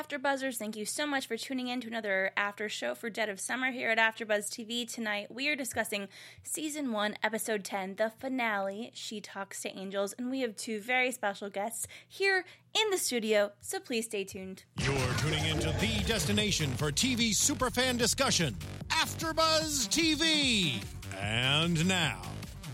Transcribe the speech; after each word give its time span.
After 0.00 0.18
Buzzers, 0.18 0.56
thank 0.56 0.76
you 0.76 0.86
so 0.86 1.06
much 1.06 1.26
for 1.26 1.36
tuning 1.36 1.68
in 1.68 1.82
to 1.82 1.88
another 1.88 2.30
after 2.34 2.70
show 2.70 2.94
for 2.94 3.10
Dead 3.10 3.28
of 3.28 3.38
Summer 3.38 3.70
here 3.70 3.90
at 3.90 3.98
AfterBuzz 3.98 4.48
TV. 4.48 4.90
Tonight 4.90 5.30
we 5.30 5.46
are 5.50 5.54
discussing 5.54 6.08
season 6.42 6.90
one, 6.90 7.16
episode 7.22 7.64
ten, 7.64 7.96
the 7.96 8.10
finale. 8.18 8.92
She 8.94 9.20
talks 9.20 9.60
to 9.60 9.68
angels, 9.68 10.14
and 10.14 10.30
we 10.30 10.40
have 10.40 10.56
two 10.56 10.80
very 10.80 11.12
special 11.12 11.50
guests 11.50 11.86
here 12.08 12.46
in 12.72 12.90
the 12.90 12.96
studio. 12.96 13.52
So 13.60 13.78
please 13.78 14.06
stay 14.06 14.24
tuned. 14.24 14.64
You're 14.78 14.96
tuning 15.18 15.44
into 15.44 15.68
the 15.78 16.02
destination 16.06 16.70
for 16.70 16.90
TV 16.90 17.32
superfan 17.32 17.98
discussion, 17.98 18.56
AfterBuzz 18.88 19.90
TV. 19.90 20.82
And 21.20 21.86
now, 21.86 22.22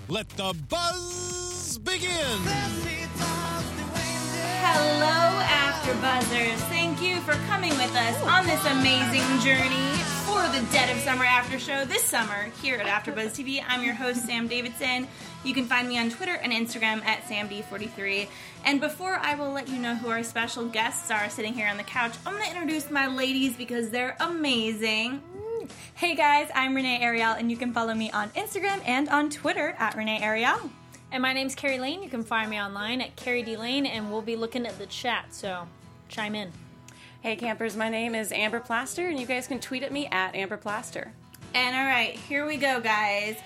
let 0.06 0.28
the 0.28 0.54
buzz 0.68 1.76
begin. 1.78 2.38
Hello, 4.62 5.65
AfterBuzzers. 5.86 6.56
Thank 6.68 7.00
you 7.00 7.20
for 7.20 7.34
coming 7.46 7.70
with 7.70 7.94
us 7.94 8.20
on 8.24 8.44
this 8.44 8.60
amazing 8.66 9.38
journey 9.38 9.92
for 10.26 10.42
the 10.48 10.66
Dead 10.72 10.90
of 10.90 11.00
Summer 11.02 11.24
After 11.24 11.60
Show 11.60 11.84
this 11.84 12.02
summer 12.02 12.50
here 12.60 12.76
at 12.76 12.86
AfterBuzz 12.86 13.30
TV. 13.30 13.62
I'm 13.64 13.84
your 13.84 13.94
host, 13.94 14.26
Sam 14.26 14.48
Davidson. 14.48 15.06
You 15.44 15.54
can 15.54 15.66
find 15.66 15.86
me 15.86 15.96
on 15.96 16.10
Twitter 16.10 16.34
and 16.42 16.52
Instagram 16.52 17.04
at 17.04 17.22
SamD43. 17.22 18.26
And 18.64 18.80
before 18.80 19.14
I 19.14 19.36
will 19.36 19.52
let 19.52 19.68
you 19.68 19.78
know 19.78 19.94
who 19.94 20.08
our 20.08 20.24
special 20.24 20.66
guests 20.66 21.08
are 21.12 21.30
sitting 21.30 21.54
here 21.54 21.68
on 21.68 21.76
the 21.76 21.84
couch, 21.84 22.16
I'm 22.26 22.32
going 22.32 22.46
to 22.46 22.50
introduce 22.50 22.90
my 22.90 23.06
ladies 23.06 23.56
because 23.56 23.90
they're 23.90 24.16
amazing. 24.18 25.22
Hey 25.94 26.16
guys, 26.16 26.50
I'm 26.52 26.74
Renee 26.74 27.00
Ariel, 27.00 27.34
and 27.34 27.48
you 27.48 27.56
can 27.56 27.72
follow 27.72 27.94
me 27.94 28.10
on 28.10 28.30
Instagram 28.30 28.82
and 28.84 29.08
on 29.08 29.30
Twitter 29.30 29.76
at 29.78 29.94
Renee 29.94 30.20
Ariel. 30.20 30.58
And 31.12 31.22
my 31.22 31.32
name's 31.32 31.54
Carrie 31.54 31.78
Lane. 31.78 32.02
You 32.02 32.10
can 32.10 32.24
find 32.24 32.50
me 32.50 32.60
online 32.60 33.00
at 33.00 33.14
Carrie 33.14 33.44
D 33.44 33.56
Lane, 33.56 33.86
and 33.86 34.10
we'll 34.10 34.22
be 34.22 34.34
looking 34.34 34.66
at 34.66 34.76
the 34.78 34.86
chat. 34.86 35.26
So 35.32 35.68
chime 36.08 36.34
in. 36.34 36.52
Hey 37.20 37.36
campers, 37.36 37.76
my 37.76 37.88
name 37.88 38.14
is 38.14 38.30
Amber 38.32 38.60
Plaster, 38.60 39.08
and 39.08 39.18
you 39.18 39.26
guys 39.26 39.46
can 39.46 39.58
tweet 39.58 39.82
at 39.82 39.92
me 39.92 40.06
at 40.06 40.34
Amber 40.34 40.56
Plaster. 40.56 41.12
And 41.54 41.74
all 41.74 41.84
right, 41.84 42.14
here 42.14 42.46
we 42.46 42.56
go, 42.56 42.80
guys. 42.80 43.36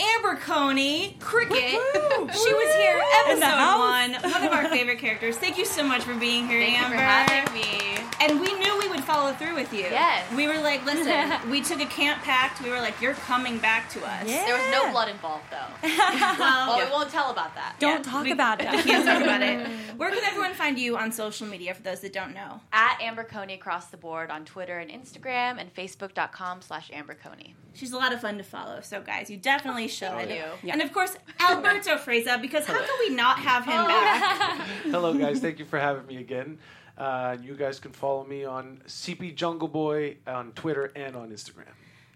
Amber 0.00 0.36
Coney, 0.36 1.16
Cricket. 1.20 1.56
she 1.58 2.54
was 2.54 2.74
here 2.76 3.00
episode 3.20 3.78
one, 3.78 4.32
one 4.32 4.44
of 4.44 4.52
our 4.52 4.68
favorite 4.68 4.98
characters. 4.98 5.36
Thank 5.36 5.58
you 5.58 5.64
so 5.64 5.82
much 5.82 6.02
for 6.02 6.14
being 6.14 6.48
here, 6.48 6.60
Thank 6.60 6.80
Amber. 6.80 6.94
you 6.94 7.00
for 7.00 7.06
having 7.06 7.54
me. 7.54 7.90
And 8.22 8.40
we 8.40 8.52
knew 8.52 8.78
we 8.78 8.88
would 8.88 9.02
follow 9.04 9.32
through 9.32 9.54
with 9.54 9.72
you. 9.72 9.80
Yes. 9.80 10.30
We 10.34 10.46
were 10.46 10.58
like, 10.58 10.84
listen, 10.84 11.32
we 11.50 11.62
took 11.62 11.80
a 11.80 11.86
camp 11.86 12.22
pact. 12.22 12.62
We 12.62 12.70
were 12.70 12.80
like, 12.80 13.00
you're 13.00 13.14
coming 13.14 13.58
back 13.58 13.88
to 13.90 14.00
us. 14.00 14.28
Yeah. 14.28 14.44
There 14.44 14.56
was 14.56 14.70
no 14.70 14.90
blood 14.90 15.08
involved, 15.08 15.44
though. 15.50 15.88
well, 15.88 16.78
we 16.78 16.90
won't 16.90 17.10
tell 17.10 17.30
about 17.30 17.54
that. 17.54 17.76
Don't 17.78 18.04
talk 18.04 18.26
about 18.28 18.60
it. 18.60 18.70
We 18.70 18.82
can't 18.82 19.06
talk 19.06 19.22
about 19.22 19.42
it. 19.42 19.66
Where 19.96 20.10
can 20.10 20.22
everyone 20.24 20.52
find 20.52 20.78
you 20.78 20.96
on 20.98 21.12
social 21.12 21.46
media 21.46 21.72
for 21.74 21.82
those 21.82 22.00
that 22.00 22.12
don't 22.12 22.34
know? 22.34 22.60
At 22.72 23.00
Amber 23.00 23.24
Coney 23.24 23.54
across 23.54 23.86
the 23.86 23.96
board 23.96 24.30
on 24.30 24.44
Twitter 24.44 24.78
and 24.78 24.90
Instagram 24.90 25.58
and 25.58 25.74
Facebook.com 25.74 26.60
slash 26.62 26.90
Amber 26.92 27.14
Coney. 27.14 27.54
She's 27.72 27.92
a 27.92 27.96
lot 27.96 28.12
of 28.12 28.20
fun 28.20 28.36
to 28.38 28.44
follow, 28.44 28.80
so 28.80 29.00
guys, 29.00 29.30
you 29.30 29.36
definitely 29.36 29.88
should. 29.90 30.08
Thank 30.10 30.30
you. 30.62 30.70
And 30.72 30.80
of 30.82 30.92
course, 30.92 31.16
Alberto 31.40 31.96
Frezza, 31.98 32.40
because 32.40 32.64
how 32.66 32.78
can 32.78 32.96
we 33.00 33.14
not 33.14 33.38
have 33.38 33.64
Oh. 33.66 33.70
him 33.70 33.86
back? 33.86 34.66
Hello, 34.84 35.12
guys. 35.14 35.40
Thank 35.40 35.58
you 35.58 35.64
for 35.66 35.78
having 35.78 36.06
me 36.06 36.16
again. 36.16 36.58
Uh, 36.96 37.36
you 37.42 37.54
guys 37.54 37.80
can 37.80 37.92
follow 37.92 38.24
me 38.24 38.44
on 38.44 38.82
CP 38.86 39.34
Jungle 39.34 39.68
Boy 39.68 40.16
on 40.26 40.52
Twitter 40.52 40.92
and 40.96 41.16
on 41.16 41.30
Instagram. 41.30 41.64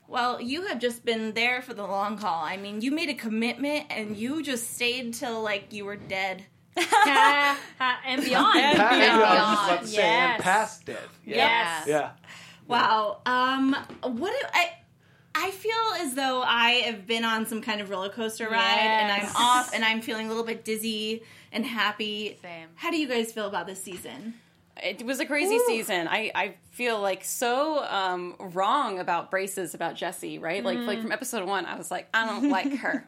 Well, 0.06 0.40
you 0.40 0.66
have 0.66 0.78
just 0.78 1.04
been 1.04 1.32
there 1.32 1.62
for 1.62 1.72
the 1.72 1.86
long 1.86 2.18
haul. 2.18 2.44
I 2.44 2.58
mean, 2.58 2.82
you 2.82 2.90
made 2.90 3.08
a 3.08 3.14
commitment 3.14 3.86
and 3.90 4.16
you 4.16 4.42
just 4.42 4.74
stayed 4.74 5.14
till 5.14 5.42
like 5.42 5.72
you 5.72 5.84
were 5.86 5.96
dead. 5.96 6.44
Ha, 6.76 7.58
ha, 7.78 8.00
and 8.06 8.22
beyond. 8.24 8.52
Past, 8.76 9.00
beyond. 9.00 9.22
I 9.22 9.50
was 9.50 9.68
about 9.68 9.80
to 9.82 9.86
say, 9.86 10.02
and 10.02 10.32
Yes. 10.32 10.40
past 10.42 10.84
dead. 10.86 10.98
Yeah. 11.24 11.36
Yes. 11.36 11.86
Yeah. 11.86 12.10
Wow. 12.66 13.20
Um 13.26 13.74
what 14.02 14.32
do 14.32 14.46
I 14.52 14.70
I 15.34 15.50
feel 15.50 15.72
as 15.98 16.14
though 16.14 16.42
I 16.42 16.70
have 16.86 17.06
been 17.06 17.24
on 17.24 17.46
some 17.46 17.60
kind 17.60 17.80
of 17.80 17.90
roller 17.90 18.08
coaster 18.08 18.48
ride 18.48 18.78
and 18.78 19.10
I'm 19.10 19.28
off 19.36 19.74
and 19.74 19.84
I'm 19.84 20.00
feeling 20.00 20.26
a 20.26 20.28
little 20.28 20.44
bit 20.44 20.64
dizzy 20.64 21.22
and 21.52 21.66
happy. 21.66 22.38
Same. 22.40 22.68
How 22.76 22.90
do 22.90 22.96
you 22.96 23.08
guys 23.08 23.32
feel 23.32 23.46
about 23.46 23.66
this 23.66 23.82
season? 23.82 24.34
It 24.82 25.04
was 25.04 25.20
a 25.20 25.26
crazy 25.26 25.58
season. 25.66 26.08
I, 26.08 26.32
I 26.34 26.54
feel 26.72 27.00
like 27.00 27.24
so 27.24 27.84
um, 27.84 28.34
wrong 28.38 28.98
about 28.98 29.30
braces 29.30 29.72
about 29.72 29.94
Jessie, 29.94 30.38
right? 30.38 30.64
Like 30.64 30.78
like 30.78 31.00
from 31.00 31.12
episode 31.12 31.46
one, 31.46 31.64
I 31.64 31.76
was 31.76 31.92
like, 31.92 32.08
I 32.12 32.26
don't 32.26 32.50
like 32.50 32.72
her, 32.78 33.04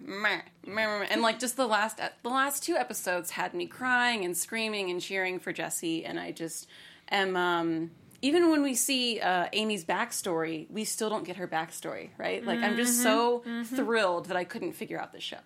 and 1.10 1.22
like 1.22 1.41
just 1.41 1.56
the 1.56 1.66
last 1.66 1.98
the 2.22 2.28
last 2.28 2.62
two 2.62 2.76
episodes 2.76 3.31
had 3.31 3.53
me 3.53 3.66
crying 3.66 4.25
and 4.25 4.37
screaming 4.37 4.91
and 4.91 5.00
cheering 5.00 5.41
for 5.41 5.53
Jessie, 5.53 6.04
and 6.04 6.20
I 6.20 6.31
just 6.31 6.69
am. 7.10 7.37
Um, 7.37 7.91
even 8.22 8.50
when 8.50 8.62
we 8.62 8.75
see 8.75 9.21
uh, 9.21 9.47
Amy's 9.53 9.84
backstory, 9.84 10.71
we 10.71 10.84
still 10.84 11.10
don't 11.10 11.25
get 11.25 11.37
her 11.37 11.49
backstory, 11.49 12.10
right? 12.19 12.44
Like 12.44 12.60
I'm 12.60 12.77
just 12.77 13.03
so 13.03 13.43
thrilled 13.65 14.27
that 14.27 14.37
I 14.37 14.44
couldn't 14.44 14.72
figure 14.72 15.00
out 15.00 15.12
the 15.12 15.21
show. 15.21 15.38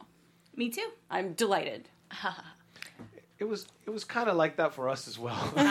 Me 0.57 0.69
too. 0.69 0.89
I'm 1.11 1.33
delighted. 1.35 1.89
It 3.39 3.49
was 3.49 3.67
it 3.87 3.91
was 3.91 4.05
kind 4.05 4.29
of 4.29 4.37
like 4.37 4.57
that 4.57 4.75
for 4.75 4.89
us 4.89 5.09
as 5.09 5.19
well. 5.19 5.53
It 5.57 5.63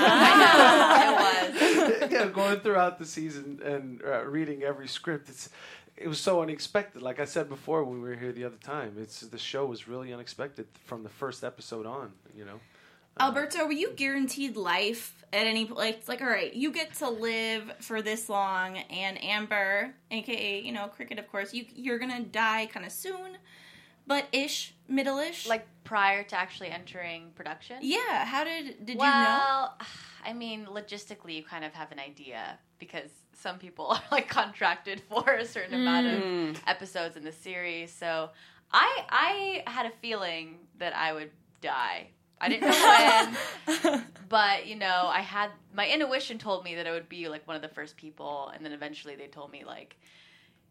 was. 2.02 2.12
yeah, 2.12 2.26
going 2.28 2.60
throughout 2.62 2.98
the 2.98 3.06
season 3.06 3.62
and 3.64 4.02
uh, 4.04 4.26
reading 4.26 4.64
every 4.64 4.88
script, 4.88 5.30
it's 5.30 5.50
it 5.96 6.08
was 6.08 6.20
so 6.20 6.42
unexpected. 6.42 7.02
Like 7.02 7.20
I 7.20 7.26
said 7.26 7.48
before 7.50 7.84
when 7.84 8.02
we 8.02 8.10
were 8.10 8.16
here 8.16 8.32
the 8.32 8.46
other 8.46 8.58
time, 8.58 8.96
it's 9.00 9.20
the 9.22 9.38
show 9.38 9.66
was 9.66 9.88
really 9.88 10.12
unexpected 10.12 10.68
from 10.86 11.04
the 11.04 11.10
first 11.10 11.44
episode 11.44 11.86
on. 11.86 12.14
You 12.36 12.46
know. 12.46 12.60
Alberto, 13.20 13.66
were 13.66 13.72
you 13.72 13.92
guaranteed 13.96 14.56
life 14.56 15.20
at 15.32 15.46
any 15.46 15.66
like 15.66 15.98
it's 15.98 16.10
like 16.10 16.22
all 16.22 16.28
right, 16.28 16.54
you 16.54 16.72
get 16.72 16.94
to 16.96 17.10
live 17.10 17.72
for 17.80 18.02
this 18.02 18.30
long 18.30 18.78
and 18.78 19.24
Amber, 19.24 19.94
aka, 20.12 20.62
you 20.62 20.72
know, 20.72 20.88
Cricket 20.88 21.20
of 21.20 21.28
course, 21.30 21.54
you 21.54 21.66
you're 21.76 22.00
going 22.00 22.12
to 22.12 22.24
die 22.24 22.68
kind 22.68 22.86
of 22.86 22.92
soon, 22.92 23.38
but 24.08 24.28
ish, 24.32 24.74
middle-ish. 24.88 25.48
Like 25.48 25.68
prior 25.84 26.24
to 26.24 26.40
actually 26.40 26.70
entering 26.70 27.32
production? 27.36 27.78
yeah, 27.82 28.26
how 28.26 28.44
did 28.44 28.86
did 28.86 28.96
you 28.96 28.96
know? 28.96 29.02
well, 29.02 29.78
I 30.26 30.34
mean, 30.34 30.66
logistically, 30.66 31.36
you 31.36 31.44
kind 31.44 31.64
of 31.64 31.74
have 31.74 31.92
an 31.92 32.00
idea 32.00 32.60
because 32.80 33.10
some 33.34 33.58
people 33.58 33.86
are 33.92 34.02
like 34.12 34.30
contracted 34.30 35.02
for 35.10 35.30
a 35.34 35.46
certain 35.46 35.76
hmm. 35.76 35.82
amount 35.82 36.08
of 36.08 36.24
hmm. 36.24 36.52
episodes 36.68 37.16
in 37.18 37.24
the 37.24 37.32
series. 37.32 37.92
So 37.92 38.30
I 38.72 39.64
I 39.66 39.72
had 39.72 39.86
a 39.86 39.92
feeling 40.02 40.60
that 40.78 40.96
I 40.96 41.14
would 41.14 41.32
die. 41.62 42.10
I 42.42 42.50
didn't 42.50 42.70
know 42.70 43.36
when, 43.92 44.06
but 44.30 44.68
you 44.68 44.76
know, 44.76 45.10
I 45.12 45.22
had 45.22 45.50
my 45.74 45.88
intuition 45.90 46.38
told 46.38 46.64
me 46.64 46.76
that 46.76 46.88
I 46.88 46.92
would 46.92 47.10
be 47.10 47.28
like 47.30 47.48
one 47.48 47.56
of 47.56 47.62
the 47.62 47.68
first 47.70 47.98
people, 47.98 48.52
and 48.54 48.66
then 48.66 48.72
eventually 48.72 49.16
they 49.16 49.28
told 49.28 49.52
me 49.52 49.64
like 49.66 49.98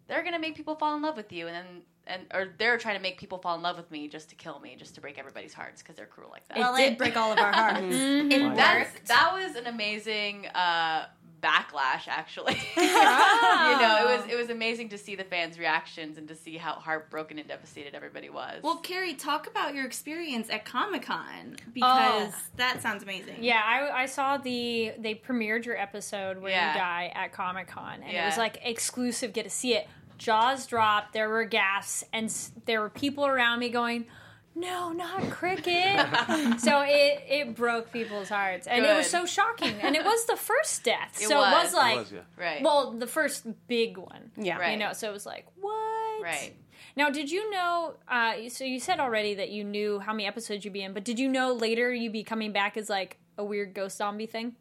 they're 0.06 0.24
gonna 0.24 0.38
make 0.38 0.54
people 0.56 0.74
fall 0.76 0.96
in 0.96 1.02
love 1.02 1.16
with 1.16 1.32
you, 1.32 1.46
and 1.46 1.54
then 1.54 1.82
and 2.06 2.22
or 2.32 2.48
they're 2.58 2.78
trying 2.78 2.96
to 2.96 3.02
make 3.02 3.18
people 3.18 3.36
fall 3.38 3.54
in 3.54 3.62
love 3.62 3.76
with 3.76 3.90
me 3.90 4.08
just 4.08 4.30
to 4.30 4.34
kill 4.34 4.58
me, 4.60 4.76
just 4.78 4.94
to 4.94 5.00
break 5.02 5.18
everybody's 5.18 5.52
hearts 5.52 5.82
because 5.82 5.94
they're 5.96 6.06
cruel 6.06 6.30
like 6.30 6.48
that. 6.48 6.56
Well, 6.58 6.74
It 6.76 6.78
did 6.90 6.98
break 6.98 7.16
all 7.18 7.32
of 7.32 7.38
our 7.38 7.52
hearts. 7.52 7.84
It 7.90 8.54
That's 8.56 8.94
worked. 8.94 9.08
that 9.08 9.32
was 9.34 9.56
an 9.56 9.66
amazing 9.66 10.46
uh, 10.48 11.06
backlash, 11.42 12.06
actually. 12.08 12.58
You 12.76 13.78
know, 13.84 13.98
it 14.00 14.16
was 14.16 14.24
oh. 14.26 14.32
it 14.32 14.36
was 14.36 14.50
amazing 14.50 14.88
to 14.90 14.98
see 14.98 15.14
the 15.14 15.24
fans' 15.24 15.58
reactions 15.58 16.16
and 16.18 16.26
to 16.28 16.34
see 16.34 16.56
how 16.56 16.74
heartbroken 16.74 17.38
and 17.38 17.46
devastated 17.46 17.94
everybody 17.94 18.30
was. 18.30 18.62
Well, 18.62 18.78
Carrie, 18.78 19.14
talk 19.14 19.46
about 19.46 19.74
your 19.74 19.84
experience 19.84 20.48
at 20.50 20.64
Comic 20.64 21.02
Con 21.02 21.56
oh. 21.58 21.70
because 21.74 22.32
Oh. 22.34 22.42
that 22.56 22.82
sounds 22.82 23.02
amazing. 23.02 23.36
Yeah, 23.40 23.60
I, 23.64 24.02
I 24.02 24.06
saw 24.06 24.38
the 24.38 24.92
they 24.98 25.14
premiered 25.14 25.64
your 25.64 25.76
episode 25.76 26.38
where 26.40 26.50
Yeah. 26.52 26.72
you 26.72 26.78
die 26.78 27.12
at 27.14 27.32
Comic 27.32 27.68
Con, 27.68 28.02
and 28.02 28.16
it 28.16 28.24
was 28.24 28.38
like 28.38 28.58
exclusive. 28.62 29.32
Get 29.32 29.44
to 29.44 29.50
see 29.50 29.74
it. 29.74 29.86
Jaws 30.16 30.66
dropped. 30.66 31.12
There 31.12 31.28
were 31.28 31.44
gasps, 31.44 32.04
and 32.12 32.32
there 32.64 32.80
were 32.80 32.90
people 32.90 33.26
around 33.26 33.60
me 33.60 33.68
going, 33.68 34.06
"No, 34.58 34.92
not 34.92 35.30
cricket." 35.30 35.98
so 36.60 36.82
it 36.86 37.22
it 37.28 37.54
broke 37.54 37.92
people's 37.92 38.28
hearts, 38.28 38.66
and 38.66 38.84
it 38.84 38.96
was 38.96 39.08
so 39.08 39.26
shocking. 39.26 39.74
And 39.80 39.94
it 39.96 40.04
was 40.04 40.26
the 40.26 40.36
first 40.36 40.84
death, 40.84 41.16
It 41.20 41.28
so 41.28 41.36
it 41.38 41.40
was. 41.40 41.64
was 41.64 41.72
It 41.72 41.76
like, 41.76 41.96
was, 41.98 42.12
yeah. 42.12 42.20
right, 42.36 42.62
well, 42.62 42.92
the 42.92 43.06
first 43.06 43.46
big 43.68 43.96
one. 43.98 44.30
Yeah. 44.36 44.58
Right. 44.58 44.72
You 44.72 44.78
know, 44.78 44.92
so 44.92 45.08
it 45.08 45.12
was 45.12 45.26
like, 45.26 45.46
what? 45.60 46.22
right. 46.22 46.54
Now, 46.96 47.10
did 47.10 47.30
you 47.30 47.48
know? 47.50 47.94
Uh, 48.08 48.48
so 48.48 48.64
you 48.64 48.80
said 48.80 48.98
already 48.98 49.34
that 49.34 49.50
you 49.50 49.62
knew 49.62 50.00
how 50.00 50.12
many 50.12 50.26
episodes 50.26 50.64
you'd 50.64 50.72
be 50.74 50.82
in, 50.82 50.92
but 50.92 51.04
did 51.04 51.18
you 51.18 51.28
know 51.28 51.52
later 51.52 51.92
you'd 51.92 52.12
be 52.12 52.24
coming 52.24 52.50
back 52.52 52.76
as 52.76 52.90
like 52.90 53.18
a 53.36 53.44
weird 53.44 53.72
ghost 53.72 53.96
zombie 53.98 54.26
thing? 54.26 54.56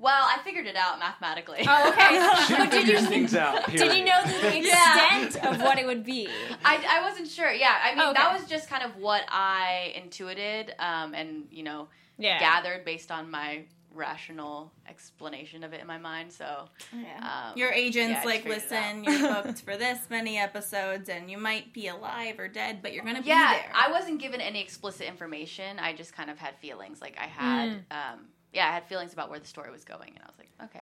Well, 0.00 0.24
I 0.28 0.38
figured 0.44 0.66
it 0.66 0.76
out 0.76 0.98
mathematically. 1.00 1.64
Oh, 1.66 1.88
okay. 1.90 2.44
She 2.46 2.54
but 2.56 2.70
did 2.70 2.84
figures 2.86 3.02
you 3.02 3.08
things 3.08 3.34
out. 3.34 3.66
did 3.70 3.92
you 3.94 4.04
know 4.04 4.20
the 4.24 4.60
Yeah. 4.60 5.24
extent 5.24 5.44
of 5.44 5.60
what 5.60 5.78
it 5.78 5.86
would 5.86 6.04
be? 6.04 6.28
I, 6.64 6.84
I 6.88 7.08
wasn't 7.08 7.28
sure. 7.28 7.50
Yeah, 7.52 7.74
I 7.82 7.94
mean 7.94 8.04
Okay. 8.08 8.12
that 8.14 8.32
was 8.38 8.48
just 8.48 8.68
kind 8.70 8.84
of 8.84 8.96
what 8.96 9.24
I 9.28 9.92
intuited 9.96 10.72
um, 10.78 11.14
and 11.14 11.48
you 11.50 11.64
know 11.64 11.88
Yeah. 12.16 12.38
gathered 12.38 12.84
based 12.84 13.10
on 13.10 13.30
my 13.30 13.64
rational 13.92 14.70
explanation 14.88 15.64
of 15.64 15.72
it 15.72 15.80
in 15.80 15.86
my 15.86 15.98
mind. 15.98 16.32
So 16.32 16.68
Yeah. 16.92 17.18
Um, 17.50 17.58
Your 17.58 17.72
agents 17.72 18.20
yeah, 18.20 18.24
like, 18.24 18.44
listen, 18.44 19.02
you're 19.02 19.18
booked 19.42 19.62
for 19.62 19.76
this 19.76 19.98
many 20.10 20.38
episodes, 20.38 21.08
and 21.08 21.28
you 21.30 21.38
might 21.38 21.72
be 21.72 21.88
alive 21.88 22.38
or 22.38 22.46
dead, 22.46 22.80
but 22.82 22.92
you're 22.92 23.04
gonna 23.04 23.22
yeah, 23.24 23.54
be 23.54 23.60
there. 23.62 23.72
I 23.74 23.90
wasn't 23.90 24.20
given 24.20 24.40
any 24.40 24.60
explicit 24.62 25.08
information. 25.08 25.78
I 25.80 25.92
just 25.94 26.12
kind 26.12 26.30
of 26.30 26.38
had 26.38 26.54
feelings. 26.58 27.00
Like 27.00 27.18
I 27.18 27.26
had, 27.26 27.84
um, 27.90 28.28
yeah, 28.52 28.68
I 28.68 28.72
had 28.72 28.84
feelings 28.84 29.12
about 29.12 29.30
where 29.30 29.38
the 29.38 29.46
story 29.46 29.70
was 29.70 29.84
going, 29.84 30.10
and 30.14 30.18
I 30.22 30.26
was 30.26 30.38
like, 30.38 30.50
okay. 30.64 30.80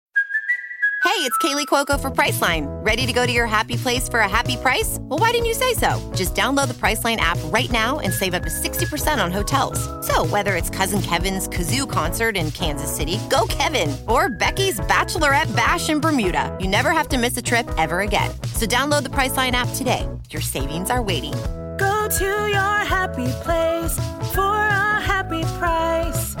Hey, 1.04 1.22
it's 1.22 1.38
Kaley 1.38 1.66
Cuoco 1.66 1.98
for 2.00 2.10
Priceline. 2.10 2.66
Ready 2.84 3.06
to 3.06 3.12
go 3.12 3.24
to 3.24 3.32
your 3.32 3.46
happy 3.46 3.76
place 3.76 4.08
for 4.08 4.20
a 4.20 4.28
happy 4.28 4.56
price? 4.56 4.98
Well, 5.02 5.18
why 5.18 5.30
didn't 5.30 5.46
you 5.46 5.54
say 5.54 5.72
so? 5.74 6.12
Just 6.14 6.34
download 6.34 6.68
the 6.68 6.74
Priceline 6.74 7.18
app 7.18 7.38
right 7.44 7.70
now 7.70 8.00
and 8.00 8.12
save 8.12 8.34
up 8.34 8.42
to 8.42 8.48
60% 8.50 9.22
on 9.22 9.30
hotels. 9.30 9.78
So, 10.04 10.26
whether 10.26 10.56
it's 10.56 10.68
Cousin 10.68 11.00
Kevin's 11.00 11.48
Kazoo 11.48 11.88
concert 11.88 12.36
in 12.36 12.50
Kansas 12.50 12.94
City, 12.94 13.18
go 13.30 13.46
Kevin, 13.48 13.96
or 14.08 14.28
Becky's 14.28 14.80
Bachelorette 14.80 15.54
Bash 15.54 15.88
in 15.88 16.00
Bermuda, 16.00 16.54
you 16.60 16.66
never 16.66 16.90
have 16.90 17.08
to 17.08 17.18
miss 17.18 17.36
a 17.36 17.42
trip 17.42 17.66
ever 17.78 18.00
again. 18.00 18.30
So, 18.54 18.66
download 18.66 19.04
the 19.04 19.10
Priceline 19.10 19.52
app 19.52 19.68
today. 19.74 20.08
Your 20.30 20.42
savings 20.42 20.90
are 20.90 21.02
waiting. 21.02 21.34
Go 21.78 22.08
to 22.18 22.48
your 22.48 22.78
happy 22.84 23.28
place 23.44 23.94
for 24.34 24.40
a 24.40 25.00
happy 25.00 25.42
price. 25.60 26.34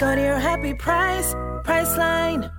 Go 0.00 0.14
to 0.14 0.20
your 0.22 0.38
happy 0.38 0.72
price, 0.72 1.34
Priceline. 1.62 2.50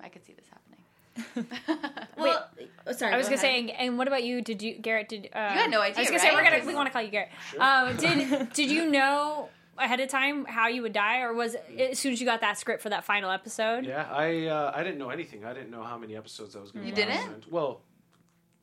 I 0.00 0.08
could 0.08 0.24
see 0.26 0.32
this 0.32 0.46
happening. 0.50 1.78
Well, 2.18 2.48
oh, 2.88 2.92
sorry. 2.92 3.14
I 3.14 3.16
was 3.16 3.28
go 3.28 3.36
gonna 3.36 3.46
ahead. 3.46 3.68
say, 3.68 3.76
and 3.78 3.96
what 3.96 4.08
about 4.08 4.24
you? 4.24 4.42
Did 4.42 4.60
you, 4.60 4.74
Garrett? 4.74 5.08
Did 5.08 5.28
uh, 5.32 5.50
you 5.52 5.60
had 5.60 5.70
no 5.70 5.80
idea? 5.80 5.98
I 5.98 6.00
was 6.00 6.08
gonna 6.08 6.18
say 6.18 6.34
we're 6.34 6.42
gonna 6.42 6.66
we 6.66 6.74
want 6.74 6.88
to 6.88 6.92
call 6.92 7.00
you 7.00 7.10
Garrett. 7.12 7.30
Um, 7.56 7.96
did 7.96 8.52
did 8.52 8.68
you 8.68 8.90
know 8.90 9.48
ahead 9.76 10.00
of 10.00 10.08
time 10.08 10.44
how 10.44 10.66
you 10.66 10.82
would 10.82 10.92
die, 10.92 11.20
or 11.20 11.32
was 11.32 11.54
it 11.54 11.92
as 11.92 12.00
soon 12.00 12.12
as 12.12 12.20
you 12.20 12.26
got 12.26 12.40
that 12.40 12.58
script 12.58 12.82
for 12.82 12.88
that 12.88 13.04
final 13.04 13.30
episode? 13.30 13.86
Yeah, 13.86 14.08
I 14.10 14.46
uh, 14.46 14.72
I 14.74 14.82
didn't 14.82 14.98
know 14.98 15.10
anything. 15.10 15.44
I 15.44 15.54
didn't 15.54 15.70
know 15.70 15.84
how 15.84 15.98
many 15.98 16.16
episodes 16.16 16.56
I 16.56 16.60
was 16.60 16.72
going 16.72 16.82
to. 16.82 16.90
You 16.90 16.96
didn't? 16.96 17.48
Well, 17.48 17.82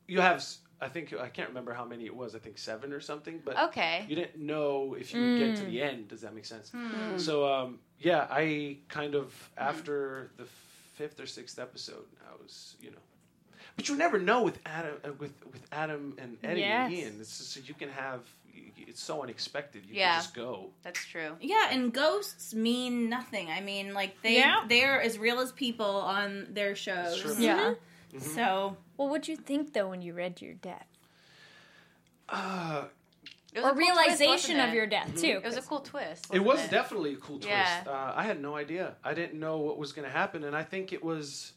you 0.06 0.20
have. 0.20 0.44
S- 0.80 0.82
I 0.82 0.88
think 0.88 1.12
I 1.18 1.28
can't 1.28 1.48
remember 1.48 1.72
how 1.72 1.84
many 1.84 2.04
it 2.06 2.14
was. 2.14 2.34
I 2.34 2.38
think 2.38 2.58
seven 2.58 2.92
or 2.92 3.00
something. 3.00 3.40
But 3.44 3.58
Okay. 3.68 4.04
you 4.08 4.16
didn't 4.16 4.38
know 4.38 4.94
if 4.98 5.12
you 5.14 5.20
would 5.20 5.38
get 5.38 5.56
to 5.56 5.64
the 5.64 5.82
end. 5.82 6.08
Does 6.08 6.20
that 6.22 6.34
make 6.34 6.44
sense? 6.44 6.72
So 7.18 7.52
um, 7.52 7.78
yeah, 7.98 8.26
I 8.30 8.78
kind 8.88 9.14
of 9.14 9.32
after 9.56 10.30
the 10.36 10.44
fifth 10.94 11.20
or 11.20 11.26
sixth 11.26 11.58
episode, 11.58 12.06
I 12.30 12.34
was 12.42 12.76
you 12.80 12.90
know. 12.90 12.96
But 13.76 13.88
you 13.90 13.96
never 13.96 14.18
know 14.18 14.42
with 14.42 14.58
Adam, 14.64 14.94
uh, 15.04 15.12
with 15.18 15.34
with 15.52 15.66
Adam 15.72 16.14
and 16.18 16.38
Eddie 16.42 16.62
and 16.64 16.92
Ian. 16.92 17.16
It's 17.20 17.38
just, 17.54 17.68
you 17.68 17.74
can 17.74 17.90
have. 17.90 18.20
It's 18.78 19.02
so 19.02 19.22
unexpected. 19.22 19.84
You 19.86 19.96
Yeah. 19.96 20.12
can 20.12 20.22
just 20.22 20.34
go. 20.34 20.70
That's 20.82 21.04
true. 21.04 21.36
Yeah, 21.42 21.68
and 21.70 21.92
ghosts 21.92 22.54
mean 22.54 23.10
nothing. 23.10 23.50
I 23.50 23.60
mean, 23.60 23.92
like 23.92 24.22
they 24.22 24.36
Yeah. 24.38 24.64
they're 24.66 25.02
as 25.02 25.18
real 25.18 25.40
as 25.40 25.52
people 25.52 25.84
on 25.84 26.46
their 26.54 26.74
shows. 26.74 27.18
Sure. 27.18 27.76
Yeah. 28.20 28.34
So 28.34 28.76
Well, 28.96 29.08
what'd 29.08 29.28
you 29.28 29.36
think 29.36 29.72
though 29.72 29.88
when 29.88 30.02
you 30.02 30.12
read 30.14 30.40
your 30.40 30.54
death, 30.54 30.86
Uh, 32.28 32.84
It 33.54 33.60
was 33.60 33.64
or 33.64 33.68
a 33.68 33.72
cool 33.74 33.84
twist, 33.86 34.20
realization 34.20 34.60
of 34.60 34.74
your 34.74 34.86
death 34.86 35.20
too? 35.20 35.40
It 35.42 35.44
was 35.44 35.56
a 35.56 35.62
cool 35.62 35.80
twist. 35.80 36.26
It 36.32 36.40
wasn't 36.40 36.64
was 36.64 36.70
definitely 36.70 37.14
a 37.14 37.16
cool 37.16 37.38
twist. 37.38 37.48
Yeah. 37.48 37.84
Uh, 37.86 38.12
I 38.14 38.24
had 38.24 38.40
no 38.42 38.56
idea. 38.56 38.96
I 39.04 39.14
didn't 39.14 39.38
know 39.38 39.58
what 39.58 39.78
was 39.78 39.92
going 39.92 40.06
to 40.06 40.12
happen, 40.12 40.44
and 40.44 40.54
I 40.54 40.62
think 40.62 40.92
it 40.92 41.02
was, 41.02 41.52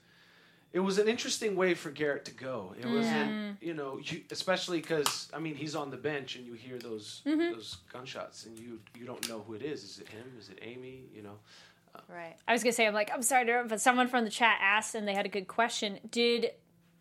it 0.71 0.79
was 0.79 0.97
an 0.99 1.07
interesting 1.09 1.55
way 1.55 1.73
for 1.73 1.89
Garrett 1.91 2.25
to 2.25 2.31
go. 2.31 2.73
It 2.79 2.85
wasn't, 2.87 3.61
you 3.61 3.73
know, 3.73 3.99
you, 4.03 4.21
especially 4.31 4.79
because 4.79 5.29
I 5.33 5.39
mean 5.39 5.55
he's 5.55 5.75
on 5.75 5.89
the 5.89 5.97
bench 5.97 6.35
and 6.35 6.45
you 6.45 6.53
hear 6.53 6.77
those 6.77 7.21
those 7.25 7.77
gunshots 7.91 8.45
and 8.45 8.57
you 8.57 8.79
you 8.97 9.05
don't 9.05 9.27
know 9.27 9.39
who 9.45 9.55
it 9.55 9.61
is. 9.63 9.83
Is 9.83 9.99
it 9.99 10.07
him? 10.09 10.27
Is 10.39 10.49
it 10.49 10.59
Amy? 10.61 11.05
You 11.13 11.23
know. 11.23 11.39
Right. 12.07 12.35
I 12.47 12.53
was 12.53 12.63
gonna 12.63 12.73
say, 12.73 12.87
I'm 12.87 12.93
like, 12.93 13.11
I'm 13.13 13.21
sorry, 13.21 13.45
to 13.45 13.65
but 13.67 13.81
someone 13.81 14.07
from 14.07 14.23
the 14.25 14.31
chat 14.31 14.57
asked, 14.61 14.95
and 14.95 15.07
they 15.07 15.13
had 15.13 15.25
a 15.25 15.29
good 15.29 15.47
question. 15.47 15.99
Did 16.09 16.51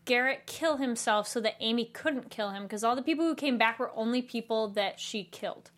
Garrett 0.04 0.46
kill 0.46 0.76
himself 0.76 1.28
so 1.28 1.40
that 1.40 1.56
Amy 1.60 1.86
couldn't 1.86 2.30
kill 2.30 2.50
him? 2.50 2.62
Because 2.64 2.84
all 2.84 2.96
the 2.96 3.02
people 3.02 3.24
who 3.24 3.34
came 3.34 3.58
back 3.58 3.78
were 3.78 3.92
only 3.94 4.22
people 4.22 4.68
that 4.68 5.00
she 5.00 5.24
killed. 5.24 5.70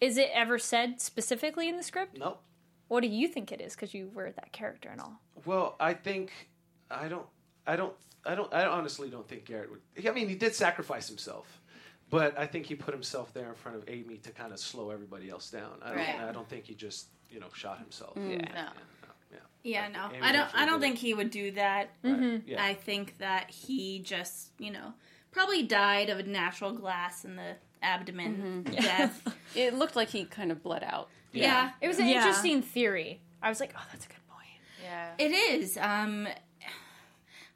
Is 0.00 0.18
it 0.18 0.30
ever 0.34 0.58
said 0.58 1.00
specifically 1.00 1.68
in 1.68 1.76
the 1.76 1.82
script? 1.82 2.18
Nope. 2.18 2.42
What 2.88 3.00
do 3.00 3.08
you 3.08 3.28
think 3.28 3.52
it 3.52 3.60
is? 3.60 3.74
Because 3.74 3.94
you 3.94 4.10
were 4.14 4.30
that 4.32 4.52
character 4.52 4.90
and 4.90 5.00
all. 5.00 5.20
Well, 5.46 5.76
I 5.80 5.94
think 5.94 6.30
I 6.90 7.08
don't. 7.08 7.26
I 7.66 7.76
don't. 7.76 7.94
I 8.26 8.34
don't. 8.34 8.52
I 8.52 8.66
honestly 8.66 9.08
don't 9.08 9.26
think 9.26 9.46
Garrett 9.46 9.70
would. 9.70 10.06
I 10.06 10.10
mean, 10.12 10.28
he 10.28 10.34
did 10.34 10.54
sacrifice 10.54 11.08
himself, 11.08 11.60
but 12.10 12.38
I 12.38 12.46
think 12.46 12.66
he 12.66 12.74
put 12.74 12.92
himself 12.92 13.32
there 13.32 13.48
in 13.48 13.54
front 13.54 13.78
of 13.78 13.84
Amy 13.88 14.18
to 14.18 14.30
kind 14.30 14.52
of 14.52 14.58
slow 14.58 14.90
everybody 14.90 15.30
else 15.30 15.50
down. 15.50 15.72
I 15.82 15.88
don't. 15.88 15.96
Right. 15.96 16.20
I 16.28 16.32
don't 16.32 16.48
think 16.48 16.66
he 16.66 16.74
just 16.74 17.08
you 17.34 17.40
know 17.40 17.48
shot 17.52 17.78
himself. 17.80 18.16
No. 18.16 18.28
Yeah. 18.28 18.38
no, 18.54 18.68
yeah. 19.32 19.38
yeah, 19.64 19.88
no, 19.88 20.08
I 20.22 20.32
don't. 20.32 20.48
I 20.54 20.64
don't 20.66 20.80
think 20.80 20.96
he 20.98 21.12
would 21.12 21.30
do 21.30 21.50
that. 21.52 21.90
Right. 22.02 22.42
Yeah. 22.46 22.64
I 22.64 22.74
think 22.74 23.18
that 23.18 23.50
he 23.50 23.98
just, 23.98 24.52
you 24.58 24.70
know, 24.70 24.94
probably 25.32 25.62
died 25.64 26.08
of 26.10 26.18
a 26.20 26.22
natural 26.22 26.72
glass 26.72 27.24
in 27.24 27.34
the 27.36 27.56
abdomen 27.82 28.62
death. 28.70 29.36
It 29.54 29.74
looked 29.74 29.94
like 29.94 30.08
he 30.08 30.24
kind 30.24 30.50
of 30.50 30.62
bled 30.62 30.82
out. 30.84 31.08
yeah. 31.32 31.70
It 31.80 31.88
was 31.88 31.98
an 31.98 32.06
Yeah. 32.08 32.16
interesting 32.18 32.60
theory. 32.62 33.20
I 33.42 33.48
was 33.50 33.60
like, 33.60 33.72
oh, 33.76 33.86
that's 33.92 34.06
a 34.06 34.08
good 34.08 34.26
point. 34.28 34.48
Yeah. 34.82 35.10
It 35.18 35.30
is. 35.32 35.76
Um, 35.80 36.26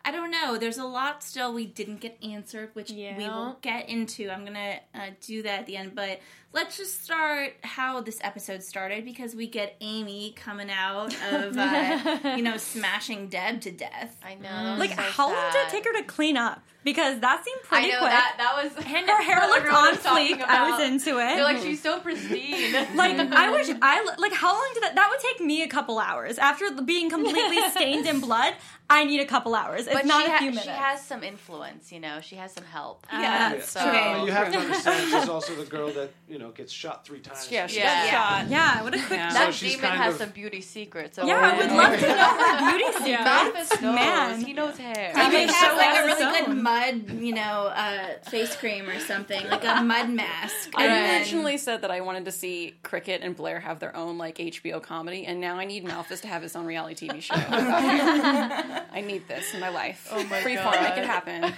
I 0.05 0.11
don't 0.13 0.31
know. 0.31 0.57
There's 0.59 0.79
a 0.79 0.85
lot 0.85 1.23
still 1.25 1.53
we 1.53 1.67
didn't 1.67 2.01
get 2.01 2.17
answered, 2.23 2.71
which 2.75 2.91
we 2.91 3.03
Yeah. 3.03 3.17
will 3.19 3.59
get 3.63 3.89
into. 3.89 4.31
I'm 4.31 4.45
gonna 4.45 4.79
uh, 4.95 5.11
do 5.21 5.43
that 5.43 5.61
at 5.61 5.67
the 5.67 5.77
end, 5.77 5.95
but 5.95 6.21
let's 6.53 6.77
just 6.77 7.03
start 7.05 7.53
how 7.63 8.01
this 8.01 8.19
episode 8.23 8.63
started 8.63 9.05
because 9.05 9.35
we 9.35 9.47
get 9.47 9.77
Amy 9.81 10.33
coming 10.37 10.71
out 10.71 11.15
of 11.33 11.57
uh, 11.57 12.35
you 12.37 12.43
know 12.43 12.57
smashing 12.57 13.29
Deb 13.29 13.61
to 13.63 13.71
death. 13.71 14.17
I 14.25 14.35
know. 14.35 14.77
Like, 14.79 14.91
so 14.91 14.97
how 15.03 15.33
long 15.33 15.53
did 15.53 15.67
it 15.67 15.69
take 15.71 15.85
her 15.85 15.93
to 15.95 16.05
clean 16.05 16.37
up? 16.37 16.63
Because 16.85 17.21
that 17.21 17.45
seemed 17.45 17.61
I 17.65 17.69
pretty 17.69 17.93
know 17.93 17.99
quick. 17.99 18.11
that 18.13 18.35
that 18.39 18.63
was 18.63 18.73
and 18.87 19.09
her 19.11 19.23
hair 19.23 19.41
looked 19.49 19.69
on 19.69 19.95
fleek. 19.97 20.41
I 20.41 20.71
was 20.71 20.89
into 20.89 21.19
it. 21.19 21.35
They're 21.35 21.43
like 21.43 21.59
she's 21.59 21.83
so 21.83 22.01
pristine. 22.01 22.73
Like 22.95 23.19
I 23.19 23.51
wish 23.51 23.69
I 23.83 24.15
like 24.17 24.33
how 24.33 24.53
long 24.55 24.71
did 24.75 24.85
that 24.85 24.95
that 24.95 25.09
would 25.11 25.21
take 25.21 25.45
me 25.45 25.63
a 25.65 25.69
couple 25.69 25.99
hours 25.99 26.39
after 26.39 26.71
being 26.83 27.11
completely 27.11 27.61
stained 27.71 28.07
in 28.07 28.21
blood. 28.21 28.55
I 28.89 29.05
need 29.05 29.21
a 29.21 29.27
couple 29.27 29.55
hours. 29.55 29.83
It's 29.87 29.93
but 29.93 30.07
not 30.07 30.23
she, 30.23 30.29
a 30.29 30.31
ha- 30.33 30.39
few 30.39 30.49
minutes. 30.51 30.65
she 30.65 30.71
has 30.71 31.05
some 31.05 31.23
influence, 31.23 31.93
you 31.93 32.01
know. 32.01 32.21
She 32.23 32.37
has 32.37 32.53
some 32.55 32.65
help. 32.65 33.07
Yeah, 33.13 33.53
Yeah. 33.57 33.61
So 33.61 33.81
Okay. 33.87 34.25
You 34.25 34.31
have 34.33 34.51
to 34.51 34.59
understand 34.59 35.11
she's 35.11 35.29
also 35.29 35.55
the 35.57 35.67
girl 35.67 35.91
that 35.91 36.11
you 36.27 36.38
know 36.38 36.38
gets 36.55 36.73
shot 36.73 37.05
three 37.05 37.21
times. 37.21 37.49
Yeah, 37.51 37.67
she 37.67 37.79
Yeah. 37.79 38.11
got 38.11 38.41
shot. 38.43 38.51
yeah, 38.51 38.83
what 38.83 38.95
a 38.95 38.99
quick. 38.99 39.11
Yeah. 39.19 39.33
that 39.33 39.47
So 39.47 39.51
she's 39.53 39.73
demon 39.75 39.91
kind 39.91 40.03
has 40.03 40.15
of- 40.15 40.21
some 40.21 40.31
beauty 40.31 40.61
secrets. 40.61 41.19
Yeah, 41.23 41.35
I 41.37 41.57
would 41.57 41.73
love 41.73 41.99
to 41.99 42.07
know 42.09 42.17
her 42.17 42.77
beauty 42.79 42.93
secrets. 43.05 43.29
Malphas 43.29 43.83
knows. 43.83 43.95
Man. 43.95 44.41
He 44.43 44.53
knows 44.53 44.79
hair. 44.79 45.13
Maybe 45.15 45.37
mean, 45.37 45.49
it 45.49 45.53
so 45.53 45.55
has 45.57 45.77
like 45.77 45.99
a 45.99 46.07
really 46.07 46.39
good 46.47 46.57
mud, 46.63 47.21
you 47.21 47.35
know, 47.35 47.73
uh, 47.75 48.07
face 48.31 48.55
cream 48.57 48.89
or 48.89 48.99
something, 49.01 49.47
like 49.49 49.65
a 49.65 49.83
mud 49.83 50.09
mask. 50.11 50.71
I 50.75 50.87
And 50.87 51.17
originally 51.21 51.59
said 51.59 51.83
that 51.83 51.91
I 51.91 52.01
wanted 52.01 52.25
to 52.27 52.33
see 52.33 52.75
Cricket 52.83 53.21
and 53.23 53.35
Blair 53.37 53.61
have 53.61 53.81
their 53.81 53.95
own 53.97 54.17
like 54.19 54.37
HBO 54.39 54.81
comedy, 54.83 55.27
and 55.27 55.41
now 55.41 55.57
I 55.59 55.65
need 55.65 55.85
Malphas 55.85 56.21
to 56.23 56.29
have 56.29 56.43
his 56.43 56.55
own 56.57 56.65
reality 56.67 57.09
TV 57.09 57.21
show. 57.21 57.35
I 57.37 59.03
need 59.07 59.27
this 59.29 59.53
in 59.55 59.61
my 59.61 59.69
life. 59.69 60.09
Oh 60.13 60.23
my 60.25 60.41
Freeform, 60.41 60.83
make 60.83 60.97
it 60.99 61.05
happen. 61.05 61.53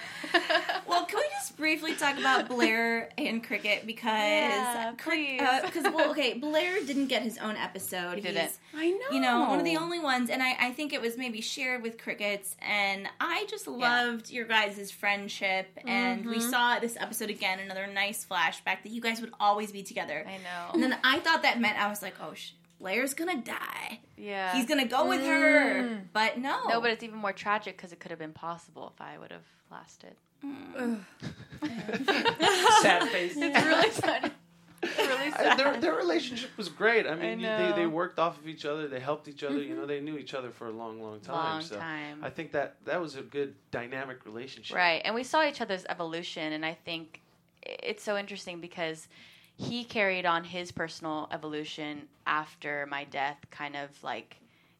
Well, 0.87 1.05
can 1.07 1.19
we 1.19 1.25
just 1.39 1.57
briefly 1.57 1.95
talk 1.95 2.19
about 2.19 2.49
Blair 2.49 3.11
and 3.19 3.43
Cricket 3.45 3.87
because 3.87 4.05
Yeah, 4.07 4.70
Crick- 4.97 5.07
uh, 5.07 5.11
please. 5.11 5.41
uh, 5.41 5.61
because 5.67 5.85
well, 5.95 6.11
okay, 6.11 6.35
Blair 6.35 6.85
didn't 6.85 7.07
get 7.07 7.23
his 7.23 7.39
own 7.39 7.57
episode. 7.57 8.17
He 8.17 8.21
didn't. 8.21 8.53
I 8.75 8.91
know. 8.91 8.99
You 9.13 9.21
know, 9.21 9.41
one 9.49 9.59
of 9.59 9.65
the 9.65 9.77
only 9.77 9.99
ones, 9.99 10.31
and 10.31 10.43
I, 10.43 10.57
I 10.59 10.71
think 10.73 10.93
it 10.93 11.01
was 11.01 11.17
maybe 11.17 11.41
shared 11.41 11.83
with 11.83 11.99
Crickets, 11.99 12.57
and 12.61 13.09
I 13.21 13.47
just 13.49 13.67
loved 13.67 14.31
your 14.31 14.47
guys' 14.47 14.91
friendship, 14.91 15.69
and 15.87 16.25
we 16.27 16.39
mm-hmm. 16.39 16.51
saw 16.51 16.79
this 16.79 16.97
episode 16.99 17.31
again, 17.31 17.61
another 17.61 17.87
nice 17.87 18.25
flashback 18.25 18.83
that 18.83 18.91
you 18.91 19.01
guys 19.01 19.21
would 19.21 19.33
always 19.41 19.73
be 19.73 19.83
together. 19.83 20.25
I 20.27 20.37
know. 20.39 20.71
And 20.75 20.83
then 20.83 20.97
I 21.05 21.21
thought 21.21 21.43
that 21.43 21.61
meant 21.61 21.79
I 21.79 21.89
was 21.89 22.03
like, 22.03 22.15
oh, 22.23 22.35
sh- 22.35 22.53
Blair's 22.81 23.15
gonna 23.15 23.43
die. 23.43 24.01
yeah. 24.17 24.55
He's 24.55 24.67
gonna 24.67 24.87
go 24.87 25.07
with 25.07 25.21
her, 25.21 25.83
mm. 25.83 26.01
but 26.13 26.39
no. 26.39 26.69
No, 26.69 26.81
but 26.81 26.91
it's 26.91 27.05
even 27.05 27.19
more 27.19 27.33
tragic 27.33 27.77
because 27.77 27.93
it 27.93 28.01
could 28.01 28.11
have 28.11 28.19
been 28.19 28.33
possible 28.33 28.93
if 28.95 29.01
I 29.01 29.19
would 29.19 29.31
have 29.31 29.45
lasted. 29.71 30.17
Mm. 30.45 31.01
Sad 32.83 33.09
face. 33.09 33.35
It's 33.37 33.67
really 33.67 33.91
sad. 33.91 34.33
Really 34.99 35.31
their, 35.57 35.81
their 35.81 35.95
relationship 35.95 36.51
was 36.57 36.69
great. 36.69 37.07
I 37.07 37.15
mean, 37.15 37.41
you- 37.41 37.47
they, 37.47 37.73
they 37.77 37.87
worked 37.87 38.19
off 38.19 38.39
of 38.39 38.49
each 38.49 38.65
other. 38.65 38.89
They 38.89 39.01
helped 39.01 39.29
each 39.29 39.43
other. 39.43 39.59
You 39.59 39.75
know, 39.75 39.81
mm-hmm. 39.81 39.89
they 39.89 40.01
knew 40.01 40.17
each 40.17 40.35
other 40.35 40.51
for 40.51 40.69
a 40.69 40.71
long, 40.71 41.03
long 41.03 41.21
time. 41.21 41.35
Long 41.35 41.63
so 41.63 41.77
time. 41.77 42.21
I 42.23 42.31
think 42.31 42.53
that 42.53 42.77
that 42.87 43.01
was 43.01 43.17
a 43.17 43.23
good 43.23 43.55
dynamic 43.71 44.25
relationship. 44.25 44.77
Right. 44.77 45.03
And 45.05 45.15
we 45.15 45.23
saw 45.23 45.47
each 45.47 45.61
other's 45.61 45.85
evolution, 45.89 46.53
and 46.55 46.65
I 46.65 46.75
think 46.85 47.21
it's 47.63 48.03
so 48.03 48.17
interesting 48.17 48.61
because 48.61 49.09
he 49.57 49.85
carried 49.85 50.25
on 50.25 50.45
his 50.45 50.73
personal 50.73 51.29
evolution 51.33 52.09
after 52.27 52.87
my 52.91 53.05
death, 53.05 53.39
kind 53.51 53.77
of 53.77 53.91
like 54.03 54.37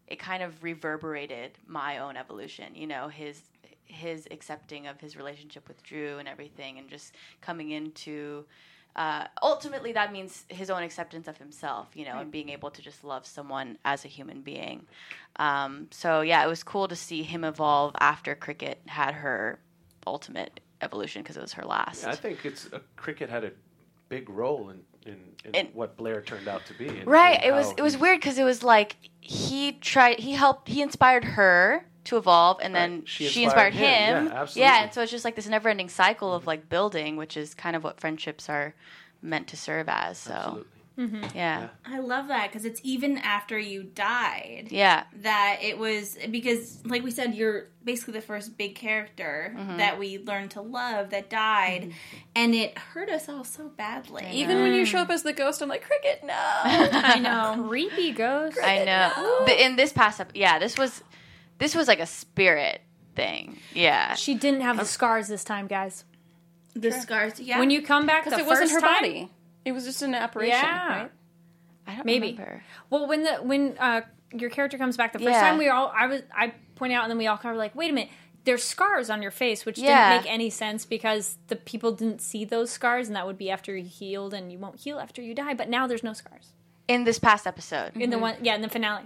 it 0.07 0.19
kind 0.19 0.43
of 0.43 0.63
reverberated 0.63 1.53
my 1.67 1.99
own 1.99 2.17
evolution, 2.17 2.75
you 2.75 2.87
know, 2.87 3.09
his 3.09 3.43
his 3.85 4.29
accepting 4.31 4.87
of 4.87 5.01
his 5.01 5.17
relationship 5.17 5.67
with 5.67 5.83
Drew 5.83 6.19
and 6.19 6.29
everything 6.29 6.79
and 6.79 6.89
just 6.89 7.15
coming 7.41 7.73
into 7.73 8.45
uh, 8.97 9.27
ultimately 9.43 9.93
that 9.93 10.13
means 10.13 10.45
his 10.49 10.71
own 10.71 10.83
acceptance 10.83 11.29
of 11.29 11.37
himself, 11.39 11.89
you 11.95 12.05
know, 12.05 12.19
and 12.19 12.31
being 12.31 12.49
able 12.49 12.71
to 12.71 12.83
just 12.83 13.05
love 13.05 13.25
someone 13.27 13.79
as 13.85 14.05
a 14.05 14.09
human 14.09 14.41
being. 14.43 14.87
Um, 15.37 15.87
so 15.91 16.21
yeah, 16.23 16.45
it 16.45 16.49
was 16.49 16.63
cool 16.63 16.89
to 16.89 16.97
see 16.97 17.23
him 17.23 17.45
evolve 17.45 17.95
after 18.01 18.35
Cricket 18.35 18.81
had 18.87 19.15
her 19.15 19.59
ultimate 20.07 20.61
evolution 20.83 21.23
because 21.23 21.37
it 21.37 21.43
was 21.43 21.53
her 21.55 21.65
last. 21.65 22.03
Yeah, 22.03 22.11
I 22.11 22.17
think 22.17 22.45
it's 22.45 22.73
uh, 22.73 22.81
cricket 22.97 23.31
had 23.31 23.45
a 23.45 23.53
big 24.09 24.29
role 24.29 24.71
in 24.71 24.81
in, 25.07 25.19
in 25.45 25.55
And- 25.55 25.69
what 25.75 25.97
Blair 25.97 26.21
turned 26.21 26.47
out 26.49 26.67
to 26.67 26.75
be. 26.75 26.87
and- 26.89 27.07
right. 27.07 27.37
and 27.37 27.45
It 27.45 27.53
was 27.53 27.73
it 27.73 27.81
was 27.83 27.97
weird 27.97 28.19
because 28.21 28.39
it 28.39 28.45
was 28.45 28.63
like 28.63 28.97
he 29.21 29.73
tried 29.73 30.19
he 30.19 30.33
helped 30.33 30.69
he 30.69 30.83
inspired 30.83 31.25
her 31.25 31.87
to 32.05 32.17
evolve, 32.17 32.59
and 32.63 32.75
then 32.75 33.01
Right. 33.01 33.09
She 33.09 33.27
she, 33.29 33.45
inspired 33.45 33.75
inspired, 33.75 33.75
him. 33.75 34.17
him. 34.17 34.27
Yeah, 34.33 34.41
absolutely. 34.43 34.63
and 34.73 34.95
so 34.95 35.03
it's 35.03 35.11
just 35.13 35.25
like 35.25 35.37
this 35.37 35.47
never-ending 35.49 35.89
cycle 35.89 36.33
of 36.35 36.47
like 36.47 36.69
building, 36.69 37.17
which 37.17 37.37
is 37.37 37.55
kind 37.55 37.77
of 37.77 37.85
what 37.85 38.01
friendships 38.01 38.49
are 38.49 38.75
meant 39.23 39.49
to 39.49 39.57
serve 39.57 39.89
as. 39.89 40.17
So 40.19 40.65
Absolutely. 40.99 41.31
yeah, 41.35 41.69
I 41.87 41.99
love 42.01 42.29
that 42.29 42.49
because 42.51 42.65
it's 42.65 42.81
even 42.85 43.19
after 43.19 43.59
you 43.59 43.83
died. 43.85 44.69
yeah, 44.71 45.05
that 45.23 45.59
it 45.63 45.79
was 45.79 46.17
because 46.31 46.85
like 46.87 47.03
we 47.03 47.11
said 47.11 47.35
you're 47.35 47.67
basically 47.85 48.13
the 48.15 48.21
first 48.21 48.57
big 48.59 48.75
character 48.75 49.55
Mm-hmm. 49.57 49.77
that 49.79 49.99
we 49.99 50.19
learned 50.19 50.51
to 50.53 50.61
love 50.63 51.11
that 51.11 51.29
died 51.31 51.93
and 52.35 52.55
it 52.55 52.77
hurt 52.77 53.09
us 53.09 53.29
all 53.29 53.45
so 53.45 53.69
badly 53.69 54.27
Even 54.33 54.61
when 54.61 54.75
you 54.75 54.85
show 54.85 54.99
up 54.99 55.09
as 55.11 55.23
the 55.23 55.33
ghost, 55.33 55.63
I'm 55.63 55.69
like, 55.69 55.83
Cricket, 55.83 56.23
no. 56.25 56.35
I 56.37 57.19
know. 57.19 57.65
Creepy 57.69 58.13
ghost. 58.13 58.59
I 58.63 58.85
know. 58.85 59.45
The, 59.47 59.65
in 59.65 59.77
this 59.77 59.93
past, 59.95 60.21
ep- 60.21 60.33
yeah, 60.35 60.59
this 60.59 60.77
was 60.79 61.03
this 61.61 61.75
was 61.77 61.87
like 61.87 62.01
a 62.01 62.07
spirit 62.07 62.81
thing. 63.15 63.59
Yeah, 63.75 64.15
She 64.15 64.35
didn't 64.35 64.63
have 64.63 64.77
the 64.79 64.85
scars 64.85 65.29
this 65.29 65.45
time, 65.45 65.67
guys. 65.69 66.05
the 66.75 66.91
scars 66.93 67.39
yeah 67.41 67.59
When 67.59 67.71
you 67.71 67.83
come 67.83 68.07
back 68.07 68.25
the 68.25 68.31
Because 68.31 68.41
it 68.41 68.49
first 68.49 68.61
wasn't 68.63 68.83
her 68.83 68.89
time, 68.89 69.03
body. 69.03 69.31
It 69.65 69.73
was 69.73 69.85
just 69.85 70.03
an 70.03 70.15
apparition, 70.15 70.57
Yeah. 70.59 70.89
right? 71.03 71.11
I 71.87 71.95
don't 71.97 72.07
maybe. 72.07 72.33
remember. 72.33 72.63
Well, 72.89 73.07
when 73.09 73.23
the 73.25 73.35
when 73.37 73.77
uh, 73.79 74.03
your 74.33 74.49
character 74.51 74.79
comes 74.79 74.97
back 74.97 75.13
the 75.13 75.19
first 75.19 75.31
Yeah. 75.31 75.41
time, 75.41 75.59
we 75.59 75.69
all 75.69 75.93
I 75.95 76.07
was 76.07 76.23
I 76.35 76.55
pointed 76.77 76.95
out, 76.95 77.03
and 77.05 77.11
then 77.11 77.19
we 77.19 77.27
all 77.27 77.37
kind 77.37 77.53
of 77.53 77.57
were 77.57 77.63
like, 77.63 77.75
wait 77.75 77.91
a 77.91 77.93
minute. 77.93 78.11
There's 78.45 78.63
scars 78.65 79.11
on 79.11 79.21
your 79.21 79.31
face, 79.33 79.67
which 79.67 79.79
Yeah. 79.79 80.11
didn't 80.13 80.25
make 80.25 80.33
any 80.33 80.49
sense 80.49 80.87
because 80.87 81.37
the 81.49 81.57
people 81.57 81.93
didn't 81.93 82.23
see 82.23 82.45
those 82.47 82.71
scars, 82.71 83.07
and 83.09 83.17
that 83.17 83.27
would 83.27 83.37
be 83.37 83.51
after 83.51 83.77
you 83.77 83.85
healed, 83.85 84.33
and 84.33 84.51
you 84.51 84.59
won't 84.59 84.81
heal 84.81 84.99
after 84.99 85.21
you 85.21 85.35
die. 85.35 85.53
But 85.55 85.69
now 85.69 85.87
there's 85.87 86.03
no 86.03 86.13
scars 86.15 86.53
In 86.89 87.05
this 87.05 87.19
past 87.19 87.47
episode, 87.47 87.97
in 87.97 88.09
the 88.11 88.19
one, 88.19 88.37
yeah, 88.43 88.55
in 88.55 88.63
the 88.63 88.69
finale. 88.71 89.05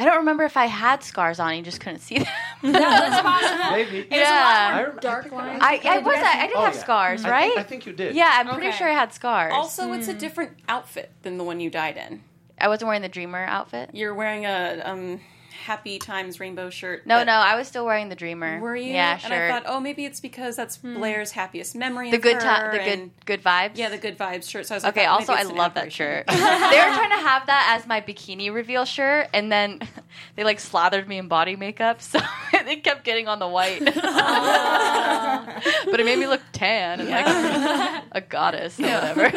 I 0.00 0.04
don't 0.04 0.18
remember 0.18 0.44
if 0.44 0.56
I 0.56 0.66
had 0.66 1.02
scars 1.02 1.40
on. 1.40 1.56
You 1.56 1.62
just 1.62 1.80
couldn't 1.80 1.98
see 2.00 2.18
them. 2.18 2.26
That's 2.62 3.20
possible. 3.22 3.70
Maybe. 3.72 4.06
yeah, 4.10 4.86
I, 4.96 5.00
Dark 5.00 5.32
lines. 5.32 5.60
I, 5.62 5.80
I 5.84 5.98
was. 5.98 6.14
I, 6.16 6.42
I 6.42 6.46
did 6.46 6.56
Oh, 6.56 6.60
have 6.64 6.74
yeah. 6.74 6.80
scars, 6.80 7.24
I 7.24 7.30
right? 7.30 7.48
think, 7.48 7.58
I 7.58 7.62
think 7.64 7.86
you 7.86 7.92
did. 7.92 8.14
yeah, 8.14 8.32
I'm 8.36 8.54
pretty 8.54 8.70
sure 8.72 8.88
I 8.88 8.92
had 8.94 9.12
scars. 9.12 9.52
Also, 9.52 9.92
it's 9.92 10.06
a 10.08 10.14
different 10.14 10.52
outfit 10.68 11.10
than 11.22 11.36
the 11.36 11.44
one 11.44 11.58
you 11.60 11.68
died 11.68 11.96
in. 11.96 12.22
I 12.60 12.68
wasn't 12.68 12.86
wearing 12.88 13.02
the 13.02 13.08
dreamer 13.08 13.44
outfit. 13.44 13.90
You're 13.92 14.14
wearing 14.14 14.44
a 14.46 14.82
um, 14.84 15.20
Happy 15.64 15.98
Times 15.98 16.38
rainbow 16.40 16.70
shirt. 16.70 17.04
No, 17.06 17.24
no, 17.24 17.32
I 17.32 17.56
was 17.56 17.66
still 17.68 17.84
wearing 17.84 18.08
the 18.08 18.14
dreamer. 18.14 18.60
Were 18.60 18.76
you? 18.76 18.92
Yeah, 18.92 19.12
And 19.14 19.22
sure. 19.22 19.46
I 19.46 19.48
thought, 19.50 19.64
oh, 19.66 19.80
maybe 19.80 20.04
it's 20.04 20.20
because 20.20 20.56
that's 20.56 20.76
hmm. 20.76 20.94
Blair's 20.94 21.32
happiest 21.32 21.74
memory. 21.74 22.10
the 22.10 22.18
good 22.18 22.40
time, 22.40 22.72
the 22.72 22.78
good, 22.78 23.10
good 23.24 23.42
vibes. 23.42 23.72
Yeah, 23.74 23.88
the 23.88 23.98
good 23.98 24.16
vibes 24.16 24.48
shirt. 24.48 24.66
So 24.66 24.74
I 24.74 24.76
was 24.76 24.84
like, 24.84 24.96
Okay. 24.96 25.06
oh, 25.06 25.14
Also, 25.14 25.32
I 25.32 25.42
love 25.42 25.74
that 25.74 25.92
shirt. 25.92 26.26
they 26.28 26.34
were 26.34 26.38
trying 26.38 27.10
to 27.10 27.26
have 27.26 27.46
that 27.46 27.76
as 27.76 27.86
my 27.86 28.00
bikini 28.00 28.52
reveal 28.54 28.84
shirt, 28.84 29.28
and 29.34 29.50
then 29.50 29.80
they 30.36 30.44
like 30.44 30.60
slathered 30.60 31.08
me 31.08 31.18
in 31.18 31.28
body 31.28 31.56
makeup, 31.56 32.00
so 32.08 32.20
they 32.64 32.76
kept 32.76 33.04
getting 33.04 33.26
on 33.28 33.38
the 33.40 33.48
white. 33.48 33.84
but 33.84 33.94
it 36.00 36.04
made 36.06 36.18
me 36.18 36.26
look 36.26 36.42
tan 36.52 37.00
and 37.00 37.10
like 37.10 38.04
a 38.12 38.20
goddess 38.20 38.78
or 38.78 38.84
whatever. 38.84 39.32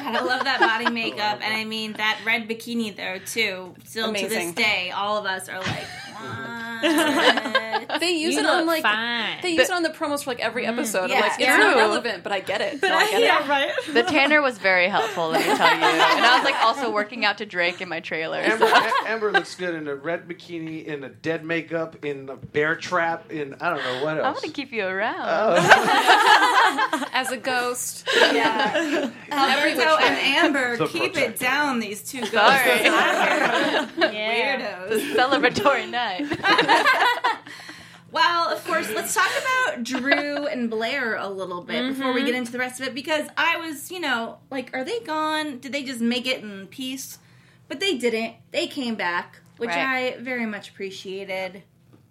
I 0.00 0.20
love 0.24 0.44
that 0.44 0.60
body 0.60 0.90
makeup 0.92 1.40
and 1.42 1.54
I 1.54 1.64
mean 1.64 1.94
that 1.94 2.20
red 2.24 2.48
bikini 2.48 2.96
though 2.96 3.18
too 3.24 3.74
still 3.84 4.12
to 4.12 4.28
this 4.28 4.54
day 4.54 4.90
all 4.90 5.16
of 5.16 5.26
us 5.26 5.48
are 5.48 5.58
like 5.58 5.86
what? 6.20 8.00
They 8.00 8.12
use 8.12 8.34
You 8.34 8.40
it 8.40 8.46
on 8.46 8.66
like 8.66 8.82
fine. 8.82 9.38
they 9.42 9.50
use 9.50 9.68
it 9.68 9.70
on 9.70 9.82
the 9.82 9.90
promos 9.90 10.24
for 10.24 10.30
like 10.30 10.40
every 10.40 10.64
mm. 10.64 10.68
episode. 10.68 11.10
Yeah, 11.10 11.16
I'm 11.16 11.22
like, 11.22 11.32
it's 11.32 11.40
yeah. 11.40 11.56
not 11.56 11.76
relevant, 11.76 12.22
but 12.22 12.32
I 12.32 12.40
get 12.40 12.60
it. 12.60 12.80
So 12.80 12.88
I 12.88 13.10
get 13.10 13.22
it. 13.22 13.48
right. 13.48 13.72
The 13.92 14.02
tanner 14.04 14.40
was 14.40 14.58
very 14.58 14.88
helpful, 14.88 15.28
let 15.28 15.40
me 15.40 15.56
tell 15.56 15.68
you. 15.68 15.82
And 15.82 16.24
I 16.24 16.36
was 16.36 16.44
like 16.44 16.62
also 16.62 16.90
working 16.90 17.24
out 17.24 17.38
to 17.38 17.46
Drake 17.46 17.80
in 17.80 17.88
my 17.88 18.00
trailer. 18.00 18.38
Amber, 18.38 18.68
so- 18.68 19.06
Amber 19.06 19.32
looks 19.32 19.54
good 19.54 19.74
in 19.74 19.88
a 19.88 19.94
red 19.94 20.28
bikini, 20.28 20.84
in 20.84 21.04
a 21.04 21.08
dead 21.08 21.44
makeup, 21.44 22.04
in 22.04 22.28
a 22.28 22.36
bear 22.36 22.76
trap, 22.76 23.30
in 23.30 23.54
I 23.60 23.70
don't 23.70 23.82
know 23.82 24.04
what 24.04 24.16
else. 24.16 24.26
I'm 24.26 24.34
else. 24.34 24.40
gonna 24.40 24.52
keep 24.52 24.72
you 24.72 24.84
around. 24.86 25.20
Oh. 25.20 27.08
As 27.12 27.30
a 27.30 27.36
ghost, 27.36 28.08
yeah 28.14 29.10
every 29.30 29.72
Alberto 29.72 29.89
which 29.89 29.89
and. 29.98 30.20
Amber 30.20 30.76
The 30.76 30.86
keep 30.86 31.16
it 31.16 31.38
down 31.38 31.80
these 31.80 32.02
two 32.02 32.20
ghosts 32.20 32.34
Sorry. 32.34 32.78
weirdos 33.98 35.14
Celebratory 35.14 35.90
night. 35.90 36.26
Well, 38.12 38.48
of 38.52 38.64
course, 38.64 38.90
let's 38.90 39.14
talk 39.14 39.30
about 39.40 39.84
Drew 39.84 40.46
and 40.46 40.68
Blair 40.68 41.14
a 41.14 41.28
little 41.28 41.62
bit 41.62 41.90
before 41.90 42.12
we 42.12 42.20
mm-hmm. 42.20 42.26
get 42.26 42.34
into 42.34 42.52
the 42.52 42.58
rest 42.58 42.80
of 42.80 42.88
it 42.88 42.94
because 42.94 43.28
I 43.36 43.56
was, 43.58 43.90
you 43.90 44.00
know, 44.00 44.38
like, 44.50 44.74
are 44.74 44.82
they 44.82 44.98
gone? 45.00 45.58
Did 45.58 45.72
they 45.72 45.84
just 45.84 46.00
make 46.00 46.26
it 46.26 46.42
in 46.42 46.66
peace? 46.66 47.18
But 47.68 47.78
they 47.78 47.96
didn't. 47.96 48.34
They 48.50 48.66
came 48.66 48.96
back, 48.96 49.40
which 49.58 49.70
Right. 49.70 50.16
I 50.16 50.20
very 50.20 50.46
much 50.46 50.70
appreciated. 50.70 51.62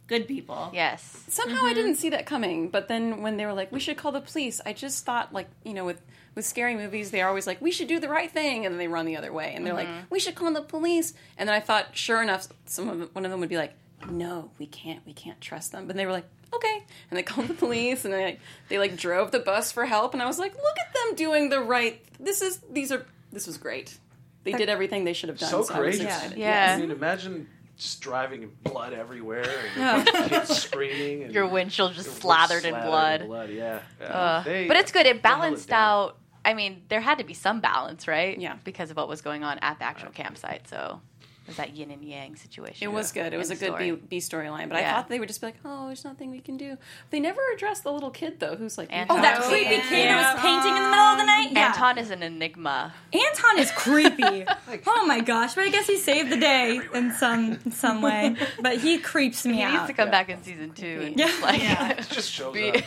Good 0.07 0.27
people. 0.27 0.71
Yes. 0.73 1.25
somehow 1.27 1.57
I 1.57 1.59
mm-hmm. 1.59 1.75
didn't 1.75 1.95
see 1.95 2.09
that 2.11 2.25
coming. 2.25 2.69
But 2.69 2.87
then 2.87 3.21
when 3.21 3.35
they 3.37 3.45
were 3.45 3.53
like, 3.53 3.71
"We 3.71 3.79
should 3.79 3.97
call 3.97 4.11
the 4.11 4.21
police," 4.21 4.59
I 4.65 4.73
just 4.73 5.05
thought 5.05 5.33
like, 5.33 5.49
you 5.63 5.73
know, 5.73 5.85
with 5.85 6.01
with 6.35 6.45
scary 6.45 6.75
movies, 6.75 7.11
they're 7.11 7.27
always 7.27 7.47
like, 7.47 7.61
"We 7.61 7.71
should 7.71 7.87
do 7.87 7.99
the 7.99 8.09
right 8.09 8.31
thing," 8.31 8.65
and 8.65 8.73
then 8.73 8.79
they 8.79 8.87
run 8.87 9.05
the 9.05 9.17
other 9.17 9.31
way, 9.33 9.53
and 9.55 9.65
they're 9.65 9.73
like, 9.73 9.87
mm-hmm. 9.87 10.05
"We 10.09 10.19
should 10.19 10.35
call 10.35 10.51
the 10.51 10.61
police." 10.61 11.13
And 11.37 11.49
then 11.49 11.55
I 11.55 11.59
thought, 11.59 11.95
sure 11.95 12.21
enough, 12.21 12.47
some 12.65 12.89
of 12.89 12.99
them, 12.99 13.09
one 13.13 13.25
of 13.25 13.31
them 13.31 13.39
would 13.39 13.49
be 13.49 13.57
like, 13.57 13.73
"No, 14.09 14.51
we 14.57 14.65
can't. 14.65 15.05
We 15.05 15.13
can't 15.13 15.39
trust 15.41 15.71
them." 15.71 15.87
But 15.87 15.95
they 15.95 16.05
were 16.05 16.13
like. 16.13 16.25
Okay, 16.51 16.83
and 17.11 17.17
they 17.17 17.21
called 17.31 17.47
the 17.47 17.53
police, 17.53 18.05
and 18.05 18.13
they 18.13 18.23
like, 18.23 18.39
they 18.69 18.79
like 18.79 18.97
drove 18.97 19.29
the 19.29 19.37
bus 19.37 19.71
for 19.71 19.85
help, 19.85 20.13
and 20.13 20.23
I 20.23 20.25
was 20.25 20.39
like, 20.39 20.55
"Look 20.55 20.79
at 20.79 20.91
them 20.95 21.15
doing 21.15 21.49
the 21.49 21.61
right. 21.61 22.03
This 22.19 22.41
is 22.41 22.59
these 22.71 22.91
are 22.91 23.05
this 23.31 23.45
was 23.45 23.59
great. 23.59 23.99
They 24.45 24.53
did 24.53 24.67
everything 24.67 25.03
they 25.03 25.13
should 25.13 25.29
have 25.29 25.37
done." 25.37 25.51
so 25.51 25.57
I 25.57 25.59
was 25.59 25.69
courageous. 25.69 26.01
excited. 26.01 26.39
Yeah. 26.39 26.73
I 26.75 26.81
mean, 26.81 26.89
imagine 26.89 27.47
just 27.79 28.01
driving 28.01 28.51
blood 28.63 28.93
everywhere, 28.93 29.45
and 29.75 30.05
kids 30.29 30.55
screaming, 30.61 31.23
and 31.23 31.33
Your 31.33 31.47
windshield 31.47 31.93
just 31.93 32.05
your 32.07 32.15
slathered 32.15 32.65
in 32.65 32.73
blood. 32.75 33.49
Yeah, 33.49 33.79
yeah. 33.99 34.05
Uh, 34.05 34.43
They- 34.43 34.67
but 34.67 34.77
it's 34.77 34.91
good. 34.91 35.05
It 35.07 35.21
balanced 35.23 35.69
down. 35.69 36.09
out. 36.09 36.17
I 36.45 36.53
mean, 36.53 36.83
there 36.89 37.01
had 37.01 37.17
to 37.17 37.23
be 37.23 37.33
some 37.33 37.59
balance, 37.59 38.07
right? 38.07 38.37
Yeah. 38.39 38.57
Because 38.63 38.91
of 38.91 38.97
what 38.97 39.07
was 39.09 39.21
going 39.21 39.43
on 39.43 39.57
at 39.59 39.79
the 39.79 39.85
actual 39.85 40.11
campsite. 40.11 40.67
So 40.67 41.01
it 41.03 41.08
was 41.49 41.57
that 41.57 41.75
yin 41.75 41.91
and 41.91 42.03
yang 42.03 42.35
situation. 42.35 42.87
It 42.87 42.91
was 42.93 43.11
good. 43.11 43.33
It 43.33 43.37
was 43.37 43.51
a 43.51 43.55
good 43.55 43.67
story. 43.69 43.91
B, 43.91 44.01
B 44.09 44.17
storyline. 44.19 44.69
But 44.69 44.77
I 44.77 44.83
thought 44.91 45.09
they 45.09 45.19
would 45.19 45.27
just 45.27 45.41
be 45.41 45.47
like, 45.47 45.55
"Oh, 45.65 45.87
there's 45.87 46.05
nothing 46.05 46.31
we 46.31 46.39
can 46.39 46.57
do." 46.57 46.77
They 47.09 47.19
never 47.19 47.41
addressed 47.55 47.83
the 47.83 47.91
little 47.91 48.11
kid 48.11 48.39
though, 48.39 48.55
who's 48.55 48.77
like, 48.77 48.89
Anton. 48.91 49.19
Oh, 49.19 49.21
that 49.21 49.41
creepy 49.41 49.75
yeah. 49.75 49.89
kid 49.89 50.09
who 50.09 50.15
was 50.15 50.39
painting 50.39 50.75
in 50.77 50.83
the 50.83 50.89
middle 50.89 51.05
of 51.05 51.17
the 51.17 51.25
night? 51.25 51.49
Yeah. 51.51 51.67
Anton 51.67 51.97
is 51.97 52.09
an 52.11 52.23
enigma. 52.23 52.93
Anton 53.13 53.59
is 53.59 53.71
creepy. 53.71 54.45
oh 54.87 55.05
my 55.05 55.19
gosh, 55.21 55.55
but 55.55 55.65
I 55.65 55.69
guess 55.69 55.87
he 55.87 55.97
saved 55.97 56.31
the 56.31 56.37
day 56.37 56.79
in 56.93 57.11
some 57.13 57.59
in 57.65 57.71
some 57.71 58.01
way. 58.01 58.35
But 58.61 58.77
he 58.77 58.97
creeps 58.99 59.45
me 59.45 59.55
He 59.57 59.65
needs 59.65 59.87
to 59.87 59.93
come 59.93 60.11
back 60.11 60.29
in 60.29 60.41
season 60.43 60.71
two 60.71 61.01
and 61.05 61.17
Yeah. 61.19 61.27
just 61.27 61.41
like 61.41 61.59
It 61.99 62.09
just 62.09 62.31
shows 62.31 62.53
be- 62.53 62.71
up. 62.71 62.83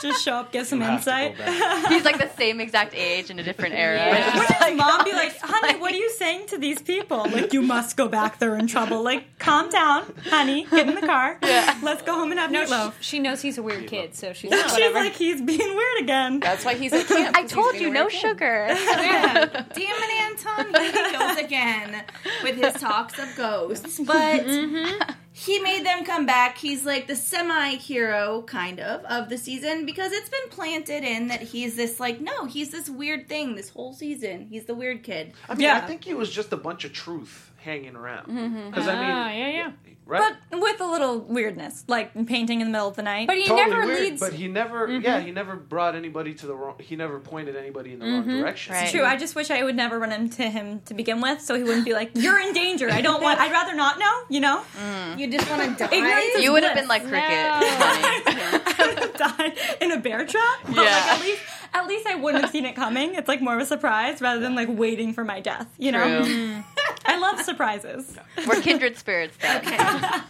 Just 0.00 0.24
show 0.24 0.34
up, 0.34 0.52
get 0.52 0.66
some 0.66 0.80
You 0.80 0.86
have 0.86 1.04
to 1.04 1.10
go 1.10 1.16
insight. 1.16 1.88
he's 1.92 2.04
like 2.04 2.18
the 2.18 2.30
same 2.36 2.60
exact 2.60 2.94
age 2.94 3.30
in 3.30 3.38
a 3.38 3.42
different 3.42 3.74
era. 3.74 4.04
Wouldn't 4.10 4.34
Just 4.34 4.52
his 4.52 4.60
like, 4.60 4.76
mom 4.76 5.04
be 5.04 5.12
like, 5.12 5.38
honey, 5.40 5.78
what 5.78 5.92
are 5.92 5.96
you 5.96 6.10
saying 6.10 6.46
to 6.48 6.58
these 6.58 6.82
people? 6.82 7.18
Like, 7.18 7.52
you 7.52 7.62
must 7.62 7.91
go 7.94 8.08
back. 8.08 8.38
They're 8.38 8.56
in 8.56 8.66
trouble. 8.66 9.02
Like, 9.02 9.38
calm 9.38 9.68
down, 9.68 10.04
honey. 10.24 10.66
Get 10.70 10.88
in 10.88 10.94
the 10.94 11.00
car. 11.06 11.38
Yeah. 11.42 11.78
Let's 11.82 12.02
go 12.02 12.14
home 12.14 12.30
and 12.30 12.40
have 12.40 12.50
No, 12.50 12.64
meatloaf. 12.64 12.94
she, 13.00 13.16
she 13.16 13.18
knows 13.18 13.40
he's 13.42 13.58
a 13.58 13.62
weird 13.62 13.86
kid, 13.86 14.14
so 14.14 14.32
she's 14.32 14.50
like, 14.50 14.68
She's 14.70 14.94
like, 14.94 15.12
he's 15.14 15.40
being 15.42 15.58
weird 15.76 16.00
again. 16.00 16.40
"That's 16.40 16.64
why 16.64 16.74
he's 16.74 16.92
at 16.92 17.06
camp." 17.06 17.36
I 17.36 17.42
'cause 17.42 17.50
he's 17.50 17.52
told 17.52 17.74
you, 17.76 17.90
no 17.90 18.02
weird 18.02 18.12
kid." 18.12 18.20
sugar. 18.20 18.66
Damn 18.74 19.66
it, 19.74 20.22
Anton. 20.22 20.66
He 20.82 21.18
goes 21.18 21.36
again 21.38 22.04
with 22.42 22.56
his 22.56 22.74
talks 22.80 23.18
of 23.18 23.34
ghosts. 23.36 24.00
But 24.00 24.44
mm-hmm. 24.46 25.10
he 25.32 25.58
made 25.60 25.84
them 25.84 26.04
come 26.04 26.26
back. 26.26 26.58
He's 26.58 26.84
like 26.84 27.06
the 27.06 27.16
semi 27.16 27.76
hero, 27.76 28.42
kind 28.42 28.80
of, 28.80 29.04
of 29.04 29.28
the 29.28 29.38
season 29.38 29.84
because 29.86 30.12
it's 30.12 30.28
been 30.28 30.48
planted 30.50 31.04
in 31.04 31.28
that 31.28 31.42
he's 31.42 31.76
this, 31.76 32.00
like, 32.00 32.20
no, 32.20 32.46
he's 32.46 32.70
this 32.70 32.88
weird 32.88 33.28
thing 33.28 33.54
this 33.54 33.68
whole 33.70 33.92
season. 33.92 34.46
He's 34.50 34.64
the 34.64 34.74
weird 34.74 35.02
kid. 35.02 35.32
I 35.48 35.54
mean, 35.54 35.62
Yeah. 35.62 35.76
I 35.76 35.80
think 35.80 36.04
he 36.04 36.14
was 36.14 36.30
just 36.30 36.52
a 36.52 36.56
bunch 36.56 36.84
of 36.84 36.92
truth 36.92 37.50
hanging 37.62 37.96
around. 37.96 38.26
Mm-hmm. 38.26 38.70
Because 38.70 38.88
I 38.88 38.94
mean, 38.94 39.10
Ah, 39.10 39.30
yeah, 39.30 39.48
yeah. 39.48 39.72
right? 40.06 40.34
But 40.50 40.60
with 40.60 40.80
a 40.80 40.86
little 40.86 41.20
weirdness, 41.20 41.84
like 41.88 42.12
painting 42.26 42.60
in 42.60 42.66
the 42.66 42.72
middle 42.72 42.88
of 42.88 42.96
the 42.96 43.02
night. 43.02 43.26
But 43.26 43.36
he 43.36 43.46
totally 43.46 43.70
never 43.70 43.86
weird, 43.86 44.00
leads. 44.00 44.20
but 44.20 44.32
he 44.32 44.48
never, 44.48 44.88
mm-hmm. 44.88 45.02
yeah, 45.04 45.20
he 45.20 45.30
never 45.30 45.56
brought 45.56 45.94
anybody 45.94 46.34
to 46.34 46.46
the 46.46 46.54
wrong. 46.54 46.74
He 46.78 46.96
never 46.96 47.18
pointed 47.20 47.56
anybody 47.56 47.92
in 47.92 47.98
the 48.00 48.06
wrong 48.06 48.22
mm-hmm. 48.22 48.40
direction. 48.40 48.74
Right. 48.74 48.90
True. 48.90 49.04
I 49.04 49.16
just 49.16 49.34
wish 49.34 49.50
I 49.50 49.62
would 49.62 49.76
never 49.76 49.98
run 49.98 50.12
into 50.12 50.42
him 50.48 50.80
to 50.86 50.94
begin 50.94 51.20
with, 51.20 51.40
so 51.40 51.54
he 51.54 51.62
wouldn't 51.62 51.84
be 51.84 51.92
like, 51.94 52.10
"You're 52.14 52.38
in 52.40 52.52
danger." 52.52 52.90
I 52.90 53.00
don't 53.00 53.22
want. 53.22 53.40
I'd 53.40 53.52
rather 53.52 53.74
not 53.74 53.98
know. 53.98 54.12
You 54.28 54.40
know, 54.40 54.62
mm. 54.78 55.18
You 55.18 55.30
just 55.30 55.48
want 55.50 55.78
to 55.78 55.84
die? 55.86 55.94
Ignorance 55.94 56.42
you 56.42 56.52
would 56.52 56.64
have 56.64 56.74
been 56.74 56.88
like 56.88 57.02
cricket. 57.02 57.22
I 57.26 58.86
would 58.88 58.98
have 58.98 59.14
died 59.14 59.58
in 59.80 59.92
a 59.92 59.98
bear 59.98 60.26
trap. 60.26 60.60
But 60.64 60.76
like 60.76 60.86
Yeah. 60.86 61.04
at 61.14 61.20
least, 61.20 61.42
at 61.74 61.86
least 61.86 62.06
I 62.06 62.14
wouldn't 62.16 62.42
have 62.44 62.52
seen 62.52 62.64
it 62.66 62.74
coming. 62.74 63.14
It's 63.14 63.28
like 63.28 63.40
more 63.40 63.54
of 63.54 63.60
a 63.60 63.66
surprise 63.66 64.20
rather 64.20 64.40
than 64.40 64.54
like 64.54 64.68
waiting 64.70 65.12
for 65.14 65.24
my 65.24 65.40
death. 65.40 65.68
You 65.78 65.92
know, 65.92 66.24
True. 66.24 66.62
I 67.04 67.18
love 67.18 67.40
surprises. 67.42 68.16
We're 68.46 68.60
kindred 68.60 68.96
spirits 68.96 69.36
then. 69.38 69.58
Okay. 69.66 69.78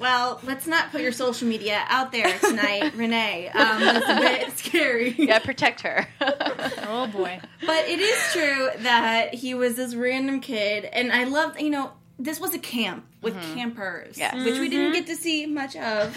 Well, 0.00 0.41
let's 0.45 0.67
not 0.67 0.91
put 0.91 1.00
your 1.02 1.12
social 1.12 1.47
media 1.49 1.83
out 1.88 2.12
there 2.12 2.38
tonight, 2.38 2.93
Renee. 2.97 3.49
Um, 3.49 3.81
that's 3.81 4.09
a 4.09 4.17
bit 4.17 4.59
scary. 4.59 5.11
Yeah, 5.19 5.38
protect 5.38 5.83
her. 5.83 6.07
oh 6.21 7.09
boy. 7.12 7.41
But 7.67 7.87
it 7.88 8.00
is 8.00 8.19
true 8.33 8.69
that 8.83 9.35
he 9.35 9.55
was 9.55 9.76
this 9.76 9.95
random 9.95 10.41
kid, 10.41 10.85
and 10.87 11.12
I 11.12 11.25
love, 11.25 11.61
you 11.61 11.71
know, 11.71 11.93
this 12.19 12.41
was 12.41 12.55
a 12.55 12.59
camp. 12.59 13.05
with 13.23 13.35
campers, 13.55 14.17
Yes. 14.19 14.35
which 14.45 14.59
we 14.59 14.69
didn't 14.69 14.93
get 14.93 15.07
to 15.07 15.17
see 15.17 15.47
much 15.47 15.76
of. 15.76 16.17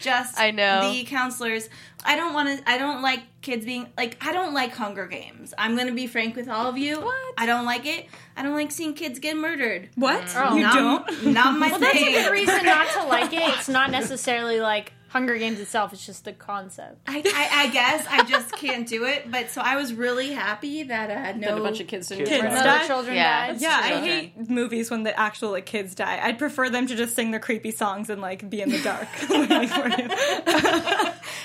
Just 0.00 0.38
I 0.38 0.50
know. 0.50 0.92
the 0.92 1.04
counselors. 1.04 1.68
I 2.04 2.16
don't 2.16 2.32
want 2.32 2.58
to. 2.58 2.70
I 2.70 2.78
don't 2.78 3.02
like 3.02 3.20
kids 3.42 3.64
being 3.64 3.88
like. 3.96 4.16
I 4.24 4.32
don't 4.32 4.54
like 4.54 4.72
Hunger 4.72 5.06
Games. 5.06 5.52
I'm 5.58 5.74
going 5.74 5.88
to 5.88 5.94
be 5.94 6.06
frank 6.06 6.36
with 6.36 6.48
all 6.48 6.68
of 6.68 6.78
you. 6.78 7.00
What? 7.00 7.34
I 7.36 7.46
don't 7.46 7.64
like 7.64 7.86
it. 7.86 8.06
I 8.36 8.42
don't 8.42 8.54
like 8.54 8.70
seeing 8.70 8.94
kids 8.94 9.18
get 9.18 9.36
murdered. 9.36 9.88
What? 9.96 10.24
Oh. 10.36 10.54
you 10.54 10.62
not, 10.62 10.74
don't? 10.74 11.26
Not 11.32 11.58
my 11.58 11.70
Well, 11.70 11.80
that's 11.80 11.98
a 11.98 12.12
good 12.12 12.32
reason 12.32 12.64
not 12.64 12.88
to 12.92 13.04
like 13.04 13.32
it. 13.32 13.38
It's 13.58 13.68
not 13.68 13.90
necessarily 13.90 14.60
like 14.60 14.92
Hunger 15.08 15.36
Games 15.38 15.58
itself. 15.58 15.92
It's 15.92 16.04
just 16.04 16.24
the 16.24 16.32
concept. 16.32 16.98
I, 17.06 17.22
I, 17.24 17.62
I 17.64 17.66
guess 17.68 18.06
I 18.10 18.24
just 18.24 18.52
can't 18.52 18.86
do 18.86 19.04
it. 19.04 19.30
But 19.30 19.50
so 19.50 19.60
I 19.62 19.76
was 19.76 19.92
really 19.94 20.32
happy 20.32 20.82
that 20.84 21.10
uh, 21.10 21.36
no 21.38 21.48
That 21.48 21.58
a 21.58 21.62
bunch 21.62 21.80
of 21.80 21.86
kids 21.86 22.08
didn't 22.08 22.26
Kids 22.26 22.42
get 22.42 22.42
die. 22.42 22.48
murdered. 22.54 22.68
Other 22.68 22.86
children 22.86 23.16
Yeah. 23.16 23.46
died. 23.48 23.60
Yeah, 23.60 23.80
I 23.82 24.00
hate 24.00 24.50
movies 24.50 24.90
when 24.90 25.04
the 25.04 25.18
actual 25.18 25.50
like 25.50 25.66
kids 25.66 25.94
die. 25.94 26.20
I'd 26.22 26.38
prefer 26.38 26.68
them 26.70 26.86
to 26.86 26.94
just 26.94 27.16
sing 27.16 27.30
the 27.30 27.38
creepy 27.40 27.70
songs 27.70 28.10
and 28.10 28.20
like 28.20 28.48
be 28.50 28.60
in 28.60 28.70
the 28.70 28.80
dark. 28.82 29.08
waiting 29.30 29.68
for 29.68 29.88
you. 29.88 30.08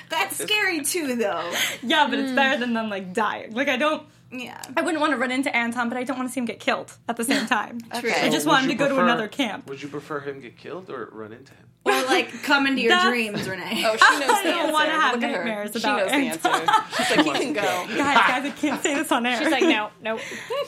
That's 0.10 0.38
scary 0.38 0.84
too, 0.84 1.15
though. 1.15 1.51
yeah, 1.82 2.08
but 2.10 2.20
it's 2.20 2.32
better 2.34 2.60
than 2.60 2.74
them 2.74 2.89
like 2.89 3.13
dying. 3.13 3.53
Like 3.53 3.70
I 3.70 3.77
don't. 3.77 4.03
Yeah. 4.32 4.60
I 4.75 4.82
wouldn't 4.82 5.00
want 5.00 5.12
to 5.13 5.17
run 5.17 5.32
into 5.32 5.55
Anton, 5.55 5.89
but 5.89 5.98
I 5.98 6.03
don't 6.03 6.17
want 6.17 6.27
to 6.27 6.34
see 6.34 6.39
him 6.39 6.46
get 6.46 6.60
killed 6.60 6.91
at 7.08 7.17
the 7.17 7.24
same 7.24 7.46
time. 7.48 7.77
Okay. 7.96 8.13
I 8.25 8.29
just 8.29 8.48
want 8.48 8.63
him 8.63 8.72
you 8.72 8.75
to 8.77 8.79
go 8.84 8.89
to 8.89 9.00
another 9.00 9.27
camp. 9.27 9.67
Would 9.70 9.82
you 9.82 9.89
prefer 9.89 10.20
him 10.22 10.41
get 10.41 10.58
killed 10.58 10.89
or 10.89 11.10
run 11.12 11.32
into 11.34 11.53
him? 11.53 11.67
Or 11.86 11.92
like 12.06 12.44
come 12.44 12.66
into 12.66 12.82
your 12.82 12.92
That's- 12.92 13.10
dreams, 13.10 13.48
Renee. 13.50 13.84
Oh, 13.86 13.98
she 13.98 14.20
knows 14.20 14.30
I 14.30 14.44
the 14.44 14.50
don't 14.52 14.72
wanna 14.72 14.92
have 14.92 15.16
Look 15.16 15.24
at 15.24 15.36
her. 15.36 15.44
nightmares 15.44 15.72
She 15.74 15.80
about 15.80 15.98
knows 15.98 16.12
the 16.12 16.16
Anton. 16.16 16.62
answer. 16.70 17.04
She's 17.04 17.18
like, 17.18 17.25
you 17.25 17.34
can 17.34 17.54
go. 17.54 17.62
Guys, 17.98 17.98
guys, 17.98 18.46
I 18.46 18.52
can't 18.52 18.82
say 18.82 18.96
this 18.96 19.12
on 19.12 19.25
air. 19.25 19.38
She's 19.38 19.52
like, 19.52 19.63
no, 19.63 19.90
no. 20.02 20.18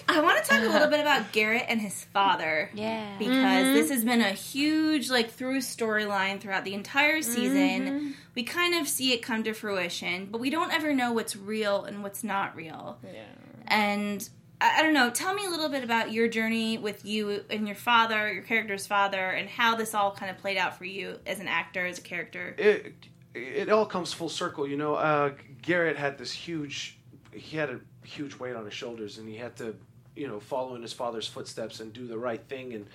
I 0.10 0.20
want 0.20 0.44
to 0.44 0.50
talk 0.50 0.62
a 0.62 0.68
little 0.68 0.90
bit 0.90 1.00
about 1.00 1.32
Garrett 1.32 1.66
and 1.70 1.80
his 1.82 2.04
father. 2.06 2.70
Yeah. 2.74 3.18
Because 3.18 3.34
mm-hmm. 3.34 3.74
this 3.76 3.90
has 3.92 4.04
been 4.04 4.22
a 4.22 4.32
huge, 4.32 5.10
like, 5.10 5.32
through 5.32 5.60
storyline 5.60 6.42
throughout 6.42 6.66
the 6.66 6.74
entire 6.74 7.22
season. 7.22 7.80
Mm-hmm. 7.88 8.12
We 8.36 8.44
kind 8.44 8.76
of 8.76 8.88
see 8.88 9.14
it 9.14 9.22
come 9.22 9.44
to 9.46 9.54
fruition, 9.54 10.28
but 10.30 10.42
we 10.42 10.50
don't 10.50 10.74
ever 10.74 10.94
know 10.94 11.14
what's 11.14 11.36
real 11.38 11.86
and 11.86 12.04
what's 12.04 12.24
not 12.24 12.56
real. 12.56 12.98
Yeah. 13.04 13.24
And 13.68 14.28
I, 14.62 14.82
don't 14.82 14.94
know, 14.94 15.10
tell 15.10 15.34
me 15.34 15.46
a 15.46 15.50
little 15.50 15.70
bit 15.70 15.84
about 15.84 16.12
your 16.12 16.28
journey 16.28 16.78
with 16.78 17.06
you 17.06 17.44
and 17.50 17.68
your 17.68 17.76
father, 17.76 18.32
your 18.32 18.44
character's 18.44 18.88
father, 18.88 19.32
and 19.32 19.50
how 19.50 19.76
this 19.76 19.94
all 19.94 20.12
kind 20.12 20.32
of 20.32 20.38
played 20.38 20.58
out 20.58 20.78
for 20.78 20.86
you 20.86 21.20
as 21.26 21.40
an 21.40 21.48
actor, 21.48 21.86
as 21.86 22.00
a 22.00 22.02
character. 22.02 22.56
it 22.58 22.94
it 23.36 23.70
all 23.70 23.86
comes 23.86 24.14
full 24.14 24.30
circle. 24.30 24.68
You 24.68 24.78
know, 24.78 24.96
uh, 24.96 25.34
Garrett 25.62 25.98
had 25.98 26.18
this 26.18 26.32
huge, 26.32 26.98
he 27.34 27.58
had 27.58 27.70
a 27.70 27.80
huge 28.04 28.40
weight 28.40 28.56
on 28.56 28.66
his 28.66 28.74
shoulders, 28.74 29.18
and 29.18 29.28
he 29.28 29.36
had 29.36 29.56
to, 29.58 29.76
you 30.16 30.28
know, 30.28 30.40
follow 30.40 30.76
in 30.76 30.82
his 30.82 30.94
father's 30.94 31.28
footsteps 31.28 31.82
and 31.82 31.92
do 31.92 32.08
the 32.08 32.18
right 32.18 32.42
thing. 32.48 32.86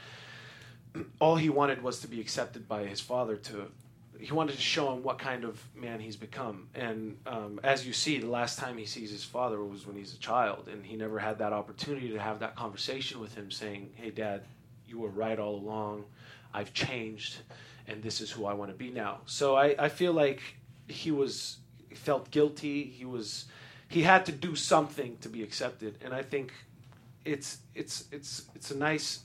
And 0.94 1.06
all 1.20 1.36
he 1.36 1.50
wanted 1.50 1.82
was 1.82 2.00
to 2.00 2.08
be 2.08 2.20
accepted 2.20 2.66
by 2.66 2.86
his 2.86 3.00
father. 3.00 3.36
To 3.36 3.70
he 4.20 4.32
wanted 4.32 4.56
to 4.56 4.60
show 4.60 4.92
him 4.92 5.02
what 5.02 5.18
kind 5.18 5.44
of 5.44 5.62
man 5.74 6.00
he's 6.00 6.16
become. 6.16 6.68
And 6.74 7.16
um, 7.26 7.60
as 7.62 7.86
you 7.86 7.92
see, 7.92 8.18
the 8.18 8.26
last 8.26 8.58
time 8.58 8.76
he 8.76 8.84
sees 8.86 9.10
his 9.10 9.24
father 9.24 9.64
was 9.64 9.86
when 9.86 9.96
he's 9.96 10.14
a 10.14 10.18
child, 10.18 10.68
and 10.70 10.84
he 10.84 10.96
never 10.96 11.18
had 11.18 11.38
that 11.38 11.52
opportunity 11.52 12.10
to 12.10 12.18
have 12.18 12.40
that 12.40 12.54
conversation 12.56 13.20
with 13.20 13.34
him, 13.34 13.50
saying, 13.50 13.90
"Hey, 13.96 14.10
Dad, 14.10 14.42
you 14.86 14.98
were 14.98 15.08
right 15.08 15.38
all 15.38 15.56
along. 15.56 16.04
I've 16.52 16.74
changed, 16.74 17.38
and 17.86 18.02
this 18.02 18.20
is 18.20 18.30
who 18.30 18.44
I 18.44 18.54
want 18.54 18.70
to 18.70 18.76
be 18.76 18.90
now." 18.90 19.20
So 19.26 19.56
I, 19.56 19.74
I 19.78 19.88
feel 19.88 20.12
like 20.12 20.40
he 20.86 21.10
was 21.10 21.58
felt 21.94 22.30
guilty. 22.30 22.84
He 22.84 23.04
was 23.04 23.46
he 23.88 24.02
had 24.02 24.26
to 24.26 24.32
do 24.32 24.54
something 24.54 25.16
to 25.20 25.28
be 25.28 25.42
accepted, 25.42 25.98
and 26.04 26.14
I 26.14 26.22
think 26.22 26.52
it's 27.24 27.58
it's 27.74 28.04
it's 28.12 28.44
it's 28.54 28.70
a 28.70 28.76
nice 28.76 29.20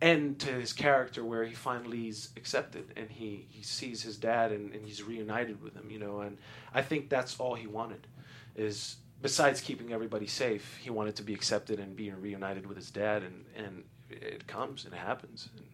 end 0.00 0.38
to 0.40 0.52
his 0.52 0.72
character 0.72 1.24
where 1.24 1.44
he 1.44 1.54
finally 1.54 2.08
is 2.08 2.28
accepted 2.36 2.92
and 2.96 3.10
he, 3.10 3.46
he 3.50 3.62
sees 3.62 4.02
his 4.02 4.16
dad 4.16 4.52
and, 4.52 4.72
and 4.72 4.84
he's 4.84 5.02
reunited 5.02 5.60
with 5.62 5.74
him, 5.74 5.90
you 5.90 5.98
know, 5.98 6.20
and 6.20 6.38
I 6.72 6.82
think 6.82 7.08
that's 7.08 7.38
all 7.40 7.54
he 7.54 7.66
wanted 7.66 8.06
is 8.54 8.96
besides 9.20 9.60
keeping 9.60 9.92
everybody 9.92 10.26
safe, 10.26 10.78
he 10.80 10.90
wanted 10.90 11.16
to 11.16 11.22
be 11.22 11.34
accepted 11.34 11.80
and 11.80 11.96
being 11.96 12.20
reunited 12.20 12.66
with 12.66 12.76
his 12.76 12.90
dad 12.90 13.22
and, 13.22 13.44
and 13.56 13.84
it 14.10 14.46
comes 14.46 14.84
and 14.84 14.94
it 14.94 14.98
happens. 14.98 15.48
And 15.56 15.66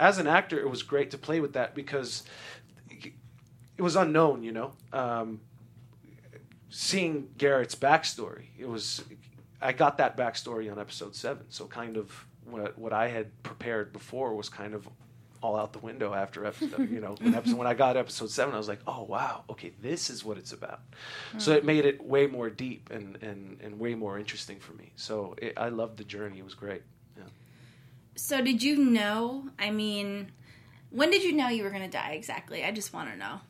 as 0.00 0.18
an 0.18 0.26
actor, 0.26 0.58
it 0.58 0.68
was 0.68 0.82
great 0.82 1.10
to 1.10 1.18
play 1.18 1.40
with 1.40 1.52
that 1.52 1.74
because 1.74 2.22
it 2.90 3.82
was 3.82 3.96
unknown, 3.96 4.42
you 4.42 4.52
know. 4.52 4.72
Um, 4.92 5.40
seeing 6.70 7.28
Garrett's 7.36 7.74
backstory, 7.74 8.46
it 8.58 8.68
was 8.68 9.04
I 9.60 9.72
got 9.72 9.98
that 9.98 10.16
backstory 10.16 10.70
on 10.70 10.78
episode 10.78 11.14
seven. 11.14 11.46
So 11.50 11.66
kind 11.66 11.96
of 11.96 12.26
what 12.50 12.78
what 12.78 12.92
I 12.92 13.08
had 13.08 13.42
prepared 13.42 13.92
before 13.92 14.34
was 14.34 14.48
kind 14.48 14.74
of 14.74 14.88
all 15.42 15.56
out 15.56 15.72
the 15.72 15.78
window 15.78 16.14
after 16.14 16.44
episode. 16.44 16.90
You 16.90 17.00
know, 17.00 17.14
when, 17.20 17.34
episode, 17.34 17.56
when 17.56 17.66
I 17.66 17.74
got 17.74 17.96
episode 17.96 18.30
seven, 18.30 18.54
I 18.54 18.58
was 18.58 18.68
like, 18.68 18.80
oh 18.86 19.02
wow, 19.02 19.44
okay, 19.50 19.72
this 19.80 20.10
is 20.10 20.24
what 20.24 20.38
it's 20.38 20.52
about. 20.52 20.80
So 21.38 21.52
it 21.52 21.60
hmm. 21.60 21.66
made 21.66 21.84
it 21.84 22.04
way 22.04 22.26
more 22.26 22.50
deep 22.50 22.90
and 22.90 23.22
and 23.22 23.60
and 23.60 23.78
way 23.78 23.94
more 23.94 24.18
interesting 24.18 24.58
for 24.58 24.72
me. 24.74 24.92
So 24.96 25.34
it, 25.38 25.54
I 25.56 25.68
loved 25.68 25.98
the 25.98 26.04
journey. 26.04 26.38
It 26.38 26.44
was 26.44 26.54
great. 26.54 26.82
Yeah. 27.16 27.24
So, 28.14 28.40
did 28.42 28.62
you 28.62 28.76
know? 28.76 29.50
I 29.58 29.70
mean, 29.70 30.32
when 30.90 31.10
did 31.10 31.22
you 31.22 31.32
know 31.32 31.48
you 31.48 31.64
were 31.64 31.70
going 31.70 31.82
to 31.82 31.88
die 31.88 32.12
exactly? 32.12 32.64
I 32.64 32.72
just 32.72 32.92
want 32.92 33.10
to 33.10 33.16
know. 33.16 33.40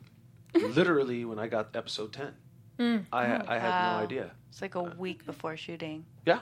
Literally, 0.67 1.25
when 1.25 1.39
I 1.39 1.47
got 1.47 1.75
episode 1.75 2.13
ten, 2.13 2.33
hmm. 2.77 2.97
I 3.11 3.25
oh, 3.27 3.45
I 3.47 3.59
had 3.59 3.69
Wow. 3.69 3.97
no 3.97 4.03
idea. 4.03 4.31
It's 4.49 4.61
like 4.61 4.75
a 4.75 4.79
uh, 4.79 4.93
week 4.97 5.25
before 5.25 5.55
shooting. 5.55 6.05
Yeah. 6.25 6.39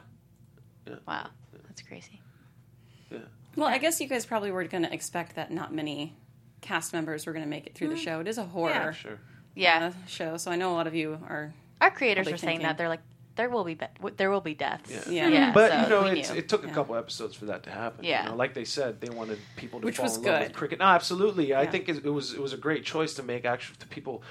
Wow. 1.08 1.30
That's 1.68 1.82
crazy. 1.82 2.22
Well, 3.56 3.68
I 3.68 3.78
guess 3.78 4.02
you 4.02 4.08
guys 4.08 4.26
probably 4.26 4.52
were 4.52 4.64
going 4.66 4.84
to 4.84 4.94
expect 4.94 5.36
that 5.36 5.50
not 5.52 5.74
many 5.74 6.14
cast 6.62 6.92
members 6.94 7.26
were 7.26 7.32
going 7.34 7.46
to 7.46 7.50
make 7.50 7.66
it 7.68 7.74
through 7.76 7.90
the 7.90 7.96
show. 7.98 8.20
It 8.20 8.28
is 8.28 8.38
a 8.38 8.44
horror 8.44 8.92
Sure. 8.94 9.20
Yeah. 9.56 9.92
uh, 9.94 10.08
show, 10.08 10.36
so 10.38 10.52
I 10.52 10.56
know 10.58 10.72
a 10.74 10.76
lot 10.76 10.88
of 10.88 10.96
you 10.96 11.18
are. 11.28 11.54
Our 11.80 11.92
creators 11.92 12.24
Probably 12.26 12.34
were 12.34 12.38
saying 12.38 12.62
that. 12.64 12.78
They're 12.78 12.90
like, 12.90 13.02
there 13.38 13.50
will 13.50 13.64
be, 13.64 13.76
be- 13.76 13.86
there 14.18 14.30
will 14.32 14.42
be 14.42 14.56
deaths. 14.56 15.08
Yeah. 15.10 15.28
Yeah. 15.30 15.52
But 15.54 15.72
so 15.72 15.82
you 15.84 15.90
know, 15.90 16.20
it's, 16.20 16.32
it 16.32 16.50
took 16.50 16.64
a 16.64 16.68
Yeah. 16.68 16.74
couple 16.74 16.96
episodes 16.96 17.36
for 17.36 17.46
that 17.46 17.64
to 17.64 17.70
happen. 17.70 18.04
you 18.04 18.10
Yeah. 18.12 18.26
know, 18.26 18.36
like 18.36 18.54
they 18.54 18.66
said, 18.66 19.00
they 19.00 19.10
wanted 19.10 19.40
people 19.56 19.80
to 19.80 19.86
Which 19.86 19.98
fall 19.98 20.04
was 20.06 20.18
in 20.18 20.24
love 20.24 20.40
with 20.40 20.50
good. 20.50 20.56
cricket. 20.58 20.80
No, 20.80 20.86
absolutely. 20.86 21.54
I 21.56 21.66
think 21.66 21.88
it, 21.90 22.06
it 22.06 22.10
was 22.10 22.34
it 22.34 22.42
was 22.42 22.54
a 22.54 22.58
great 22.58 22.84
choice 22.86 23.14
to 23.16 23.24
make 23.24 23.46
actually 23.46 23.78
to 23.80 23.88
people 23.88 24.22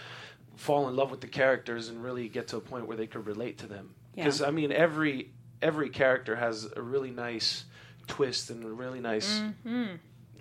fall 0.56 0.88
in 0.88 0.96
love 0.96 1.10
with 1.10 1.20
the 1.20 1.26
characters 1.28 1.88
and 1.88 2.02
really 2.02 2.28
get 2.28 2.48
to 2.48 2.56
a 2.56 2.60
point 2.60 2.86
where 2.86 2.96
they 2.96 3.06
could 3.06 3.26
relate 3.26 3.58
to 3.58 3.66
them. 3.66 3.94
Yeah. 4.14 4.24
Because 4.24 4.40
I 4.42 4.50
mean, 4.50 4.72
every 4.72 5.30
every 5.62 5.90
character 5.90 6.36
has 6.36 6.66
a 6.76 6.80
really 6.82 7.10
nice 7.10 7.64
twist 8.06 8.50
and 8.50 8.64
a 8.64 8.68
really 8.68 9.00
nice. 9.00 9.40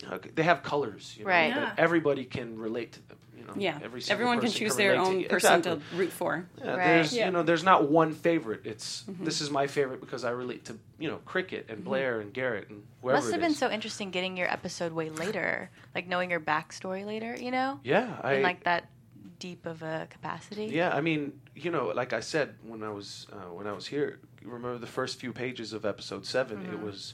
uh, 0.09 0.17
They 0.35 0.43
have 0.43 0.63
colors, 0.63 1.15
you 1.17 1.23
know, 1.25 1.29
Right. 1.31 1.53
that 1.53 1.61
Yeah. 1.61 1.73
everybody 1.83 2.25
can 2.25 2.57
relate 2.57 2.93
to 2.93 3.07
them. 3.07 3.17
You 3.37 3.45
know, 3.45 3.53
Yeah, 3.57 3.79
Every 3.83 4.01
everyone 4.09 4.37
can 4.39 4.47
person 4.47 4.59
choose 4.59 4.75
their 4.77 4.93
relate 4.93 5.03
to 5.03 5.09
own 5.17 5.23
person 5.25 5.35
Exactly. 5.59 5.81
to 5.91 5.95
root 5.97 6.11
for. 6.11 6.47
Yeah, 6.59 6.69
Right. 6.71 6.77
there's 6.77 7.13
Yeah. 7.15 7.25
you 7.25 7.31
know 7.31 7.43
there's 7.43 7.63
not 7.63 7.89
one 7.89 8.13
favorite. 8.13 8.61
It's 8.65 9.03
this 9.07 9.41
is 9.41 9.49
my 9.51 9.67
favorite 9.67 9.99
because 9.99 10.23
I 10.23 10.29
relate 10.31 10.65
to 10.65 10.77
you 10.97 11.09
know 11.09 11.17
cricket 11.25 11.65
and 11.69 11.83
Blair 11.83 12.21
and 12.21 12.33
Garrett 12.33 12.69
and 12.69 12.83
whoever. 13.01 13.17
Must 13.17 13.31
have 13.31 13.41
it 13.41 13.43
been 13.43 13.53
so 13.53 13.69
interesting 13.69 14.11
getting 14.11 14.37
your 14.37 14.49
episode 14.51 14.93
way 14.93 15.09
later, 15.09 15.69
like 15.93 16.07
knowing 16.07 16.31
your 16.31 16.39
backstory 16.39 17.05
later. 17.05 17.35
You 17.37 17.51
know, 17.51 17.79
Yeah, 17.83 18.17
I 18.23 18.33
in 18.35 18.43
like 18.43 18.63
that 18.63 18.85
deep 19.39 19.65
of 19.65 19.81
a 19.83 20.07
capacity. 20.09 20.67
yeah. 20.67 20.95
I 20.95 21.01
mean, 21.01 21.33
you 21.55 21.69
know, 21.71 21.87
like 21.87 22.13
I 22.13 22.21
said 22.21 22.55
when 22.63 22.81
I 22.81 22.89
was 22.91 23.27
uh, 23.33 23.51
when 23.53 23.67
I 23.67 23.73
was 23.73 23.87
here. 23.87 24.19
Remember 24.41 24.77
the 24.77 24.87
first 24.87 25.19
few 25.19 25.31
pages 25.33 25.71
of 25.73 25.85
episode 25.85 26.25
7 26.25 26.59
It 26.61 26.71
Mm-hmm. 26.71 26.85
was 26.85 27.13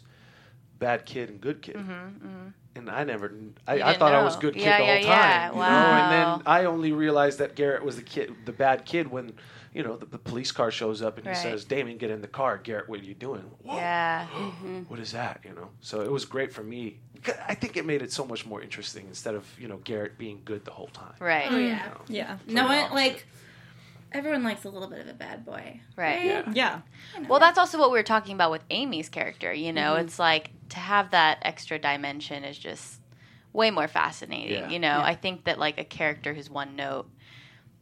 bad 0.80 1.06
kid 1.06 1.30
and 1.30 1.40
good 1.42 1.62
kid, 1.62 1.76
mm-hmm, 1.76 1.92
mm-hmm. 1.92 2.48
and 2.76 2.90
I 2.90 3.04
never. 3.04 3.32
I, 3.68 3.74
I 3.74 3.78
didn't 3.78 4.00
thought 4.00 4.14
I 4.14 4.24
was 4.24 4.36
good 4.38 4.54
kid 4.56 4.64
Yeah, 4.64 4.78
the 4.80 4.86
whole 4.86 4.96
yeah, 4.96 5.02
time. 5.02 5.10
yeah. 5.10 5.50
You 5.52 5.56
know, 5.58 5.64
and 6.04 6.12
then 6.40 6.48
I 6.48 6.66
only 6.66 6.92
realized 6.92 7.40
that 7.40 7.56
Garrett 7.56 7.84
was 7.84 7.96
the 7.98 8.02
kid, 8.04 8.34
the 8.46 8.52
bad 8.54 8.86
kid 8.86 9.08
when. 9.12 9.34
You 9.72 9.84
know, 9.84 9.98
the, 9.98 10.08
the 10.08 10.18
police 10.18 10.52
car 10.52 10.72
shows 10.72 11.04
up 11.04 11.18
and 11.20 11.28
Right. 11.28 11.38
he 11.38 11.44
says, 11.44 11.64
Damien, 11.64 12.00
get 12.00 12.10
in 12.10 12.22
the 12.22 12.28
car. 12.28 12.58
Garrett, 12.58 12.90
what 12.90 13.02
are 13.02 13.04
you 13.04 13.14
doing? 13.14 13.44
Whoa. 13.62 13.76
Yeah. 13.76 14.26
Mm-hmm. 14.34 14.80
what 14.88 15.00
is 15.00 15.12
that 15.12 15.42
you 15.46 15.54
know 15.54 15.70
so 15.80 16.02
it 16.02 16.12
was 16.12 16.26
great 16.26 16.52
for 16.52 16.64
me 16.64 16.98
i 17.48 17.54
think 17.54 17.78
it 17.78 17.86
made 17.86 18.02
it 18.02 18.12
so 18.12 18.26
much 18.26 18.48
more 18.48 18.64
interesting 18.64 19.06
instead 19.08 19.36
of 19.36 19.46
you 19.60 19.68
know 19.68 19.78
garrett 19.84 20.18
being 20.18 20.42
good 20.44 20.66
the 20.66 20.72
whole 20.72 20.88
time 20.88 21.14
Right. 21.20 21.46
Oh, 21.52 21.58
yeah. 21.60 21.88
Yeah. 22.08 22.38
No 22.48 22.64
the 22.64 22.74
one, 22.74 22.92
like, 22.96 23.28
everyone 24.12 24.44
likes 24.44 24.64
a 24.66 24.70
little 24.70 24.88
bit 24.90 25.02
of 25.02 25.08
a 25.08 25.14
bad 25.14 25.46
boy. 25.46 25.80
Right. 25.96 26.26
yeah 26.26 26.52
Yeah. 26.52 26.82
Well, 27.28 27.40
that's 27.40 27.60
also 27.60 27.78
what 27.78 27.92
we 27.92 28.00
were 28.00 28.04
talking 28.04 28.34
about 28.34 28.50
with 28.50 28.64
Amy's 28.72 29.08
character. 29.10 29.54
You 29.54 29.72
know, 29.72 29.94
Mm-hmm. 29.94 30.06
it's 30.06 30.18
like 30.18 30.50
to 30.70 30.80
have 30.80 31.12
that 31.12 31.40
extra 31.42 31.80
dimension 31.80 32.44
is 32.44 32.58
just 32.58 33.00
way 33.54 33.72
more 33.72 33.88
fascinating. 33.88 34.52
Yeah. 34.52 34.70
You 34.70 34.80
know, 34.80 35.00
I 35.00 35.16
think 35.16 35.46
that 35.46 35.60
like 35.60 35.80
a 35.80 35.84
character 35.84 36.34
who's 36.34 36.50
one 36.50 36.76
note, 36.76 37.10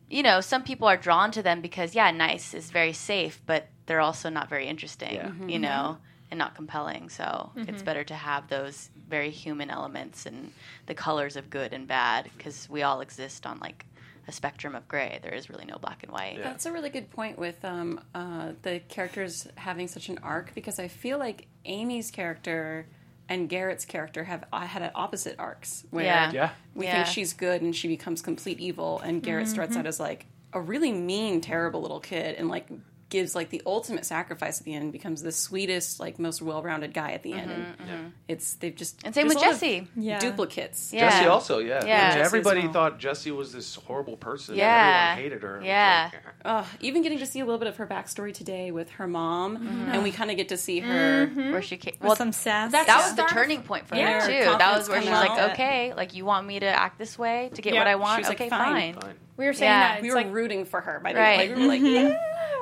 you 0.09 0.23
know, 0.23 0.39
some 0.41 0.63
people 0.63 0.87
are 0.87 0.97
drawn 0.97 1.31
to 1.31 1.43
them 1.43 1.61
because 1.61 1.93
yeah, 1.93 2.11
nice 2.11 2.53
is 2.53 2.71
very 2.71 2.93
safe, 2.93 3.41
but 3.45 3.67
they're 3.85 3.99
also 3.99 4.29
not 4.29 4.49
very 4.49 4.67
interesting. 4.67 5.15
Yeah. 5.15 5.27
Mm-hmm. 5.27 5.49
You 5.49 5.59
know, 5.59 5.97
and 6.31 6.37
not 6.37 6.55
compelling. 6.55 7.09
So 7.09 7.51
it's 7.55 7.81
better 7.81 8.03
to 8.03 8.13
have 8.13 8.49
those 8.49 8.89
very 9.07 9.29
human 9.29 9.69
elements 9.69 10.25
and 10.25 10.51
the 10.85 10.93
colors 10.93 11.37
of 11.37 11.49
good 11.49 11.73
and 11.73 11.87
bad 11.87 12.29
because 12.37 12.69
we 12.69 12.83
all 12.83 12.99
exist 12.99 13.45
on 13.45 13.59
like 13.59 13.85
a 14.27 14.31
spectrum 14.31 14.75
of 14.75 14.87
gray. 14.87 15.19
There 15.23 15.33
is 15.33 15.49
really 15.49 15.65
no 15.65 15.77
black 15.77 16.03
and 16.03 16.11
white. 16.11 16.39
That's 16.43 16.65
a 16.65 16.71
really 16.71 16.89
good 16.89 17.09
point 17.11 17.39
with 17.39 17.63
um, 17.63 18.01
uh, 18.13 18.51
the 18.61 18.81
characters 18.89 19.47
having 19.55 19.87
such 19.87 20.09
an 20.09 20.19
arc 20.21 20.53
because 20.53 20.79
I 20.79 20.89
feel 20.89 21.17
like 21.17 21.47
Amy's 21.67 22.09
character 22.11 22.87
and 23.29 23.49
Garrett's 23.49 23.83
character 23.85 24.23
have 24.23 24.45
uh, 24.53 24.61
had 24.61 24.89
opposite 24.95 25.35
arcs 25.37 25.83
where 25.91 26.05
Yeah. 26.05 26.31
Yeah. 26.31 26.49
we 26.73 26.85
Yeah. 26.85 27.03
think 27.03 27.13
she's 27.13 27.33
good 27.33 27.61
and 27.61 27.75
she 27.75 27.87
becomes 27.87 28.21
complete 28.21 28.59
evil, 28.59 28.99
and 29.01 29.21
Garrett 29.21 29.47
starts 29.49 29.71
Mm-hmm. 29.71 29.79
out 29.81 29.85
as 29.87 29.99
like 29.99 30.25
a 30.53 30.61
really 30.61 30.93
mean, 30.93 31.41
terrible 31.41 31.81
little 31.81 31.99
kid, 31.99 32.35
and 32.35 32.47
like 32.47 32.67
gives 33.09 33.35
like 33.35 33.49
the 33.49 33.61
ultimate 33.65 34.05
sacrifice 34.05 34.59
at 34.59 34.65
the 34.65 34.73
end, 34.75 34.91
becomes 34.91 35.21
the 35.21 35.31
sweetest, 35.31 35.99
like 35.99 36.19
most 36.19 36.41
well-rounded 36.41 36.93
guy 36.93 37.11
at 37.13 37.23
the 37.23 37.33
end. 37.33 37.51
And 37.79 38.13
it's 38.27 38.55
they've 38.55 38.75
just 38.75 38.97
Mm-hmm, 38.97 39.05
And 39.07 39.15
same 39.15 39.27
with 39.27 39.37
a 39.37 39.39
lot 39.39 39.47
of 39.47 39.53
Jessie. 39.53 39.87
Yeah. 39.95 40.19
duplicates. 40.19 40.91
Yeah. 40.91 41.09
Jessie 41.09 41.27
also, 41.27 41.59
yeah. 41.59 41.85
Yeah. 41.85 42.07
Which 42.09 42.13
Jessie 42.15 42.19
everybody 42.25 42.61
well. 42.63 42.73
thought 42.73 42.99
Jessie 42.99 43.31
was 43.31 43.53
this 43.53 43.75
horrible 43.75 44.17
person. 44.17 44.53
and 44.53 44.59
Yeah. 44.59 45.09
Everyone 45.13 45.23
hated 45.31 45.43
her. 45.43 45.61
Yeah. 45.63 46.09
like, 46.13 46.23
Ugh, 46.43 46.65
even 46.81 47.01
getting 47.01 47.19
to 47.19 47.25
see 47.25 47.39
a 47.39 47.45
little 47.45 47.59
bit 47.59 47.67
of 47.69 47.77
her 47.77 47.87
backstory 47.87 48.33
today 48.33 48.71
with 48.71 48.89
her 48.91 49.07
mom, 49.07 49.57
Mm-hmm. 49.57 49.91
and 49.91 50.03
we 50.03 50.11
kind 50.11 50.29
of 50.29 50.37
get 50.37 50.49
to 50.49 50.57
see 50.57 50.79
her. 50.81 51.27
Where 51.27 51.61
she 51.61 51.77
came. 51.77 51.93
With 51.99 52.07
Well, 52.07 52.15
some 52.17 52.31
sass. 52.33 52.71
that 52.73 52.87
was 52.87 53.15
the 53.15 53.23
turning 53.23 53.61
point 53.63 53.87
for 53.87 53.95
Yeah, 53.95 54.21
her 54.21 54.21
her 54.21 54.51
too. 54.51 54.57
That 54.57 54.77
was 54.77 54.89
where 54.89 55.01
she's 55.01 55.09
coming 55.09 55.29
like, 55.29 55.39
out. 55.39 55.51
okay, 55.51 55.93
like 55.93 56.13
you 56.13 56.25
want 56.25 56.45
me 56.45 56.59
to 56.59 56.65
act 56.67 56.97
this 56.99 57.17
way 57.17 57.51
to 57.53 57.61
get 57.61 57.73
Yeah. 57.73 57.79
what 57.79 57.87
I 57.87 57.95
want. 57.95 58.15
She 58.17 58.19
was 58.21 58.27
like, 58.29 58.41
okay, 58.41 58.49
fine. 58.49 58.93
fine. 58.93 59.01
fine. 59.01 59.15
We 59.37 59.45
were 59.45 59.53
saying 59.53 59.71
Yeah. 59.71 59.93
that 59.95 60.01
We 60.01 60.09
were 60.09 60.15
like 60.15 60.31
rooting 60.33 60.65
for 60.65 60.81
her 60.81 60.99
by 61.03 61.13
the 61.13 61.19
Right. 61.19 61.57
like 61.57 61.81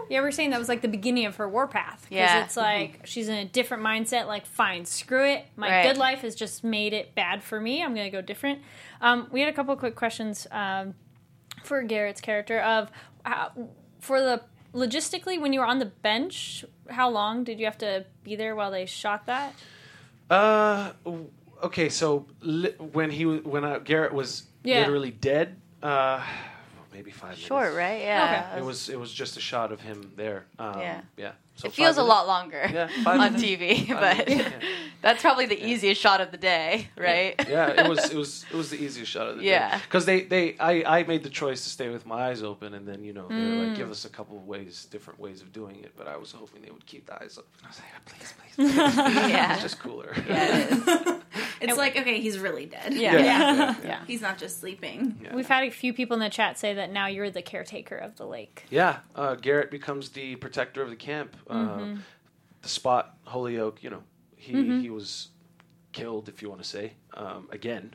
we 0.09 0.15
were 0.15 0.17
like, 0.17 0.17
yeah. 0.17 0.17
Yeah, 0.17 0.21
we 0.21 0.27
are 0.27 0.31
saying 0.31 0.49
that 0.51 0.59
was 0.59 0.69
like 0.69 0.81
the 0.81 0.87
beginning 0.87 1.25
of 1.25 1.35
her 1.37 1.47
warpath. 1.49 2.01
'Cause 2.03 2.11
Yeah. 2.11 2.43
it's 2.43 2.57
like 2.57 3.01
she's 3.05 3.27
in 3.27 3.35
a 3.35 3.45
different 3.45 3.83
mindset. 3.83 4.27
Like, 4.27 4.45
fine, 4.45 4.85
screw 4.85 5.25
it. 5.25 5.45
My 5.55 5.69
Right. 5.69 5.83
good 5.83 5.97
life 5.97 6.21
has 6.21 6.35
just 6.35 6.63
made 6.63 6.93
it 6.93 7.15
bad 7.15 7.43
for 7.43 7.59
me. 7.59 7.83
I'm 7.83 7.93
going 7.95 8.05
to 8.05 8.11
go 8.11 8.21
different. 8.21 8.59
Um, 9.01 9.27
we 9.31 9.39
had 9.41 9.49
a 9.49 9.53
couple 9.53 9.73
of 9.73 9.79
quick 9.79 9.95
questions 9.95 10.47
um, 10.51 10.93
for 11.63 11.81
Garrett's 11.83 12.21
character 12.21 12.59
of 12.59 12.89
how, 13.25 13.51
for 13.99 14.21
the 14.21 14.41
logistically 14.73 15.39
when 15.39 15.53
you 15.53 15.59
were 15.61 15.65
on 15.65 15.79
the 15.79 15.85
bench. 15.85 16.65
How 16.89 17.09
long 17.09 17.43
did 17.43 17.59
you 17.59 17.65
have 17.65 17.77
to 17.79 18.05
be 18.23 18.35
there 18.35 18.55
while 18.55 18.69
they 18.71 18.85
shot 18.85 19.25
that? 19.25 19.53
Uh, 20.29 20.91
okay. 21.63 21.89
So 21.89 22.27
li- 22.41 22.75
when 22.77 23.09
he 23.11 23.25
was 23.25 23.41
when 23.43 23.63
uh, 23.63 23.79
Garrett 23.79 24.13
was 24.13 24.43
Yeah. 24.63 24.79
literally 24.81 25.11
dead, 25.11 25.59
uh, 25.81 26.21
maybe 26.95 27.11
five 27.11 27.37
Short, 27.37 27.73
minutes. 27.73 27.77
right? 27.77 28.01
Yeah. 28.01 28.47
Okay. 28.51 28.59
It 28.61 28.65
was 28.65 28.89
it 28.89 28.99
was 28.99 29.11
just 29.21 29.37
a 29.37 29.41
shot 29.41 29.71
of 29.71 29.79
him 29.81 29.99
there. 30.15 30.45
Um, 30.59 30.79
Yeah. 30.79 31.01
Yeah. 31.17 31.31
So 31.57 31.67
It 31.67 31.73
feels 31.73 31.95
five 31.95 32.03
a 32.05 32.07
lot 32.15 32.27
longer 32.27 32.63
Yeah, 32.77 32.89
on 33.05 33.17
minutes. 33.17 33.41
TV, 33.43 33.87
Five 33.87 33.99
but 34.03 34.27
minutes, 34.27 34.49
yeah. 34.61 34.69
that's 35.05 35.21
probably 35.21 35.45
the 35.45 35.61
easiest 35.71 36.01
shot 36.01 36.19
of 36.19 36.29
the 36.31 36.37
day, 36.37 36.89
right? 36.97 37.33
yeah, 37.47 37.81
it 37.81 37.87
was 37.93 37.99
it 38.13 38.17
was 38.23 38.31
it 38.51 38.57
was 38.61 38.69
the 38.73 38.79
easiest 38.85 39.09
shot 39.15 39.27
of 39.29 39.35
the 39.37 39.41
day. 39.43 39.49
Yeah. 39.51 39.79
Because 39.85 40.05
they 40.05 40.19
they 40.33 40.45
I 40.71 40.73
I 40.99 41.03
made 41.03 41.23
the 41.23 41.29
choice 41.41 41.61
to 41.65 41.69
stay 41.77 41.89
with 41.95 42.05
my 42.05 42.19
eyes 42.29 42.41
open, 42.43 42.73
and 42.73 42.85
then 42.89 42.99
you 43.07 43.13
know 43.17 43.27
they 43.29 43.35
were 43.35 43.55
Mm. 43.55 43.67
like 43.69 43.77
give 43.77 43.89
us 43.95 44.03
a 44.05 44.09
couple 44.17 44.35
of 44.37 44.45
ways, 44.53 44.73
different 44.95 45.17
ways 45.25 45.39
of 45.43 45.47
doing 45.59 45.77
it. 45.85 45.91
But 45.99 46.07
I 46.13 46.17
was 46.23 46.31
hoping 46.41 46.59
they 46.65 46.71
would 46.75 46.85
keep 46.93 47.03
the 47.09 47.15
eyes 47.21 47.37
open. 47.37 47.51
I 47.63 47.67
was 47.71 47.79
like, 47.81 48.05
please, 48.11 48.33
please, 48.37 48.55
please. 48.55 49.29
Yeah. 49.35 49.53
it's 49.53 49.63
just 49.67 49.79
cooler. 49.79 50.11
Yeah, 50.27 51.14
it 51.61 51.65
is. 51.65 51.69
It's 51.69 51.77
like 51.77 51.97
okay, 51.97 52.19
he's 52.21 52.39
really 52.39 52.65
dead. 52.65 52.93
Yeah. 52.93 53.17
yeah, 53.17 53.75
Yeah. 53.83 53.99
He's 54.05 54.21
not 54.21 54.37
just 54.37 54.59
sleeping. 54.59 55.19
yeah. 55.23 55.35
We've 55.35 55.47
had 55.47 55.63
a 55.63 55.71
few 55.71 55.93
people 55.93 56.13
in 56.15 56.19
the 56.19 56.29
chat 56.29 56.57
say 56.57 56.73
that 56.73 56.91
now 56.91 57.07
you're 57.07 57.29
the 57.29 57.41
caretaker 57.41 57.95
of 57.95 58.15
the 58.17 58.25
lake. 58.25 58.65
Yeah, 58.69 58.99
uh, 59.15 59.35
Garrett 59.35 59.71
becomes 59.71 60.09
the 60.09 60.35
protector 60.37 60.81
of 60.81 60.89
the 60.89 60.95
camp. 60.95 61.35
Uh, 61.49 61.95
the 62.61 62.69
spot, 62.69 63.17
Holyoke, 63.25 63.83
you 63.83 63.89
know, 63.89 64.03
he 64.35 64.81
he 64.81 64.89
was 64.89 65.29
killed, 65.91 66.27
if 66.27 66.41
you 66.41 66.49
want 66.49 66.61
to 66.61 66.67
say, 66.67 66.93
um, 67.13 67.47
again. 67.51 67.93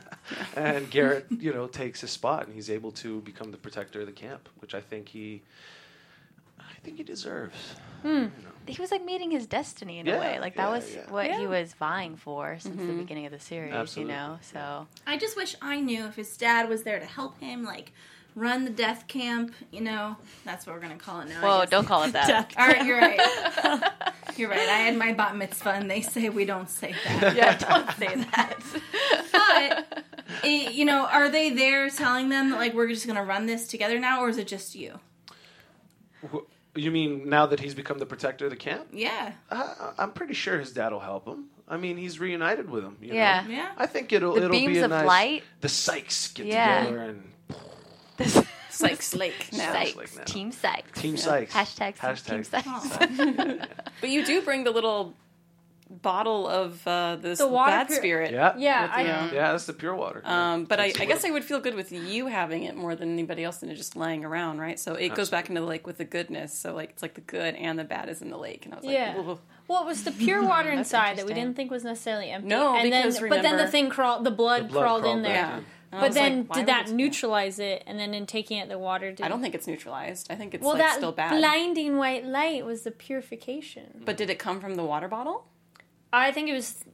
and 0.56 0.90
Garrett, 0.90 1.26
you 1.30 1.52
know, 1.52 1.66
takes 1.66 2.02
his 2.02 2.10
spot, 2.10 2.44
and 2.46 2.54
he's 2.54 2.68
able 2.68 2.92
to 2.92 3.20
become 3.22 3.50
the 3.52 3.56
protector 3.56 4.00
of 4.00 4.06
the 4.06 4.12
camp, 4.12 4.48
which 4.58 4.74
I 4.74 4.80
think 4.82 5.08
he, 5.08 5.42
I 6.78 6.80
think 6.84 6.96
he 6.96 7.02
deserves. 7.02 7.56
Hmm. 8.02 8.26
he 8.66 8.80
was 8.80 8.92
like 8.92 9.04
meeting 9.04 9.32
his 9.32 9.48
destiny 9.48 9.98
in 9.98 10.06
Yeah, 10.06 10.16
a 10.16 10.20
way. 10.20 10.38
Like 10.38 10.54
that 10.54 10.70
was 10.70 10.94
yeah. 10.94 11.10
what 11.10 11.30
he 11.32 11.48
was 11.48 11.74
vying 11.74 12.14
for 12.14 12.56
since 12.60 12.76
the 12.76 12.82
mm-hmm. 12.82 12.98
beginning 12.98 13.26
of 13.26 13.32
the 13.32 13.40
series. 13.40 13.74
Absolutely. 13.74 14.14
You 14.14 14.18
know, 14.18 14.38
so 14.40 14.86
I 15.06 15.16
just 15.18 15.36
wish 15.36 15.56
I 15.60 15.80
knew 15.80 16.06
if 16.06 16.14
his 16.14 16.36
dad 16.36 16.68
was 16.68 16.84
there 16.84 17.00
to 17.00 17.04
help 17.04 17.40
him, 17.40 17.64
like 17.64 17.92
run 18.36 18.64
the 18.64 18.70
death 18.70 19.08
camp. 19.08 19.52
You 19.72 19.80
know, 19.80 20.16
that's 20.44 20.66
what 20.66 20.74
we're 20.74 20.80
gonna 20.80 20.96
call 20.96 21.20
it 21.20 21.28
now. 21.28 21.42
Whoa, 21.42 21.66
don't 21.66 21.86
call 21.86 22.04
it 22.04 22.12
that. 22.12 22.54
All 22.58 22.68
right, 22.68 22.84
you're 22.84 22.98
right. 22.98 23.18
you're 24.36 24.48
right. 24.48 24.60
I 24.60 24.78
had 24.78 24.96
my 24.96 25.12
bat 25.12 25.36
mitzvah, 25.36 25.70
and 25.70 25.90
they 25.90 26.00
say 26.00 26.28
we 26.28 26.44
don't 26.44 26.70
say 26.70 26.94
that. 27.04 27.36
yeah, 27.36 27.56
don't 27.56 27.90
say 27.96 28.14
that. 28.32 28.62
But 29.32 30.04
it, 30.44 30.74
you 30.74 30.84
know, 30.84 31.06
are 31.06 31.28
they 31.28 31.50
there 31.50 31.90
telling 31.90 32.28
them 32.28 32.50
that 32.50 32.56
like 32.56 32.74
we're 32.74 32.88
just 32.88 33.06
gonna 33.06 33.24
run 33.24 33.46
this 33.46 33.66
together 33.66 33.98
now, 33.98 34.20
or 34.20 34.28
is 34.28 34.38
it 34.38 34.46
just 34.46 34.74
you? 34.76 35.00
Wh- 36.32 36.46
You 36.74 36.90
mean 36.90 37.28
now 37.28 37.46
that 37.46 37.60
he's 37.60 37.74
become 37.74 37.98
the 37.98 38.06
protector 38.06 38.44
of 38.44 38.50
the 38.50 38.56
camp? 38.56 38.88
Yeah, 38.92 39.32
Uh, 39.50 39.92
I'm 39.98 40.12
pretty 40.12 40.34
sure 40.34 40.58
his 40.58 40.72
dad 40.72 40.92
will 40.92 41.00
help 41.00 41.26
him. 41.26 41.46
I 41.66 41.76
mean, 41.76 41.96
he's 41.96 42.18
reunited 42.20 42.70
with 42.70 42.84
him. 42.84 42.96
You 43.00 43.14
Yeah. 43.14 43.42
know? 43.42 43.50
yeah. 43.50 43.72
I 43.76 43.86
think 43.86 44.12
it'll 44.12 44.34
The 44.34 44.44
it'll 44.44 44.50
beams 44.50 44.72
be 44.74 44.78
a 44.78 44.84
of 44.84 44.90
nice. 44.90 45.06
light? 45.06 45.44
The 45.60 45.68
Sykes 45.68 46.28
get 46.32 46.46
Yeah. 46.46 46.80
together 46.84 46.98
and 47.02 47.32
The 48.16 48.46
Sykes 48.70 49.14
Lake 49.14 49.48
now. 49.52 49.72
Sykes, 49.72 49.96
like 49.96 50.16
now. 50.16 50.24
Team 50.24 50.52
Sykes. 50.52 51.00
Team 51.00 51.16
Sykes. 51.16 51.52
Hashtag, 51.52 51.94
Team 52.00 52.44
Hashtag 52.44 52.44
Sykes. 52.46 53.68
But 54.00 54.10
you 54.10 54.24
do 54.24 54.40
bring 54.42 54.64
the 54.64 54.70
little 54.70 55.14
bottle 55.90 56.46
of 56.46 56.86
uh, 56.86 57.16
this 57.16 57.38
The 57.38 57.46
water 57.48 57.70
bad 57.72 57.88
pur- 57.88 57.94
spirit. 57.94 58.32
Yeah. 58.32 58.54
Yeah, 58.56 58.82
With 58.82 58.90
I, 58.92 59.02
the, 59.02 59.34
Yeah, 59.34 59.52
that's 59.52 59.66
the 59.66 59.72
pure 59.72 59.94
water. 59.94 60.20
Um, 60.24 60.64
but 60.64 60.78
I, 60.80 60.88
That's 60.88 61.00
I 61.00 61.04
a 61.04 61.06
guess 61.06 61.24
I 61.24 61.30
would 61.30 61.44
feel 61.44 61.60
good 61.60 61.74
with 61.74 61.90
you 61.92 62.26
having 62.26 62.64
it 62.64 62.76
more 62.76 62.94
than 62.94 63.12
anybody 63.12 63.44
else 63.44 63.58
than 63.58 63.70
it 63.70 63.74
just 63.76 63.96
laying 63.96 64.24
around, 64.24 64.58
right? 64.60 64.78
So 64.78 64.94
it 64.94 65.14
goes 65.14 65.30
back 65.30 65.48
into 65.48 65.60
the 65.60 65.66
lake 65.66 65.86
with 65.86 65.98
the 65.98 66.04
goodness. 66.04 66.52
So 66.52 66.74
like 66.74 66.90
it's 66.90 67.02
like 67.02 67.14
the 67.14 67.20
good 67.22 67.54
and 67.54 67.78
the 67.78 67.84
bad 67.84 68.08
is 68.08 68.22
in 68.22 68.30
the 68.30 68.38
lake, 68.38 68.64
and 68.64 68.74
I 68.74 68.76
was 68.76 68.84
like, 68.86 68.94
Yeah. 68.94 69.14
"Whoa." 69.16 69.38
Well, 69.66 69.82
it 69.82 69.86
was 69.86 70.04
the 70.04 70.12
pure 70.12 70.42
water 70.46 70.70
inside 70.70 71.18
that 71.18 71.26
we 71.26 71.34
didn't 71.34 71.54
think 71.56 71.70
was 71.70 71.84
necessarily 71.84 72.30
empty. 72.30 72.48
No, 72.48 72.74
and 72.76 72.84
because 72.90 73.18
then, 73.20 73.28
but 73.28 73.42
then 73.42 73.56
the 73.56 73.66
thing 73.68 73.88
crawled, 73.90 74.24
the 74.24 74.30
blood, 74.30 74.64
The 74.64 74.68
blood 74.68 74.82
crawled, 74.82 75.02
crawled 75.02 75.16
in 75.16 75.22
there. 75.22 75.32
yeah. 75.32 75.56
in. 75.58 75.64
And 75.90 76.00
I 76.02 76.04
But 76.06 76.12
then, 76.12 76.36
like, 76.50 76.52
did 76.52 76.66
that 76.66 76.88
it- 76.90 76.94
neutralize 76.94 77.58
it? 77.58 77.82
And 77.86 77.98
then 77.98 78.12
in 78.12 78.26
taking 78.26 78.58
it, 78.58 78.68
the 78.68 78.78
water 78.78 79.10
did. 79.10 79.24
I 79.24 79.28
don't 79.28 79.40
think 79.40 79.54
it's 79.54 79.66
neutralized. 79.66 80.26
I 80.30 80.34
think 80.34 80.52
it's 80.54 80.62
Well, 80.62 80.74
like 80.74 80.82
that 80.82 80.96
still 80.96 81.12
bad. 81.12 81.38
blinding 81.38 81.96
white 81.96 82.26
light 82.26 82.66
was 82.66 82.82
the 82.82 82.90
purification. 82.90 84.02
But 84.04 84.16
did 84.18 84.28
it 84.30 84.38
come 84.38 84.60
from 84.60 84.74
the 84.74 84.84
water 84.84 85.08
bottle? 85.08 85.46
I 86.12 86.32
think 86.32 86.48
it 86.48 86.54
was. 86.54 86.84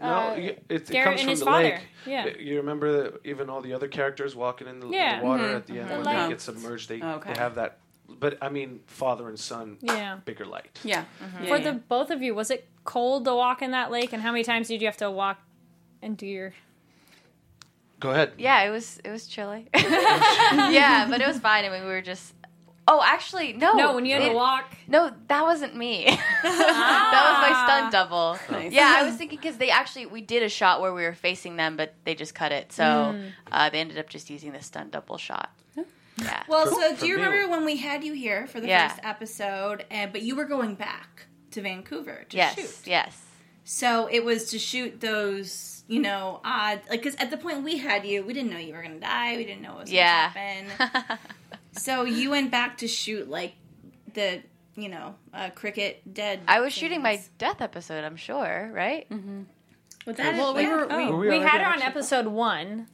No, 0.00 0.06
uh, 0.08 0.34
you- 0.36 0.42
it, 0.50 0.64
it 0.70 0.86
Garrett 0.88 1.18
comes 1.18 1.20
from 1.22 1.38
the 1.38 1.44
father. 1.44 1.64
lake. 1.64 1.80
Yeah. 2.06 2.26
You 2.38 2.56
remember 2.56 2.90
the, 3.10 3.20
even 3.28 3.50
all 3.50 3.60
the 3.60 3.74
other 3.74 3.86
characters 3.88 4.34
walking 4.34 4.66
in 4.66 4.80
the, 4.80 4.86
in 4.86 4.92
the 4.92 4.96
Yeah. 4.96 5.20
water 5.22 5.56
at 5.56 5.66
the 5.66 5.78
end 5.78 5.90
The 5.90 5.94
when 5.96 6.04
light. 6.04 6.22
they 6.24 6.28
get 6.30 6.40
submerged. 6.40 6.88
They, 6.88 7.02
Okay. 7.02 7.34
they 7.34 7.38
have 7.38 7.56
that. 7.56 7.78
But 8.08 8.38
I 8.42 8.48
mean, 8.48 8.80
father 8.86 9.28
and 9.28 9.38
son, 9.38 9.76
Yeah. 9.82 10.16
bigger 10.24 10.46
light. 10.46 10.78
Yeah. 10.84 11.04
Mm-hmm. 11.22 11.44
Yeah, 11.44 11.48
For 11.50 11.56
yeah. 11.58 11.70
the 11.72 11.78
both 11.78 12.10
of 12.10 12.22
you, 12.22 12.34
was 12.34 12.50
it 12.50 12.66
cold 12.84 13.26
to 13.26 13.34
walk 13.34 13.60
in 13.60 13.72
that 13.72 13.90
lake? 13.90 14.12
And 14.14 14.22
how 14.22 14.32
many 14.32 14.42
times 14.42 14.68
did 14.68 14.80
you 14.80 14.88
have 14.88 14.96
to 14.98 15.10
walk 15.10 15.38
and 16.00 16.16
do 16.16 16.26
your? 16.26 16.54
Go 18.00 18.10
ahead. 18.12 18.32
Yeah, 18.38 18.62
it 18.62 18.70
was 18.70 18.98
it 19.04 19.10
was 19.10 19.26
chilly. 19.26 19.68
yeah, 19.74 21.06
but 21.10 21.20
it 21.20 21.26
was 21.28 21.38
fine. 21.38 21.64
I 21.66 21.68
mean, 21.68 21.82
we 21.82 21.88
were 21.90 22.00
just. 22.02 22.32
Oh, 22.88 23.00
actually, 23.04 23.52
no. 23.52 23.74
No, 23.74 23.94
when 23.94 24.04
you 24.04 24.14
had 24.14 24.22
It- 24.22 24.30
to 24.30 24.34
walk. 24.34 24.74
No, 24.88 25.12
that 25.28 25.42
wasn't 25.42 25.76
me. 25.76 26.06
that 26.42 26.42
was 26.42 27.50
my 27.50 27.64
stunt 27.66 27.92
double. 27.92 28.38
Nice. 28.50 28.72
Yeah, 28.72 28.92
I 28.96 29.04
was 29.04 29.14
thinking 29.14 29.38
because 29.40 29.58
they 29.58 29.70
actually 29.70 30.06
we 30.06 30.20
did 30.22 30.42
a 30.42 30.48
shot 30.48 30.80
where 30.80 30.92
we 30.92 31.02
were 31.02 31.14
facing 31.14 31.56
them, 31.56 31.76
but 31.76 31.94
they 32.04 32.14
just 32.16 32.34
cut 32.34 32.50
it, 32.52 32.72
so 32.72 33.20
uh, 33.52 33.70
they 33.70 33.78
ended 33.78 33.98
up 33.98 34.08
just 34.08 34.28
using 34.30 34.52
the 34.52 34.62
stunt 34.62 34.90
double 34.90 35.18
shot. 35.18 35.50
Yeah. 36.16 36.42
Well, 36.48 36.66
For- 36.66 36.74
so 36.74 36.96
do 36.96 37.06
you 37.06 37.14
remember 37.14 37.48
when 37.48 37.64
we 37.64 37.76
had 37.76 38.02
you 38.04 38.12
here 38.12 38.46
for 38.46 38.60
the 38.60 38.66
Yeah. 38.68 38.88
first 38.88 39.00
episode, 39.04 39.84
and 39.90 40.12
but 40.12 40.22
you 40.22 40.34
were 40.34 40.44
going 40.44 40.74
back 40.74 41.26
to 41.52 41.62
Vancouver 41.62 42.24
to 42.30 42.36
yes. 42.36 42.54
shoot? 42.56 42.86
Yes. 42.86 43.22
So 43.64 44.08
it 44.10 44.24
was 44.24 44.50
to 44.50 44.58
shoot 44.58 45.00
those, 45.00 45.84
you 45.86 46.00
know, 46.00 46.40
odd. 46.44 46.80
Like, 46.90 47.02
because 47.02 47.14
at 47.20 47.30
the 47.30 47.36
point 47.36 47.62
we 47.62 47.76
had 47.78 48.04
you, 48.04 48.24
we 48.24 48.32
didn't 48.32 48.50
know 48.50 48.58
you 48.58 48.74
were 48.74 48.82
going 48.82 48.94
to 48.94 49.00
die. 49.00 49.36
We 49.36 49.44
didn't 49.44 49.62
know 49.62 49.74
what 49.74 49.82
was 49.82 49.92
Yeah. 49.92 50.32
going 50.34 50.64
to 50.66 50.70
happen. 50.72 51.18
so 51.72 52.04
you 52.04 52.30
went 52.30 52.50
back 52.50 52.78
to 52.78 52.88
shoot 52.88 53.28
like 53.28 53.54
the, 54.14 54.42
you 54.76 54.88
know, 54.88 55.14
uh, 55.32 55.50
cricket 55.54 56.02
dead. 56.12 56.40
I 56.48 56.60
was 56.60 56.72
shooting 56.72 57.02
my 57.02 57.20
death 57.38 57.60
episode. 57.60 58.04
I'm 58.04 58.16
sure, 58.16 58.70
right? 58.72 59.06
But 60.06 60.16
that 60.16 60.36
Well, 60.36 60.54
we 60.54 60.62
yeah. 60.62 60.76
were. 60.76 60.86
We, 60.96 61.06
Were 61.10 61.16
We, 61.18 61.28
we 61.30 61.34
had 61.38 61.42
already 61.42 61.58
her 61.58 61.66
on 61.66 61.72
actually- 61.74 61.86
episode 61.86 62.26
one. 62.26 62.88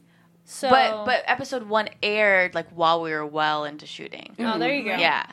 So, 0.49 0.69
But 0.69 1.03
but 1.05 1.23
episode 1.25 1.63
one 1.63 1.89
aired 2.01 2.55
like 2.55 2.69
while 2.69 3.01
we 3.01 3.11
were 3.11 3.25
well 3.25 3.65
into 3.65 3.85
shooting. 3.85 4.33
oh, 4.39 4.57
there 4.57 4.73
you 4.73 4.83
go. 4.85 4.95
Yeah. 4.95 5.25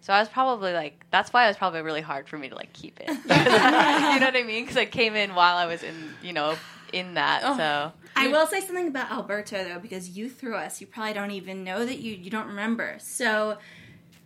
So 0.00 0.12
I 0.12 0.18
was 0.20 0.28
probably 0.28 0.72
like, 0.72 1.04
that's 1.10 1.32
why 1.32 1.44
it 1.44 1.48
was 1.48 1.56
probably 1.56 1.82
really 1.82 2.00
hard 2.00 2.28
for 2.28 2.36
me 2.38 2.48
to 2.48 2.54
like 2.56 2.72
keep 2.72 2.98
it. 3.00 3.08
you 3.08 3.14
know 3.14 4.26
what 4.26 4.36
I 4.36 4.42
mean? 4.44 4.62
Because 4.64 4.76
I 4.76 4.84
came 4.86 5.14
in 5.14 5.34
while 5.36 5.56
I 5.56 5.66
was 5.66 5.82
in, 5.84 5.94
you 6.22 6.32
know, 6.32 6.56
in 6.92 7.14
that. 7.14 7.42
So 7.56 7.92
I 8.16 8.28
will 8.28 8.46
say 8.46 8.60
something 8.60 8.88
about 8.88 9.10
Alberto 9.10 9.62
though, 9.64 9.78
because 9.78 10.16
you 10.16 10.28
threw 10.28 10.54
us. 10.54 10.80
You 10.80 10.86
probably 10.86 11.12
don't 11.12 11.30
even 11.30 11.64
know 11.64 11.84
that 11.84 11.98
you 11.98 12.14
you 12.14 12.30
don't 12.30 12.48
remember. 12.48 12.96
So 13.00 13.58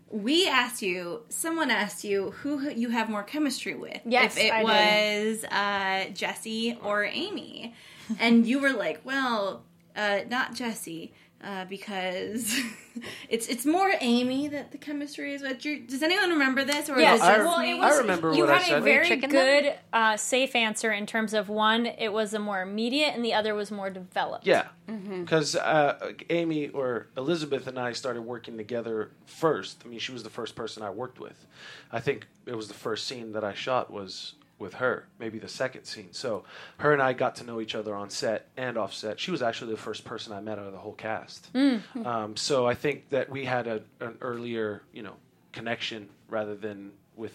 we 0.09 0.49
asked 0.49 0.83
you. 0.83 1.23
Someone 1.29 1.71
asked 1.71 2.05
you 2.05 2.33
who 2.33 2.69
you 2.71 2.91
have 2.91 3.09
more 3.09 3.23
chemistry 3.23 3.75
with. 3.75 4.01
Yes, 4.05 4.37
if 4.37 4.45
it 4.45 4.53
I 4.53 4.63
was 4.65 5.45
uh, 5.45 6.11
Jessie 6.13 6.79
or 6.83 7.05
Amy, 7.05 7.75
and 8.19 8.47
you 8.47 8.59
were 8.61 8.73
like, 8.73 9.01
"Well, 9.05 9.65
uh, 9.97 10.21
not 10.29 10.55
Jessie. 10.55 11.13
Uh, 11.43 11.65
because 11.65 12.55
it's 13.31 13.47
it's 13.49 13.65
more 13.65 13.91
Amy 14.03 14.47
that 14.49 14.73
the 14.73 14.77
chemistry 14.79 15.33
is 15.33 15.41
with. 15.41 15.59
Do 15.61 15.71
you- 15.71 15.81
Does 15.87 16.03
anyone 16.03 16.29
remember 16.31 16.65
this? 16.65 16.91
Or 16.91 16.99
Yes, 17.01 17.21
is 17.21 17.25
it 17.27 17.31
I- 17.31 17.37
just 17.37 17.47
well, 17.47 17.61
it 17.61 17.79
was. 17.79 17.95
I 17.95 17.99
remember 17.99 18.35
you 18.35 18.41
what 18.45 18.51
I 18.51 18.59
had 18.59 18.63
said. 18.67 18.79
a 18.79 18.81
very 18.83 19.17
good, 19.17 19.75
uh, 19.93 20.17
safe 20.19 20.55
answer 20.55 20.93
in 20.93 21.07
terms 21.07 21.33
of 21.33 21.49
one, 21.49 21.87
it 21.87 22.13
was 22.13 22.35
a 22.35 22.39
more 22.39 22.61
immediate, 22.61 23.15
and 23.15 23.25
the 23.25 23.33
other 23.33 23.55
was 23.55 23.71
more 23.71 23.89
developed. 23.89 24.47
Yeah, 24.47 24.67
Mm-hmm. 24.87 25.23
because 25.23 25.57
uh, 25.57 26.13
Amy 26.29 26.69
or 26.69 27.07
Elizabeth 27.17 27.67
and 27.67 27.79
I 27.79 27.93
started 27.93 28.21
working 28.23 28.59
together 28.59 29.11
first. 29.25 29.81
I 29.85 29.89
mean, 29.89 29.99
she 29.99 30.13
was 30.13 30.23
the 30.25 30.31
first 30.31 30.55
person 30.57 30.83
I 30.83 30.91
worked 30.91 31.21
with. 31.21 31.47
I 31.91 32.01
think 32.01 32.27
it 32.45 32.55
was 32.55 32.69
the 32.69 32.75
first 32.75 33.07
scene 33.07 33.33
that 33.33 33.45
I 33.45 33.55
shot 33.55 33.91
was 33.91 34.35
with 34.61 34.75
her, 34.75 35.07
maybe 35.19 35.39
the 35.39 35.49
second 35.49 35.85
scene. 35.85 36.13
So 36.13 36.45
her 36.79 36.93
and 36.93 37.03
I 37.03 37.13
got 37.15 37.37
to 37.37 37.45
know 37.45 37.61
each 37.61 37.75
other 37.75 37.95
on 37.95 38.11
set 38.11 38.49
and 38.57 38.77
off 38.77 38.93
set. 38.93 39.19
She 39.19 39.31
was 39.31 39.43
actually 39.43 39.73
the 39.73 39.79
first 39.79 40.05
person 40.05 40.33
I 40.33 40.41
met 40.41 40.59
out 40.59 40.67
of 40.67 40.73
the 40.73 40.79
whole 40.79 40.93
cast. 40.95 41.49
Um, 42.05 42.37
so 42.37 42.67
I 42.67 42.75
think 42.75 43.11
that 43.11 43.31
we 43.31 43.45
had 43.45 43.67
a, 43.67 43.83
an 44.01 44.17
earlier, 44.21 44.83
you 44.93 45.03
know, 45.03 45.15
connection 45.53 46.09
rather 46.29 46.55
than 46.55 46.93
with 47.17 47.33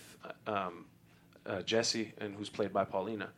um, 0.47 0.85
uh, 1.45 1.61
Jessie, 1.61 2.13
and 2.17 2.35
who's 2.35 2.49
played 2.49 2.73
by 2.73 2.83
Paulina. 2.83 3.29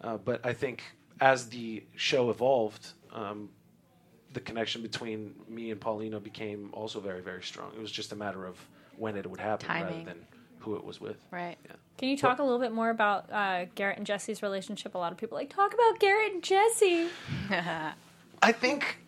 Uh, 0.00 0.16
but 0.16 0.40
I 0.44 0.52
think 0.52 0.82
as 1.20 1.48
the 1.48 1.82
show 1.96 2.30
evolved, 2.30 2.92
um, 3.12 3.48
the 4.32 4.40
connection 4.40 4.82
between 4.82 5.34
me 5.48 5.70
and 5.70 5.80
Paulina 5.80 6.20
became 6.20 6.70
also 6.72 7.00
very, 7.00 7.22
very 7.22 7.42
strong. 7.42 7.72
It 7.76 7.80
was 7.80 7.90
just 7.90 8.12
a 8.12 8.16
matter 8.16 8.44
of 8.46 8.56
when 8.96 9.16
it 9.16 9.28
would 9.28 9.40
happen 9.40 9.68
rather 9.68 10.04
than 10.04 10.26
who 10.58 10.76
it 10.76 10.84
was 10.84 11.00
with. 11.00 11.16
Right. 11.30 11.56
Yeah. 11.64 11.72
Can 11.98 12.08
you 12.08 12.16
talk 12.16 12.38
a 12.38 12.42
little 12.42 12.58
bit 12.58 12.72
more 12.72 12.90
about 12.90 13.32
uh, 13.32 13.64
Garrett 13.74 13.96
and 13.96 14.06
Jessie's 14.06 14.42
relationship? 14.42 14.94
A 14.94 14.98
lot 14.98 15.12
of 15.12 15.18
people 15.18 15.36
like 15.36 15.48
talk 15.48 15.72
about 15.72 15.98
Garrett 15.98 16.32
and 16.34 16.42
Jessie. 16.42 17.08
I 18.42 18.52
think, 18.52 18.98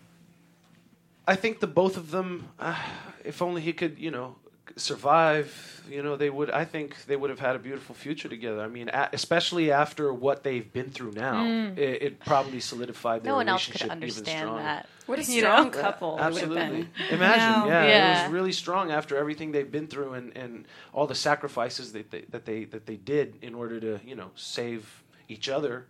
I 1.27 1.37
think 1.37 1.61
the 1.61 1.66
both 1.66 1.98
of 1.98 2.11
them, 2.11 2.48
uh, 2.59 2.81
if 3.24 3.42
only 3.42 3.61
he 3.61 3.74
could, 3.74 3.98
you 3.98 4.11
know, 4.11 4.37
survive, 4.79 5.83
you 5.91 6.03
know, 6.03 6.17
they 6.17 6.31
would. 6.31 6.51
I 6.51 6.64
think 6.64 7.05
they 7.07 7.17
would 7.17 7.31
have 7.31 7.38
had 7.41 7.57
a 7.57 7.59
beautiful 7.59 7.95
future 7.95 8.29
together. 8.29 8.61
I 8.61 8.69
mean, 8.69 8.88
a, 8.91 9.09
especially 9.12 9.71
after 9.73 10.12
what 10.12 10.43
they've 10.43 10.71
been 10.73 10.91
through 10.91 11.12
now, 11.12 11.45
it, 11.77 12.03
it 12.03 12.21
probably 12.21 12.61
solidified 12.61 13.23
their 13.25 13.33
No 13.33 13.37
one 13.37 13.49
else 13.49 13.67
relationship 13.69 13.88
could 13.91 13.97
even 13.99 14.03
understand 14.03 14.38
stronger. 14.41 14.62
that. 14.62 14.88
What 15.07 15.19
a 15.19 15.23
You 15.23 15.41
strong 15.41 15.64
know? 15.71 15.79
couple 15.81 16.09
it 16.09 16.12
would 16.12 16.21
have 16.23 16.33
Absolutely. 16.35 16.83
been. 16.83 16.88
Imagine, 17.11 17.69
No. 17.71 17.75
yeah, 17.75 18.21
it 18.21 18.23
was 18.25 18.33
really 18.33 18.53
strong 18.53 18.91
after 18.91 19.17
everything 19.17 19.53
they've 19.53 19.71
been 19.71 19.87
through 19.87 20.12
and, 20.14 20.37
and 20.37 20.67
all 20.93 21.07
the 21.07 21.14
sacrifices 21.14 21.93
that 21.93 22.11
they, 22.11 22.23
that 22.31 22.45
they 22.45 22.64
that 22.64 22.85
they 22.87 22.97
did 22.97 23.37
in 23.41 23.55
order 23.55 23.81
to 23.81 24.01
you 24.05 24.14
know 24.14 24.31
save 24.37 25.03
each 25.29 25.49
other 25.49 25.87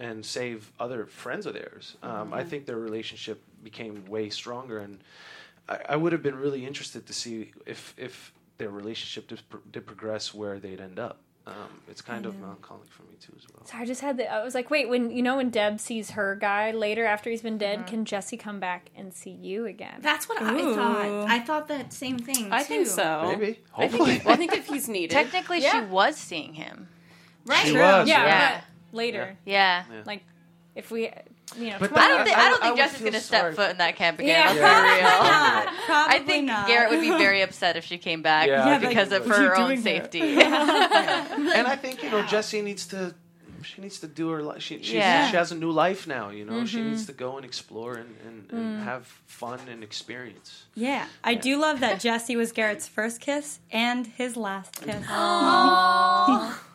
and 0.00 0.24
save 0.24 0.72
other 0.80 1.06
friends 1.06 1.46
of 1.46 1.52
theirs. 1.54 1.96
Um, 2.02 2.32
I 2.32 2.42
think 2.42 2.66
their 2.66 2.78
relationship 2.78 3.40
became 3.62 4.04
way 4.06 4.30
stronger, 4.30 4.78
and 4.78 4.98
I, 5.70 5.78
I 5.90 5.96
would 5.96 6.12
have 6.12 6.22
been 6.22 6.36
really 6.36 6.66
interested 6.66 7.06
to 7.06 7.12
see 7.12 7.52
if 7.66 7.94
if 7.96 8.32
their 8.58 8.68
relationship 8.70 9.28
did, 9.28 9.40
did 9.72 9.86
progress 9.86 10.34
where 10.34 10.58
they'd 10.58 10.80
end 10.80 10.98
up. 10.98 11.20
Um, 11.46 11.80
it's 11.88 12.02
kind 12.02 12.26
of 12.26 12.38
melancholic 12.38 12.90
for 12.92 13.02
me 13.04 13.14
too 13.18 13.32
as 13.36 13.46
well. 13.50 13.64
So 13.64 13.76
I 13.78 13.86
just 13.86 14.02
had 14.02 14.18
the. 14.18 14.30
I 14.30 14.44
was 14.44 14.54
like, 14.54 14.70
wait, 14.70 14.88
when 14.90 15.10
you 15.10 15.22
know 15.22 15.38
when 15.38 15.48
Deb 15.48 15.80
sees 15.80 16.10
her 16.10 16.36
guy 16.36 16.70
later 16.70 17.06
after 17.06 17.30
he's 17.30 17.40
been 17.40 17.56
dead, 17.56 17.86
can 17.86 18.04
Jessie 18.04 18.36
come 18.36 18.60
back 18.60 18.90
and 18.94 19.12
see 19.14 19.30
you 19.30 19.64
again? 19.64 19.98
That's 20.00 20.28
what 20.28 20.40
I 20.42 20.74
thought. 20.74 21.28
I 21.30 21.38
thought 21.40 21.68
that 21.68 21.92
same 21.94 22.18
thing. 22.18 22.52
I 22.52 22.62
think 22.62 22.86
so. 22.86 23.34
Maybe, 23.36 23.58
I 23.74 23.86
hopefully. 23.86 24.10
think, 24.12 24.24
well, 24.26 24.34
I 24.34 24.36
think 24.36 24.52
if 24.52 24.66
he's 24.68 24.88
needed. 24.98 25.10
Technically, 25.14 25.62
Yeah. 25.62 25.80
she 25.80 25.86
was 25.90 26.16
seeing 26.16 26.52
him. 26.54 26.88
Right. 27.46 27.66
She 27.66 27.72
was, 27.72 28.06
yeah, 28.06 28.26
Yeah. 28.26 28.60
but 28.90 28.96
later, 28.96 29.36
Yeah. 29.46 29.84
like 30.04 30.22
if 30.74 30.90
we, 30.90 31.10
you 31.56 31.70
know, 31.70 31.76
But 31.80 31.96
I 31.96 32.08
don't 32.08 32.24
think 32.24 32.38
I- 32.38 32.46
I, 32.46 32.48
don't 32.50 32.62
I 32.62 32.66
think 32.66 32.76
would 32.76 32.82
Jessie's 32.84 32.98
feel 32.98 33.10
gonna 33.10 33.20
step 33.20 33.54
foot 33.54 33.70
in 33.70 33.78
that 33.78 33.96
camp 33.96 34.18
again. 34.20 34.56
Yeah. 34.56 34.60
Let's 34.60 34.60
Yeah. 34.60 34.82
be 34.82 35.00
real. 35.00 35.30
Not. 35.30 35.84
Probably 35.86 36.16
I 36.16 36.18
think 36.20 36.46
not. 36.46 36.66
Garrett 36.68 36.90
would 36.90 37.00
be 37.00 37.10
very 37.10 37.42
upset 37.42 37.76
if 37.76 37.84
she 37.84 37.98
came 37.98 38.22
back 38.22 38.48
Yeah, 38.48 38.66
I 38.66 38.78
because 38.78 39.10
he 39.10 39.16
of 39.16 39.24
would. 39.24 39.34
for 39.34 39.42
What 39.42 39.48
her 39.48 39.56
own 39.56 39.66
doing 39.68 39.82
here? 39.82 40.00
safety. 40.02 40.20
and 40.40 41.66
I 41.66 41.76
think 41.76 42.02
you 42.02 42.10
know 42.10 42.22
Jessie 42.22 42.62
needs 42.62 42.86
to 42.88 43.14
she 43.62 43.82
needs 43.82 44.00
to 44.00 44.06
do 44.06 44.30
her 44.30 44.42
life. 44.42 44.62
She 44.62 44.78
Yeah. 44.78 45.28
she 45.30 45.36
has 45.36 45.52
a 45.52 45.54
new 45.54 45.70
life 45.70 46.06
now. 46.06 46.30
You 46.30 46.44
know 46.44 46.64
she 46.66 46.80
needs 46.80 47.02
mm-hmm. 47.02 47.06
to 47.06 47.12
go 47.12 47.36
and 47.36 47.44
explore 47.44 47.94
and, 47.94 48.16
and, 48.26 48.50
and 48.52 48.80
mm. 48.80 48.84
have 48.84 49.06
fun 49.26 49.60
and 49.68 49.82
experience. 49.82 50.64
Yeah, 50.74 51.06
I 51.22 51.34
do 51.34 51.58
love 51.58 51.80
that 51.80 52.00
Jessie 52.00 52.36
was 52.36 52.52
Garrett's 52.52 52.88
first 52.88 53.20
kiss 53.20 53.58
and 53.70 54.06
his 54.06 54.36
last 54.36 54.80
kiss. 54.82 55.04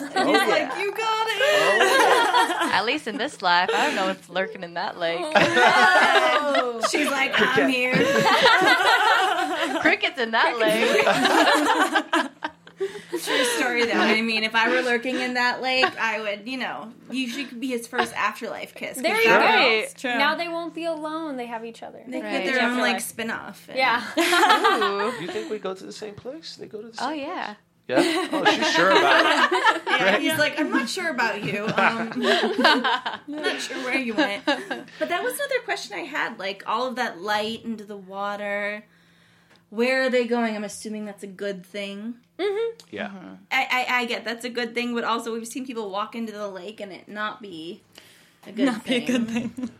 Oh, 0.00 0.04
He's 0.26 0.48
like, 0.48 0.78
you 0.78 0.90
got 0.94 1.26
it. 1.28 1.40
Oh, 1.40 2.70
At 2.74 2.84
least 2.84 3.06
in 3.08 3.16
this 3.18 3.42
life, 3.42 3.68
I 3.74 3.86
don't 3.86 3.94
know 3.96 4.06
what's 4.06 4.28
lurking 4.28 4.62
in 4.62 4.74
that 4.74 4.98
lake. 4.98 5.18
Oh, 5.20 6.80
She's 6.90 7.10
like, 7.10 7.32
I'm 7.36 7.68
here. 7.68 7.92
Crickets 9.80 10.18
in 10.18 10.30
that 10.32 10.58
lake. 10.58 11.04
True 12.78 13.44
story, 13.44 13.84
though. 13.86 13.92
I 13.98 14.20
mean, 14.22 14.44
if 14.44 14.54
I 14.54 14.68
were 14.68 14.82
lurking 14.82 15.18
in 15.18 15.34
that 15.34 15.60
lake, 15.60 15.84
I 16.00 16.20
would, 16.20 16.46
you 16.48 16.58
know, 16.58 16.92
you 17.10 17.28
should 17.28 17.58
be 17.58 17.66
his 17.68 17.88
first 17.88 18.14
afterlife 18.14 18.72
kiss. 18.74 18.96
There 18.98 19.20
you 19.20 19.28
that 19.28 19.40
go. 19.40 19.46
way 19.46 19.80
Right. 19.80 19.94
True. 19.96 20.16
Now 20.16 20.36
they 20.36 20.46
won't 20.46 20.74
be 20.74 20.84
alone. 20.84 21.36
They 21.36 21.46
have 21.46 21.64
each 21.64 21.82
other. 21.82 22.00
They 22.06 22.20
Right. 22.22 22.44
get 22.44 22.54
their 22.54 22.62
own 22.62 22.78
like 22.78 22.96
Afterlife. 22.96 23.02
spin 23.02 23.30
off. 23.32 23.68
Yeah. 23.74 24.02
Ooh. 24.16 25.12
You 25.20 25.26
think 25.26 25.50
we 25.50 25.58
go 25.58 25.74
to 25.74 25.84
the 25.84 25.92
same 25.92 26.14
place? 26.14 26.54
They 26.56 26.66
go 26.66 26.80
to 26.80 26.88
the 26.88 26.96
same 26.96 27.08
Oh 27.08 27.12
yeah. 27.12 27.44
place? 27.46 27.56
Yeah. 27.88 28.28
Oh, 28.32 28.44
she's 28.44 28.70
sure 28.72 28.90
about 28.90 29.52
it. 29.52 29.82
Yeah, 29.98 30.18
he's 30.18 30.38
like, 30.38 30.60
I'm 30.60 30.70
not 30.70 30.88
sure 30.88 31.10
about 31.10 31.42
you. 31.42 31.64
Um, 31.64 32.12
I'm 32.22 33.20
not 33.26 33.60
sure 33.60 33.76
where 33.78 33.98
you 33.98 34.14
went. 34.14 34.44
But 34.46 35.08
that 35.08 35.24
was 35.24 35.34
another 35.34 35.58
question 35.64 35.98
I 35.98 36.02
had. 36.02 36.38
Like 36.38 36.62
all 36.66 36.86
of 36.86 36.94
that 36.96 37.20
light 37.20 37.64
into 37.64 37.84
the 37.84 37.96
water. 37.96 38.84
Where 39.70 40.04
are 40.04 40.10
they 40.10 40.24
going? 40.26 40.54
I'm 40.54 40.62
assuming 40.62 41.04
that's 41.04 41.24
a 41.24 41.28
good 41.28 41.66
thing. 41.66 42.14
Yeah. 42.90 43.10
I, 43.50 43.86
I, 43.88 44.00
I 44.00 44.04
get 44.04 44.24
that's 44.24 44.44
a 44.44 44.50
good 44.50 44.72
thing, 44.72 44.94
but 44.94 45.02
also 45.02 45.32
we've 45.32 45.48
seen 45.48 45.66
people 45.66 45.90
walk 45.90 46.14
into 46.14 46.32
the 46.32 46.46
lake 46.48 46.80
and 46.80 46.92
it 46.92 47.08
not 47.08 47.42
be 47.42 47.82
a 48.46 48.52
good 48.52 48.66
Not 48.66 48.84
be 48.84 48.94
a 48.96 49.04
good 49.04 49.28
thing. 49.28 49.70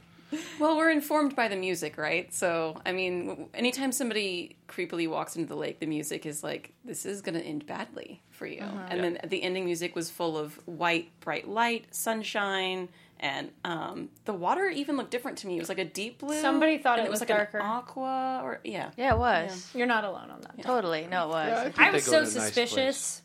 Well, 0.58 0.76
we're 0.76 0.90
informed 0.90 1.34
by 1.34 1.48
the 1.48 1.56
music, 1.56 1.96
right? 1.96 2.32
So, 2.32 2.80
I 2.84 2.92
mean, 2.92 3.48
anytime 3.54 3.92
somebody 3.92 4.56
creepily 4.68 5.08
walks 5.08 5.36
into 5.36 5.48
the 5.48 5.56
lake, 5.56 5.80
the 5.80 5.86
music 5.86 6.26
is 6.26 6.42
like, 6.42 6.72
this 6.84 7.06
is 7.06 7.22
going 7.22 7.34
to 7.34 7.42
end 7.42 7.66
badly 7.66 8.22
for 8.30 8.46
you. 8.46 8.60
And 8.60 9.02
then 9.02 9.18
the 9.26 9.42
ending 9.42 9.64
music 9.64 9.94
was 9.96 10.10
full 10.10 10.36
of 10.36 10.54
white, 10.66 11.10
bright 11.20 11.48
light, 11.48 11.86
sunshine, 11.94 12.88
and 13.20 13.50
um, 13.64 14.10
the 14.26 14.32
water 14.32 14.68
even 14.68 14.96
looked 14.96 15.10
different 15.10 15.38
to 15.38 15.46
me. 15.46 15.56
It 15.56 15.60
was 15.60 15.68
like 15.68 15.78
a 15.78 15.84
deep 15.84 16.18
blue. 16.18 16.40
Somebody 16.40 16.78
thought 16.78 16.98
and 16.98 17.06
it 17.06 17.10
was 17.10 17.20
like 17.20 17.28
darker. 17.28 17.58
an 17.58 17.66
aqua, 17.66 18.40
or 18.44 18.60
yeah. 18.64 18.90
Yeah, 18.96 19.14
it 19.14 19.18
was. 19.18 19.70
You're 19.74 19.88
not 19.88 20.04
alone 20.04 20.30
on 20.30 20.40
that. 20.42 20.62
Totally. 20.62 21.06
No, 21.10 21.24
it 21.24 21.28
was. 21.30 21.48
Yeah, 21.48 21.72
I 21.76 21.88
I 21.88 21.90
was 21.90 22.04
so 22.04 22.12
to 22.12 22.20
nice 22.20 22.32
suspicious. 22.32 22.74
place. 22.74 23.22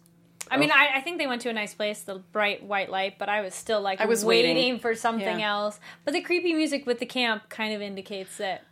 I 0.53 0.57
mean, 0.57 0.71
I, 0.71 0.89
I 0.95 1.01
think 1.01 1.17
they 1.17 1.27
went 1.27 1.41
to 1.43 1.49
a 1.49 1.53
nice 1.53 1.73
place, 1.73 2.01
the 2.01 2.19
bright 2.31 2.63
white 2.63 2.89
light, 2.89 3.17
but 3.17 3.27
I 3.29 3.41
was 3.41 3.53
still 3.55 3.81
like 3.81 3.99
I 3.99 4.05
was 4.05 4.23
waiting, 4.23 4.55
waiting. 4.55 4.79
for 4.79 4.95
something 4.95 5.39
Yeah. 5.39 5.51
else. 5.51 5.79
But 6.05 6.13
the 6.13 6.21
creepy 6.21 6.53
music 6.53 6.85
with 6.85 6.99
the 6.99 7.05
camp 7.05 7.49
kind 7.49 7.73
of 7.73 7.81
indicates 7.81 8.37
that 8.37 8.63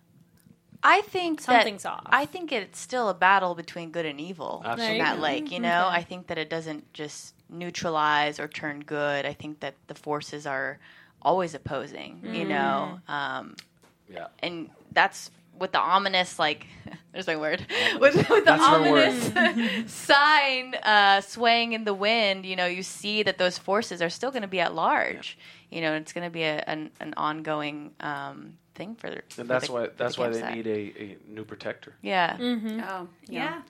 I 0.84 1.02
think 1.02 1.42
Something's 1.42 1.84
that, 1.84 1.90
off. 1.92 2.08
I 2.08 2.26
think 2.26 2.52
it's 2.52 2.80
still 2.80 3.10
a 3.10 3.14
battle 3.14 3.54
between 3.54 3.92
good 3.92 4.06
and 4.06 4.20
evil 4.20 4.62
Absolutely. 4.66 4.98
in 4.98 5.04
that 5.06 5.20
lake. 5.20 5.52
You 5.52 5.60
know, 5.60 5.88
I 5.90 6.02
think 6.02 6.28
that 6.28 6.38
it 6.40 6.50
doesn't 6.50 6.92
just 6.94 7.36
neutralize 7.50 8.40
or 8.40 8.48
turn 8.48 8.80
good. 8.80 9.26
I 9.26 9.34
think 9.34 9.60
that 9.60 9.76
the 9.88 9.94
forces 9.96 10.48
are 10.48 10.80
always 11.22 11.54
opposing. 11.54 12.22
You 12.24 12.46
know, 12.46 13.00
um, 13.08 13.56
Yeah. 14.10 14.28
and 14.40 14.70
that's 14.92 15.30
with 15.62 15.72
the 15.72 15.80
ominous 15.80 16.38
like 16.40 16.68
there's 17.14 17.28
my 17.28 17.36
word 17.38 17.66
with, 18.00 18.16
with 18.16 18.28
the 18.28 18.42
That's 18.46 18.64
ominous 18.64 19.94
sign 19.94 20.76
uh, 20.76 21.22
swaying 21.22 21.74
in 21.74 21.84
the 21.86 21.94
wind 21.94 22.46
you 22.46 22.56
know 22.56 22.66
you 22.66 22.84
see 22.84 23.24
that 23.24 23.38
those 23.38 23.58
forces 23.58 24.02
are 24.02 24.10
still 24.10 24.32
going 24.32 24.42
to 24.42 24.48
be 24.48 24.60
at 24.60 24.74
large 24.76 25.38
you 25.70 25.82
know 25.82 25.94
it's 25.94 26.12
going 26.14 26.26
to 26.26 26.32
be 26.32 26.44
a, 26.44 26.64
an, 26.68 26.92
an 27.00 27.14
ongoing 27.16 27.92
um, 28.02 28.58
thing 28.76 28.96
for, 28.96 29.08
for 29.30 29.42
And 29.42 29.50
that's 29.50 29.68
the, 29.68 29.74
why 29.74 29.88
that's 29.96 30.16
the 30.16 30.22
why 30.22 30.30
they 30.30 30.40
campsite. 30.42 30.66
need 30.66 30.68
a, 30.68 31.02
a 31.04 31.18
new 31.30 31.44
protector. 31.46 31.96
yeah 32.02 32.38
Oh, 32.40 33.08
Yeah. 33.28 33.62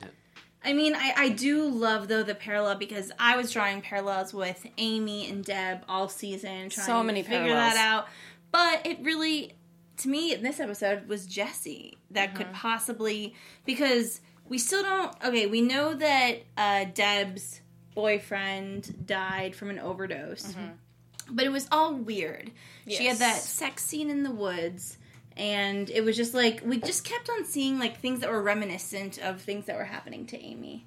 I 0.63 0.73
mean, 0.73 0.93
I, 0.95 1.13
I 1.17 1.29
do 1.29 1.65
love 1.65 2.07
though 2.07 2.21
the 2.21 2.35
parallel 2.35 2.75
because 2.75 3.11
I 3.17 3.35
was 3.35 3.51
drawing 3.51 3.81
parallels 3.81 4.31
with 4.31 4.63
Amy 4.77 5.27
and 5.27 5.43
Deb 5.43 5.83
all 5.89 6.07
season, 6.07 6.69
trying 6.69 6.85
So 6.85 6.97
to 6.99 7.03
many 7.03 7.23
figure 7.23 7.39
parallels. 7.39 7.73
that 7.73 7.77
out. 7.83 8.07
But 8.51 8.85
it 8.85 8.99
really, 9.01 9.53
to 10.01 10.09
me, 10.09 10.33
in 10.33 10.43
this 10.43 10.59
episode, 10.59 11.07
was 11.07 11.25
Jessie 11.25 11.97
that 12.11 12.29
Mm-hmm. 12.29 12.37
could 12.37 12.53
possibly 12.53 13.33
because 13.65 14.21
we 14.47 14.57
still 14.57 14.83
don't. 14.83 15.15
Okay, 15.23 15.47
we 15.47 15.61
know 15.61 15.93
that 15.93 16.43
uh, 16.57 16.85
Deb's 16.93 17.61
boyfriend 17.95 19.05
died 19.05 19.55
from 19.55 19.69
an 19.69 19.79
overdose, 19.79 20.43
Mm-hmm. 20.53 21.35
but 21.35 21.45
it 21.45 21.49
was 21.51 21.67
all 21.71 21.93
weird. 21.95 22.51
She 22.87 23.05
had 23.05 23.17
that 23.17 23.37
sex 23.37 23.83
scene 23.85 24.09
in 24.09 24.23
the 24.23 24.31
woods. 24.31 24.97
And 25.37 25.89
it 25.89 26.03
was 26.03 26.17
just 26.17 26.33
like 26.33 26.61
we 26.65 26.77
just 26.77 27.05
kept 27.05 27.29
on 27.29 27.45
seeing 27.45 27.79
like 27.79 27.99
things 28.01 28.19
that 28.19 28.29
were 28.29 28.41
reminiscent 28.41 29.17
of 29.19 29.39
things 29.41 29.65
that 29.67 29.77
were 29.77 29.85
happening 29.85 30.25
to 30.27 30.37
Amy. 30.43 30.85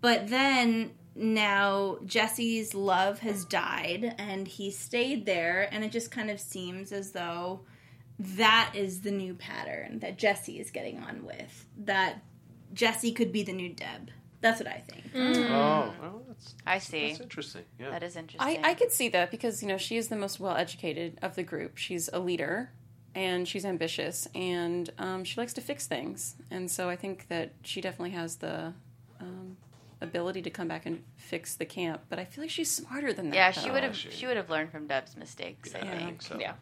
But 0.00 0.28
then 0.28 0.92
now 1.16 1.98
Jessie's 2.06 2.72
love 2.72 3.18
has 3.20 3.44
died 3.44 4.14
and 4.16 4.46
he 4.46 4.70
stayed 4.70 5.26
there, 5.26 5.68
and 5.72 5.84
it 5.84 5.90
just 5.90 6.12
kind 6.12 6.30
of 6.30 6.38
seems 6.40 6.92
as 6.92 7.10
though 7.10 7.60
that 8.18 8.72
is 8.74 9.02
the 9.02 9.10
new 9.10 9.34
pattern 9.34 10.00
that 10.00 10.18
Jessie 10.18 10.58
is 10.58 10.70
getting 10.70 10.98
on 11.00 11.24
with. 11.24 11.66
That 11.78 12.22
Jessie 12.72 13.12
could 13.12 13.32
be 13.32 13.42
the 13.42 13.52
new 13.52 13.68
Deb. 13.70 14.10
That's 14.40 14.60
what 14.60 14.68
I 14.68 14.78
think. 14.88 15.04
Oh, 15.14 15.92
well, 16.00 16.22
that's, 16.28 16.54
I 16.66 16.78
see. 16.78 17.08
that's 17.08 17.20
interesting. 17.20 17.64
Yeah. 17.78 17.90
That 17.90 18.02
is 18.04 18.14
interesting. 18.16 18.64
I, 18.64 18.70
I 18.70 18.74
could 18.74 18.92
see 18.92 19.08
that 19.08 19.30
because 19.32 19.62
you 19.62 19.68
know 19.68 19.78
she 19.78 19.96
is 19.96 20.08
the 20.08 20.16
most 20.16 20.38
well 20.38 20.56
educated 20.56 21.18
of 21.22 21.34
the 21.34 21.42
group. 21.42 21.76
She's 21.76 22.08
a 22.12 22.18
leader 22.20 22.70
and 23.16 23.48
she's 23.48 23.64
ambitious 23.64 24.28
and 24.36 24.90
um, 24.98 25.24
she 25.24 25.40
likes 25.40 25.54
to 25.54 25.60
fix 25.60 25.86
things. 25.88 26.36
And 26.52 26.70
so 26.70 26.88
I 26.88 26.94
think 26.94 27.26
that 27.28 27.52
she 27.62 27.80
definitely 27.80 28.10
has 28.10 28.36
the 28.36 28.74
um, 29.20 29.56
ability 30.00 30.42
to 30.42 30.50
come 30.50 30.68
back 30.68 30.86
and 30.86 31.02
fix 31.16 31.56
the 31.56 31.64
camp. 31.64 32.02
But 32.08 32.20
I 32.20 32.24
feel 32.24 32.44
like 32.44 32.50
she's 32.50 32.70
smarter 32.70 33.12
than 33.12 33.30
that. 33.30 33.34
yeah, 33.36 33.50
she 33.50 33.66
though. 33.68 33.74
would 33.74 33.82
have. 33.82 33.96
she- 33.96 34.10
She 34.12 34.26
would 34.28 34.36
have 34.36 34.50
learned 34.50 34.70
from 34.70 34.86
Deb's 34.86 35.16
mistakes. 35.16 35.74
I 35.74 35.78
I 35.78 35.82
think 35.82 36.00
think 36.04 36.22
so. 36.22 36.38
Yeah. 36.38 36.52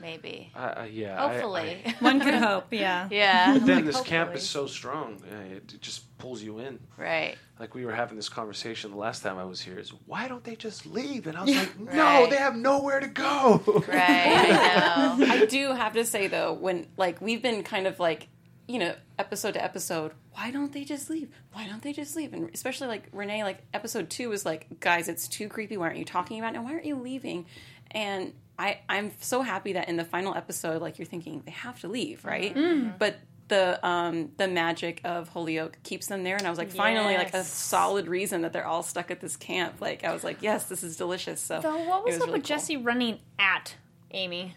Maybe. 0.00 0.50
Uh, 0.54 0.58
uh, 0.58 0.86
yeah. 0.90 1.28
Hopefully. 1.28 1.82
I- 1.84 1.94
One 2.00 2.20
could 2.20 2.34
hope, 2.34 2.72
yeah. 2.72 3.08
yeah. 3.10 3.52
but 3.54 3.66
then 3.66 3.76
Like, 3.76 3.84
this 3.86 4.00
camp 4.00 4.34
is 4.34 4.48
so 4.48 4.66
strong. 4.66 5.20
It, 5.52 5.72
it 5.74 5.80
just 5.80 6.16
pulls 6.18 6.42
you 6.42 6.58
in. 6.58 6.78
right. 6.96 7.36
Like 7.58 7.74
we 7.74 7.84
were 7.84 7.92
having 7.92 8.16
this 8.16 8.30
conversation 8.30 8.90
the 8.90 8.96
last 8.96 9.22
time 9.22 9.36
I 9.36 9.44
was 9.44 9.60
here. 9.60 9.78
Is 9.78 9.90
why 10.06 10.28
don't 10.28 10.42
they 10.42 10.56
just 10.56 10.86
leave? 10.86 11.26
And 11.26 11.36
I 11.36 11.44
was 11.44 11.54
like, 11.56 11.78
no, 11.78 11.92
Right. 11.92 12.30
they 12.30 12.36
have 12.36 12.56
nowhere 12.56 13.00
to 13.00 13.06
go. 13.08 13.62
Right. 13.86 13.90
I 13.98 15.16
know. 15.18 15.26
I 15.26 15.44
do 15.46 15.72
have 15.74 15.92
to 15.92 16.04
say 16.06 16.26
though, 16.28 16.54
when 16.54 16.86
like 16.96 17.20
we've 17.20 17.42
been 17.42 17.62
kind 17.62 17.86
of 17.86 18.00
like, 18.00 18.28
you 18.66 18.78
know, 18.78 18.94
episode 19.18 19.52
to 19.54 19.62
episode, 19.62 20.12
why 20.32 20.50
don't 20.50 20.72
they 20.72 20.84
just 20.84 21.10
leave? 21.10 21.28
Why 21.52 21.66
don't 21.66 21.82
they 21.82 21.92
just 21.92 22.16
leave? 22.16 22.32
And 22.32 22.48
especially 22.54 22.88
like 22.88 23.08
Renee, 23.12 23.44
like 23.44 23.58
episode 23.74 24.08
two 24.08 24.30
was 24.30 24.46
like, 24.46 24.80
guys, 24.80 25.08
it's 25.08 25.28
too 25.28 25.48
creepy. 25.48 25.76
Why 25.76 25.86
aren't 25.88 25.98
you 25.98 26.04
talking 26.06 26.38
about 26.38 26.54
it? 26.54 26.56
And 26.56 26.64
why 26.64 26.72
aren't 26.72 26.86
you 26.86 26.96
leaving? 26.96 27.44
And 27.90 28.32
I, 28.60 28.80
I'm 28.88 29.12
so 29.20 29.42
happy 29.42 29.72
that 29.72 29.88
in 29.88 29.96
the 29.96 30.04
final 30.04 30.34
episode, 30.34 30.82
like 30.82 30.98
you're 30.98 31.06
thinking 31.06 31.42
they 31.44 31.50
have 31.52 31.80
to 31.80 31.88
leave, 31.88 32.24
right? 32.24 32.54
But 32.98 33.18
the 33.48 33.84
um 33.84 34.30
the 34.36 34.46
magic 34.46 35.00
of 35.02 35.28
Holyoke 35.30 35.78
keeps 35.82 36.06
them 36.06 36.22
there, 36.22 36.36
and 36.36 36.46
I 36.46 36.50
was 36.50 36.58
like, 36.58 36.70
finally, 36.70 37.16
like 37.16 37.34
a 37.34 37.42
solid 37.42 38.06
reason 38.06 38.42
that 38.42 38.52
they're 38.52 38.66
all 38.66 38.82
stuck 38.84 39.10
at 39.10 39.20
this 39.20 39.36
camp. 39.36 39.80
Like 39.80 40.04
I 40.04 40.12
was 40.12 40.22
like, 40.22 40.38
yes, 40.42 40.66
this 40.66 40.82
is 40.84 40.96
delicious. 40.96 41.40
So 41.40 41.60
So 41.60 41.76
what 41.88 42.04
was, 42.04 42.14
it 42.14 42.20
up 42.22 42.26
really 42.28 42.38
with 42.38 42.42
cool. 42.42 42.56
Jessie 42.56 42.76
running 42.76 43.18
at 43.38 43.74
Amy? 44.12 44.54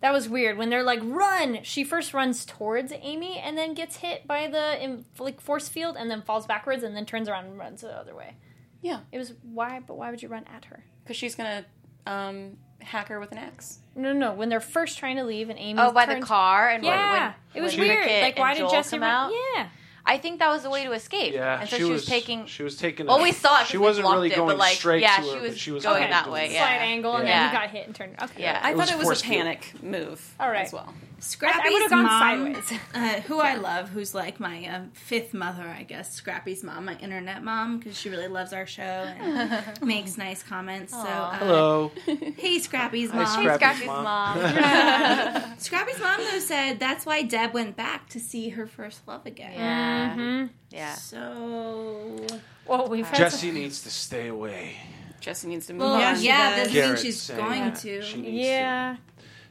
That 0.00 0.12
was 0.12 0.28
weird. 0.28 0.58
When 0.58 0.68
they're 0.68 0.82
like 0.82 0.98
run, 1.04 1.60
she 1.62 1.84
first 1.84 2.12
runs 2.12 2.44
towards 2.44 2.92
Amy 3.02 3.38
and 3.38 3.56
then 3.56 3.72
gets 3.74 3.96
hit 3.96 4.26
by 4.26 4.48
the 4.48 4.82
in, 4.82 5.04
like 5.20 5.40
force 5.40 5.68
field 5.68 5.96
and 5.96 6.10
then 6.10 6.22
falls 6.22 6.44
backwards 6.44 6.82
and 6.82 6.96
then 6.96 7.06
turns 7.06 7.28
around 7.28 7.44
and 7.44 7.56
runs 7.56 7.82
the 7.82 7.96
other 7.96 8.16
way. 8.16 8.34
Yeah, 8.80 9.00
It 9.12 9.18
was 9.18 9.32
why, 9.44 9.78
but 9.86 9.96
why 9.96 10.10
would 10.10 10.20
you 10.20 10.28
run 10.28 10.44
at 10.52 10.64
her? 10.64 10.82
because 11.04 11.16
she's 11.16 11.36
gonna 11.36 11.64
um 12.06 12.56
hack 12.82 13.08
her 13.08 13.18
with 13.20 13.32
an 13.32 13.38
axe. 13.38 13.78
No, 13.94 14.12
no, 14.12 14.18
no. 14.18 14.34
When 14.34 14.48
they're 14.48 14.60
first 14.60 14.98
trying 14.98 15.16
to 15.16 15.24
leave 15.24 15.50
and 15.50 15.58
Amy. 15.58 15.78
Oh, 15.80 15.92
by 15.92 16.06
the 16.06 16.20
car 16.20 16.68
and 16.70 16.84
Yeah, 16.84 17.12
when, 17.22 17.34
it 17.54 17.60
was 17.62 17.76
when 17.76 17.88
weird. 17.88 18.02
Cricket 18.04 18.22
Like, 18.22 18.38
why 18.38 18.54
did 18.54 18.68
Jessie 18.70 18.96
come 18.96 19.02
run? 19.02 19.10
out? 19.10 19.32
Yeah. 19.56 19.68
I 20.04 20.18
think 20.18 20.40
that 20.40 20.48
was 20.48 20.62
the 20.64 20.70
way 20.70 20.84
to 20.84 20.92
escape. 20.92 21.32
Yeah, 21.32 21.60
and 21.60 21.68
so 21.68 21.76
she, 21.76 21.82
she, 21.84 21.90
was, 21.90 22.00
was 22.02 22.06
taking. 22.06 22.46
She 22.46 22.62
was 22.64 22.76
taking. 22.76 23.06
Well, 23.06 23.18
a- 23.18 23.22
we 23.22 23.32
saw 23.32 23.60
it. 23.60 23.68
She 23.68 23.78
wasn't 23.78 24.08
really 24.08 24.32
it, 24.32 24.36
going 24.36 24.48
but, 24.48 24.58
like, 24.58 24.74
straight 24.76 25.02
yeah, 25.02 25.16
to 25.18 25.22
she 25.22 25.38
was 25.38 25.50
but 25.50 25.58
she 25.58 25.70
was 25.70 25.82
going 25.84 26.10
that 26.10 26.30
way, 26.30 26.46
it. 26.46 26.52
yeah. 26.52 26.66
Slight 26.66 26.80
angle 26.82 27.16
and 27.16 27.28
Yeah. 27.28 27.40
then 27.42 27.50
he 27.50 27.56
got 27.56 27.70
hit 27.70 27.86
and 27.86 27.94
turned. 27.94 28.16
Okay. 28.22 28.42
Yeah. 28.42 28.60
I 28.62 28.70
It 28.70 28.76
thought 28.76 28.80
was 28.80 28.90
it 28.90 28.98
was 28.98 29.20
a 29.22 29.24
field. 29.24 29.36
panic 29.44 29.72
move 29.82 30.34
All 30.40 30.50
right. 30.50 30.66
as 30.66 30.72
well. 30.72 30.92
Scrappy's 31.20 31.62
I 31.64 31.70
would've 31.70 31.90
gone 31.90 32.02
mom, 32.02 32.54
sideways. 32.54 32.80
uh, 32.94 33.20
who 33.28 33.38
I 33.38 33.54
love, 33.54 33.90
who's 33.90 34.12
like 34.12 34.40
my 34.40 34.66
uh, 34.66 34.80
fifth 34.92 35.32
mother, 35.32 35.62
I 35.62 35.84
guess. 35.84 36.12
Scrappy's 36.12 36.64
mom, 36.64 36.86
my 36.86 36.96
internet 36.98 37.44
mom, 37.44 37.78
because 37.78 37.96
she 37.96 38.08
really 38.10 38.26
loves 38.26 38.52
our 38.52 38.66
show 38.66 38.82
and 38.82 39.62
makes 39.86 40.18
nice 40.18 40.42
comments. 40.42 40.92
So, 40.92 40.98
uh, 40.98 41.38
Hello. 41.38 41.92
hey, 42.06 42.58
Scrappy's 42.58 43.12
Hi, 43.12 43.18
mom. 43.18 43.26
Scrappy. 43.28 43.54
Scrappy's 43.56 43.86
Mom. 43.86 44.02
mom. 44.04 45.54
Scrappy's 45.58 46.00
mom 46.00 46.20
though 46.28 46.40
said 46.40 46.80
that's 46.80 47.06
why 47.06 47.22
Deb 47.22 47.54
went 47.54 47.76
back 47.76 48.08
to 48.08 48.18
see 48.18 48.48
her 48.48 48.66
first 48.66 49.06
love 49.06 49.24
again. 49.24 49.52
yeah. 49.54 49.91
Mm-hmm. 49.92 50.46
Yeah. 50.70 50.94
So, 50.94 52.26
Well, 52.66 52.88
we've 52.88 53.06
had 53.06 53.16
Jessie 53.18 53.50
needs 53.50 53.82
to 53.82 53.90
stay 53.90 54.28
away. 54.28 54.76
Jessie 55.20 55.48
needs 55.48 55.66
to 55.66 55.72
move 55.74 55.82
well, 55.82 55.94
on. 55.94 56.00
yeah, 56.00 56.14
she 56.16 56.26
that 56.28 56.56
does. 56.56 56.72
doesn't 56.74 56.88
mean 56.94 56.96
she's 57.02 57.30
going 57.30 57.60
that 57.60 57.74
to. 57.76 58.02
She 58.02 58.20
needs 58.20 58.46
Yeah. 58.46 58.96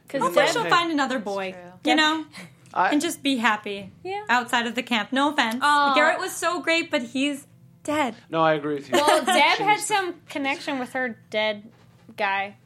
Because 0.06 0.22
Hopefully 0.22 0.46
she'll 0.48 0.68
find 0.68 0.90
another 0.92 1.18
boy, 1.18 1.54
you 1.84 1.94
know, 1.94 2.26
I- 2.74 2.90
and 2.90 3.00
just 3.00 3.22
be 3.22 3.36
happy 3.38 3.90
Yeah. 4.04 4.24
outside 4.28 4.66
of 4.66 4.74
the 4.74 4.82
camp. 4.82 5.12
No 5.12 5.32
offense. 5.32 5.58
Aw. 5.62 5.94
Garrett 5.94 6.18
was 6.20 6.32
so 6.32 6.60
great, 6.60 6.90
but 6.90 7.02
he's 7.02 7.46
dead. 7.84 8.14
No, 8.28 8.42
I 8.42 8.52
agree 8.54 8.74
with 8.74 8.88
you. 8.90 8.94
well, 8.96 9.24
Deb 9.24 9.58
had 9.58 9.80
some 9.80 10.16
connection 10.28 10.78
with 10.78 10.92
her 10.92 11.18
dead 11.30 11.70
guy. 12.16 12.56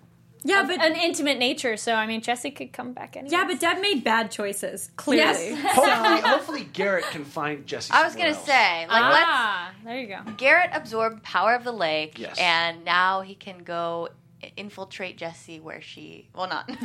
Yeah, 0.45 0.61
Of 0.63 0.69
but 0.69 0.81
an 0.81 0.95
intimate 0.97 1.39
nature, 1.39 1.77
so 1.77 1.95
I 1.95 2.07
mean, 2.07 2.21
Jessie 2.21 2.51
could 2.53 2.73
come 2.73 2.93
back 2.93 3.17
anyway. 3.17 3.33
yeah, 3.33 3.45
but 3.47 3.59
Deb 3.59 3.81
made 3.81 4.05
bad 4.05 4.31
choices. 4.31 4.91
Clearly. 4.97 5.51
Yes. 5.51 5.75
Hopefully, 5.75 6.21
hopefully 6.21 6.69
Garrett 6.73 7.05
can 7.07 7.25
find 7.25 7.67
Jessie. 7.67 7.93
I 7.93 8.05
was 8.05 8.15
gonna 8.15 8.29
else. 8.31 8.45
say, 8.45 8.87
like, 8.87 9.13
let's. 9.13 9.25
ah, 9.27 9.73
there 9.85 9.99
you 10.01 10.07
go. 10.09 10.21
Garrett 10.37 10.71
absorbed 10.73 11.23
power 11.23 11.55
of 11.55 11.65
the 11.65 11.73
lake, 11.73 12.19
Yes. 12.19 12.37
and 12.39 12.85
now 12.85 13.23
he 13.23 13.35
can 13.35 13.65
go 13.65 14.09
i- 14.11 14.13
infiltrate 14.57 15.17
Jessie 15.17 15.61
where 15.61 15.81
she. 15.81 16.29
Well, 16.35 16.49
not. 16.49 16.69
really. 16.69 16.77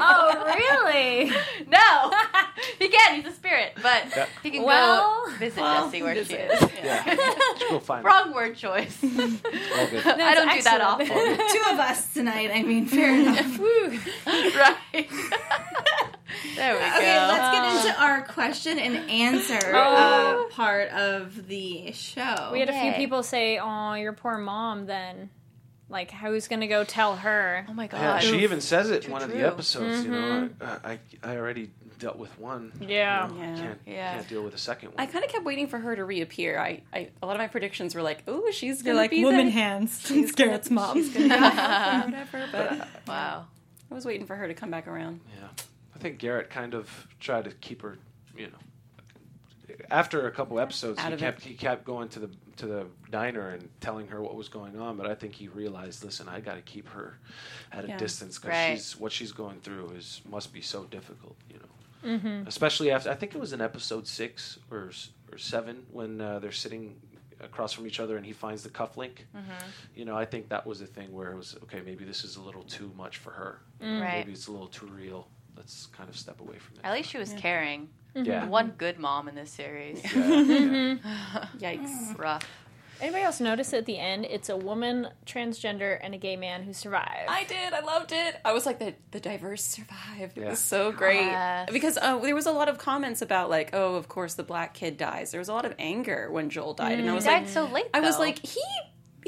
Oh, 0.00 0.54
really? 0.56 1.30
no, 1.68 2.12
he 2.78 2.88
can. 2.88 3.16
He's 3.16 3.26
a 3.26 3.32
spirit, 3.34 3.72
but 3.82 4.04
Yeah. 4.14 4.26
he 4.42 4.50
can 4.50 4.62
Well, 4.62 5.24
go 5.26 5.32
visit 5.36 5.60
well, 5.60 5.84
Jessie 5.86 6.02
where 6.02 6.14
she 6.24 6.34
is. 6.34 6.62
Yeah, 6.82 7.02
let's 7.06 7.64
go 7.68 7.80
find. 7.80 8.02
her. 8.04 8.08
Wrong 8.08 8.32
word 8.34 8.56
choice. 8.56 9.02
All 9.02 9.10
good. 9.10 10.06
I 10.06 10.34
don't 10.34 10.52
do 10.54 10.62
that 10.62 10.80
often. 10.80 11.06
Two 11.06 11.72
of 11.72 11.78
us 11.80 12.12
tonight. 12.14 12.50
I 12.54 12.62
mean, 12.62 12.86
fair 12.86 13.14
enough. 13.14 13.58
right. 13.58 15.08
There 16.56 16.74
we 16.74 16.80
go. 16.80 16.86
Okay, 16.96 17.18
let's 17.26 17.56
get 17.84 17.86
into 17.86 18.02
our 18.02 18.22
question 18.22 18.78
and 18.78 19.10
answer 19.10 19.74
uh, 19.74 20.44
part 20.50 20.88
of 20.90 21.48
the 21.48 21.92
show. 21.92 22.50
We 22.52 22.60
had 22.60 22.68
a 22.68 22.80
few 22.80 22.92
people 22.92 23.22
say, 23.22 23.58
"Oh, 23.58 23.94
your 23.94 24.12
poor 24.12 24.38
mom." 24.38 24.86
Then, 24.86 25.30
like, 25.88 26.10
who's 26.10 26.48
gonna 26.48 26.66
go 26.68 26.84
tell 26.84 27.16
her? 27.16 27.64
oh 27.68 27.72
my 27.72 27.84
Yeah, 27.84 27.90
god. 27.90 28.22
she 28.22 28.38
even 28.42 28.60
says 28.60 28.90
it 28.90 28.96
in 28.96 29.02
Too 29.02 29.12
one 29.12 29.22
of 29.22 29.30
the 29.30 29.46
episodes. 29.46 30.04
You 30.04 30.10
know, 30.10 30.50
I, 30.60 30.92
I 30.92 30.98
I 31.22 31.36
already 31.36 31.70
dealt 31.98 32.16
with 32.18 32.38
one. 32.38 32.72
Yeah. 32.80 33.28
You 33.28 33.34
know, 33.34 33.40
Yeah. 33.40 33.56
Can't 33.56 33.80
Yeah. 33.86 34.14
can't 34.14 34.28
deal 34.28 34.42
with 34.44 34.54
a 34.54 34.58
second 34.58 34.90
one. 34.90 35.00
I 35.00 35.06
kind 35.06 35.24
of 35.24 35.30
kept 35.32 35.44
waiting 35.44 35.66
for 35.66 35.78
her 35.78 35.96
to 35.96 36.04
reappear. 36.04 36.56
I, 36.58 36.82
I 36.92 37.08
a 37.22 37.26
lot 37.26 37.34
of 37.34 37.38
my 37.40 37.48
predictions 37.48 37.94
were 37.94 38.02
like, 38.02 38.22
"Oh, 38.28 38.50
she's 38.52 38.82
They're 38.82 38.92
gonna 38.92 39.02
like 39.02 39.10
be 39.10 39.24
woman 39.24 39.46
the, 39.46 39.50
hands. 39.52 40.00
she's 40.06 40.30
gonna- 40.32 40.50
Garrett's 40.50 40.70
mom. 40.70 40.96
She's 40.96 41.08
gonna 41.12 41.24
be 41.24 41.28
the 41.30 41.38
help 41.50 42.04
or 42.04 42.10
whatever." 42.10 42.48
But 42.52 42.88
wow. 43.08 43.46
I 43.90 43.94
was 43.94 44.04
waiting 44.04 44.26
for 44.26 44.36
her 44.36 44.46
to 44.46 44.54
come 44.54 44.70
back 44.70 44.86
around. 44.86 45.20
Yeah, 45.40 45.48
I 45.98 46.00
think 46.00 46.18
Garrett 46.18 46.48
kind 46.48 46.74
of 46.74 47.08
tried 47.18 47.44
to 47.44 47.50
keep 47.50 47.82
her. 47.82 47.98
You 48.36 48.46
know, 48.46 49.74
after 49.90 50.28
a 50.28 50.30
couple 50.30 50.60
episodes, 50.60 50.98
Out 51.00 51.10
he 51.12 51.18
kept 51.18 51.42
he 51.42 51.54
kept 51.54 51.84
going 51.84 52.08
to 52.10 52.20
the 52.20 52.30
to 52.56 52.66
the 52.66 52.86
diner 53.10 53.50
and 53.50 53.68
telling 53.80 54.06
her 54.08 54.22
what 54.22 54.34
was 54.36 54.48
going 54.48 54.78
on. 54.78 54.96
But 54.96 55.06
I 55.06 55.14
think 55.14 55.34
he 55.34 55.48
realized, 55.48 56.04
listen, 56.04 56.28
I 56.28 56.40
got 56.40 56.54
to 56.54 56.60
keep 56.62 56.88
her 56.90 57.18
at 57.72 57.84
a 57.84 57.88
Yeah. 57.88 57.98
distance 57.98 58.38
because 58.38 58.50
Right. 58.50 58.76
she's 58.76 58.96
what 58.98 59.10
she's 59.12 59.32
going 59.32 59.60
through 59.60 59.90
is 59.90 60.20
must 60.28 60.52
be 60.52 60.60
so 60.60 60.84
difficult. 60.84 61.36
You 61.50 61.56
know. 61.58 61.64
Mm-hmm. 62.04 62.46
especially 62.46 62.92
after 62.92 63.10
I 63.10 63.14
think 63.14 63.34
it 63.34 63.40
was 63.40 63.52
in 63.52 63.60
episode 63.60 64.06
six 64.06 64.60
or 64.70 64.92
or 65.32 65.36
seven 65.36 65.84
when 65.90 66.20
uh, 66.20 66.38
they're 66.38 66.52
sitting 66.52 66.94
across 67.40 67.72
from 67.72 67.88
each 67.88 67.98
other 67.98 68.16
and 68.16 68.24
he 68.24 68.32
finds 68.32 68.62
the 68.62 68.68
cufflink. 68.70 69.24
Mm-hmm. 69.36 69.66
You 69.96 70.04
know, 70.04 70.16
I 70.16 70.24
think 70.24 70.48
that 70.50 70.64
was 70.64 70.78
the 70.78 70.86
thing 70.86 71.12
where 71.12 71.32
it 71.32 71.36
was 71.36 71.56
okay. 71.64 71.80
Maybe 71.84 72.04
this 72.04 72.22
is 72.22 72.36
a 72.36 72.40
little 72.40 72.62
too 72.62 72.92
much 72.96 73.16
for 73.16 73.30
her. 73.32 73.58
Mm. 73.82 74.00
Right. 74.00 74.18
Maybe 74.18 74.30
it's 74.32 74.46
a 74.46 74.52
little 74.52 74.68
too 74.68 74.86
real. 74.86 75.26
Let's 75.58 75.86
kind 75.88 76.08
of 76.08 76.16
step 76.16 76.40
away 76.40 76.56
from 76.58 76.76
it. 76.76 76.84
At 76.84 76.92
least 76.94 77.10
she 77.10 77.18
was 77.18 77.32
caring. 77.34 77.88
Mm-hmm. 78.14 78.24
yeah. 78.24 78.46
One 78.46 78.74
good 78.78 78.98
mom 78.98 79.28
in 79.28 79.34
this 79.34 79.50
series. 79.50 80.00
yeah, 80.04 80.40
yeah. 80.40 80.94
Yikes! 81.58 81.90
Mm. 81.90 82.18
Rough. 82.18 82.48
Anybody 83.00 83.24
else 83.24 83.40
notice 83.40 83.72
at 83.74 83.86
the 83.86 83.98
end? 83.98 84.24
It's 84.24 84.48
a 84.48 84.56
woman, 84.56 85.08
transgender, 85.26 85.98
and 86.02 86.14
a 86.14 86.18
gay 86.18 86.36
man 86.36 86.62
who 86.62 86.72
survived? 86.72 87.28
I 87.28 87.44
did. 87.44 87.72
I 87.72 87.80
loved 87.80 88.12
it. 88.12 88.40
I 88.44 88.52
was 88.52 88.66
like, 88.66 88.78
the 88.78 88.94
the 89.10 89.20
diverse 89.20 89.62
survived. 89.64 90.38
It 90.38 90.48
was 90.48 90.58
so 90.58 90.90
great 90.92 91.26
Yes. 91.26 91.70
because 91.72 91.96
uh, 91.96 92.18
there 92.18 92.34
was 92.34 92.46
a 92.46 92.52
lot 92.52 92.68
of 92.68 92.78
comments 92.78 93.20
about 93.20 93.50
like, 93.50 93.70
oh, 93.72 93.96
of 93.96 94.08
course 94.08 94.34
the 94.34 94.42
black 94.42 94.74
kid 94.74 94.96
dies. 94.96 95.32
There 95.32 95.40
was 95.40 95.48
a 95.48 95.52
lot 95.52 95.64
of 95.64 95.74
anger 95.78 96.30
when 96.30 96.50
Joel 96.50 96.74
died, 96.74 96.98
and 96.98 97.08
I 97.08 97.12
mm. 97.12 97.16
was 97.16 97.24
Died 97.24 97.42
like, 97.42 97.48
so 97.48 97.66
late. 97.66 97.86
I 97.94 98.00
was 98.00 98.18
like, 98.18 98.44
he 98.44 98.62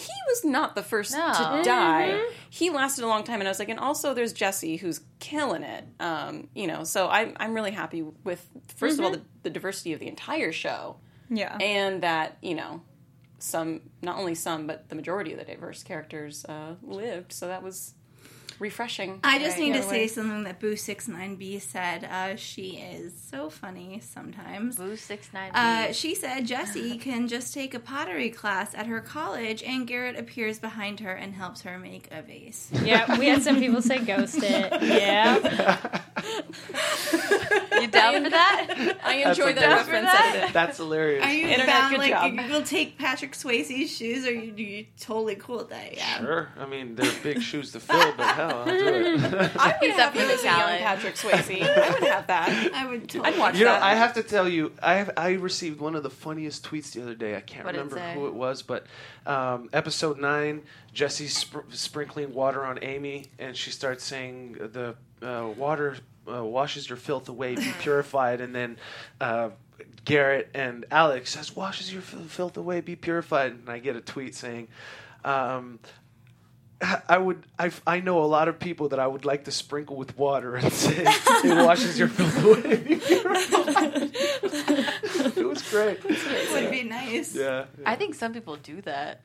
he 0.01 0.13
was 0.29 0.45
not 0.45 0.75
the 0.75 0.83
first 0.83 1.13
No. 1.13 1.29
to 1.33 1.63
die. 1.65 2.21
He 2.49 2.71
lasted 2.71 3.05
a 3.05 3.07
long 3.07 3.25
time, 3.25 3.41
and 3.41 3.49
I 3.49 3.51
was 3.51 3.59
like, 3.59 3.69
and 3.69 3.79
also 3.81 4.15
there's 4.15 4.33
Jessie 4.33 4.77
who's 4.77 5.01
killing 5.19 5.63
it. 5.63 5.85
Um, 6.01 6.49
you 6.55 6.67
know, 6.67 6.85
so 6.85 7.09
I'm 7.09 7.37
I'm 7.39 7.55
really 7.55 7.71
happy 7.73 8.03
with 8.03 8.47
1st 8.79 8.99
of 8.99 9.05
all 9.05 9.11
the, 9.11 9.23
the 9.43 9.51
diversity 9.51 9.93
of 9.93 10.01
the 10.01 10.09
entire 10.09 10.53
show, 10.53 10.97
Yeah. 11.29 11.57
and 11.61 12.03
that 12.03 12.39
you 12.43 12.55
know 12.55 12.83
some 13.39 13.81
not 14.03 14.19
only 14.19 14.35
some 14.35 14.67
but 14.67 14.89
the 14.91 14.95
majority 14.95 15.33
of 15.33 15.39
the 15.39 15.45
diverse 15.45 15.83
characters 15.83 16.45
uh, 16.45 16.75
lived. 16.83 17.33
So 17.33 17.47
that 17.49 17.63
was 17.63 17.95
refreshing. 18.61 19.19
I 19.25 19.39
just 19.39 19.59
need 19.59 19.73
to 19.73 19.81
Right. 19.81 19.89
say 19.89 20.07
something 20.07 20.45
that 20.45 20.61
Boo 20.61 20.77
Six 20.77 21.09
Nine 21.09 21.37
B 21.37 21.59
said. 21.59 22.05
Uh, 22.05 22.37
she 22.37 22.77
is 22.77 23.13
so 23.31 23.51
funny 23.51 24.01
sometimes. 24.05 24.77
Boo 24.77 24.97
six 24.97 25.33
nine. 25.33 25.51
Uh, 25.55 25.93
she 25.93 26.15
said 26.15 26.47
Jessie 26.47 26.99
can 27.07 27.27
just 27.27 27.53
take 27.55 27.75
a 27.75 27.81
pottery 27.81 28.31
class 28.31 28.75
at 28.75 28.87
her 28.87 29.01
college, 29.01 29.63
and 29.63 29.87
Garrett 29.87 30.17
appears 30.19 30.59
behind 30.59 31.01
her 31.01 31.13
and 31.13 31.35
helps 31.35 31.63
her 31.63 31.79
make 31.79 32.09
a 32.13 32.23
vase. 32.23 32.71
Yeah, 32.85 33.19
we 33.19 33.27
had 33.27 33.43
some 33.43 33.59
people 33.59 33.83
say 33.83 33.99
ghost 33.99 34.39
it. 34.43 34.73
Yeah. 35.01 35.35
you 37.81 37.87
down 37.91 38.25
for 38.25 38.31
that? 38.31 38.99
I 39.03 39.15
enjoy 39.29 39.53
That's 39.55 39.61
that 39.61 39.77
reference. 39.87 40.09
edited. 40.13 40.53
That's 40.53 40.77
hilarious. 40.77 41.25
Are 41.25 41.33
you 41.33 41.47
Internet, 41.47 41.67
bound 41.67 41.91
good 41.93 41.99
like 41.99 42.11
job. 42.11 42.33
you 42.35 42.53
will 42.53 42.63
take 42.63 42.99
Patrick 42.99 43.33
Swayze's 43.33 43.91
shoes, 43.97 44.27
or 44.27 44.33
you 44.33 44.53
you 44.55 44.87
totally 45.01 45.37
cool 45.37 45.59
with 45.59 45.71
that? 45.71 45.97
Yeah. 45.97 46.19
Sure. 46.19 46.49
I 46.59 46.67
mean, 46.67 46.95
they're 46.95 47.11
big 47.23 47.41
shoes 47.41 47.73
to 47.73 47.81
fill, 47.81 48.13
but 48.17 48.35
hell, 48.35 48.50
I'll 48.55 48.65
do 48.65 48.73
it. 48.73 49.21
I 49.57 49.77
would 49.81 49.91
He's 49.91 49.97
have 49.99 50.09
up 50.09 50.15
him 50.15 50.27
for 50.29 50.33
as 50.35 50.41
a 50.41 50.45
young 50.45 50.55
talent. 50.57 50.81
Patrick 50.83 51.15
Swayze. 51.15 51.63
I 51.63 51.91
would 51.91 52.03
have 52.09 52.27
that. 52.27 52.71
I 52.75 52.87
would 52.87 53.09
totally. 53.09 53.33
I'd 53.35 53.39
watch 53.39 53.57
You 53.57 53.65
know, 53.65 53.73
that. 53.73 53.83
I 53.83 53.95
have 53.95 54.15
to 54.15 54.23
tell 54.23 54.49
you, 54.49 54.73
I 54.83 54.95
have, 54.95 55.11
I 55.17 55.33
received 55.33 55.81
one 55.81 55.95
of 55.97 56.03
the 56.03 56.11
funniest 56.11 56.65
tweets 56.65 56.93
the 56.93 57.03
other 57.03 57.15
day. 57.15 57.37
I 57.37 57.41
can't 57.41 57.65
What 57.65 57.73
did 57.73 57.79
it 57.81 57.85
remember 57.85 57.97
say? 57.97 58.15
who 58.15 58.27
it 58.29 58.35
was, 58.35 58.63
but 58.63 58.87
um, 59.27 59.69
episode 59.73 60.19
nine, 60.19 60.63
Jessie's 60.93 61.45
spr- 61.45 61.73
sprinkling 61.75 62.35
water 62.35 62.65
on 62.65 62.79
Amy, 62.83 63.27
and 63.39 63.57
she 63.57 63.71
starts 63.71 64.05
saying 64.05 64.53
the 64.73 64.95
uh, 65.23 65.49
water 65.57 65.97
uh, 66.33 66.45
washes 66.45 66.89
your 66.89 66.97
filth 66.99 67.29
away, 67.29 67.55
be 67.55 67.73
purified, 67.81 68.41
and 68.41 68.55
then. 68.55 68.77
Uh, 69.21 69.51
Garrett 70.05 70.49
and 70.55 70.87
Alex 70.91 71.31
says, 71.31 71.55
"Washes 71.55 71.93
your 71.93 72.01
fil- 72.01 72.21
filth 72.21 72.57
away, 72.57 72.81
be 72.81 72.97
purified." 72.97 73.53
And 73.53 73.69
I 73.69 73.79
get 73.79 73.97
a 73.97 74.01
tweet 74.01 74.35
saying, 74.35 74.69
um, 75.25 75.79
I 77.09 77.19
would. 77.19 77.43
I, 77.59 77.71
I 77.87 78.01
know 78.01 78.23
a 78.23 78.27
lot 78.27 78.49
of 78.49 78.59
people 78.59 78.89
that 78.89 78.99
I 78.99 79.07
would 79.07 79.25
like 79.27 79.45
to 79.45 79.51
sprinkle 79.51 79.97
with 79.97 80.17
water 80.17 80.57
and 80.57 80.73
say 80.73 81.05
it 81.05 81.65
washes 81.67 81.99
your 81.99 82.09
filth 82.09 82.43
away. 82.45 83.01
It 85.37 85.47
was 85.47 85.63
great. 85.71 85.99
It 86.05 86.53
would 86.53 86.71
be 86.71 86.83
nice. 86.85 87.35
Yeah. 87.35 87.67
I 87.85 87.97
think 87.97 88.15
some 88.15 88.33
people 88.33 88.57
do 88.57 88.81
that. 88.83 89.21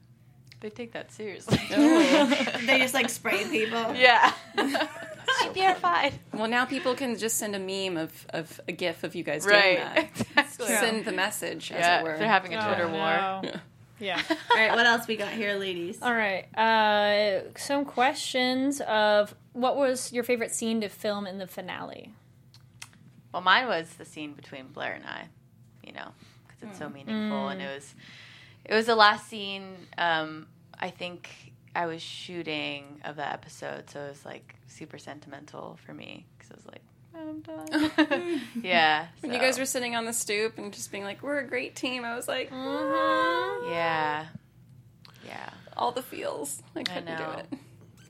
They 0.62 0.70
take 0.70 0.94
that 0.94 1.12
seriously. 1.12 1.60
They 1.70 2.80
just 2.80 2.94
like 2.94 3.10
spray 3.10 3.44
people. 3.46 3.94
yeah. 3.96 4.34
I'm 4.58 5.54
purified. 5.54 6.14
Well, 6.34 6.48
now 6.48 6.66
people 6.66 6.96
can 6.96 7.18
just 7.18 7.38
send 7.38 7.56
a 7.56 7.60
meme 7.60 7.98
of, 7.98 8.12
of 8.30 8.60
a 8.68 8.72
GIF 8.72 9.04
of 9.04 9.16
you 9.16 9.24
guys 9.24 9.46
doing 9.46 9.76
that. 9.78 10.10
Exactly. 10.38 10.68
Send 10.88 11.06
the 11.06 11.12
message, 11.12 11.72
as 11.72 11.80
Yeah. 11.80 12.00
it 12.00 12.04
were. 12.04 12.18
They're 12.18 12.28
having 12.30 12.54
a 12.54 12.66
Twitter 12.66 12.86
Oh, 12.86 12.94
war. 12.94 13.18
no. 13.18 13.42
Yeah. 13.44 13.60
All 14.52 14.58
right, 14.58 14.72
what 14.72 14.86
else 14.86 15.08
we 15.08 15.16
got 15.16 15.32
here, 15.32 15.56
ladies? 15.56 16.00
All 16.02 16.14
right. 16.14 16.46
Uh, 16.58 17.50
some 17.58 17.86
questions 17.86 18.82
of 18.82 19.34
what 19.54 19.78
was 19.78 20.12
your 20.12 20.24
favorite 20.24 20.52
scene 20.52 20.82
to 20.82 20.90
film 20.90 21.26
in 21.28 21.38
the 21.38 21.48
finale? 21.48 22.14
Well, 23.32 23.42
mine 23.42 23.68
was 23.68 23.90
the 23.94 24.06
scene 24.06 24.34
between 24.34 24.68
Blair 24.68 24.94
and 24.94 25.06
I, 25.06 25.28
you 25.84 25.94
know, 25.94 26.10
because 26.48 26.64
it's 26.70 26.80
so 26.80 26.90
meaningful, 26.90 27.50
and 27.50 27.62
it 27.62 27.74
was, 27.74 27.94
it 28.64 28.74
was 28.74 28.86
the 28.86 28.96
last 28.96 29.28
scene. 29.28 29.76
Um, 29.98 30.48
I 30.80 30.90
think 30.90 31.54
I 31.76 31.86
was 31.86 32.02
shooting 32.02 33.02
of 33.04 33.18
that 33.18 33.34
episode, 33.34 33.90
so 33.90 34.02
it 34.06 34.10
was 34.10 34.26
like 34.26 34.56
super 34.68 34.98
sentimental 34.98 35.78
for 35.86 35.94
me 35.94 36.26
because 36.38 36.52
I 36.52 36.56
was 36.56 36.66
like, 36.66 36.82
I'm 37.18 37.42
done. 37.42 38.42
yeah. 38.62 39.08
When 39.22 39.34
you 39.34 39.40
guys 39.40 39.58
were 39.58 39.66
sitting 39.66 39.96
on 39.96 40.06
the 40.06 40.14
stoop 40.14 40.58
and 40.58 40.74
just 40.74 40.92
being 40.92 41.04
like, 41.04 41.22
"We're 41.24 41.40
a 41.40 41.48
great 41.48 41.76
team," 41.76 42.04
I 42.06 42.16
was 42.16 42.28
like, 42.28 42.52
uh-huh. 42.52 42.60
Uh-huh. 42.70 43.70
Yeah. 43.72 44.26
Yeah. 45.26 45.50
all 45.78 45.92
the 45.92 46.02
feels. 46.04 46.62
I 46.76 46.84
couldn't 46.84 47.06
know. 47.06 47.18
do 47.50 47.56
it. 47.56 47.60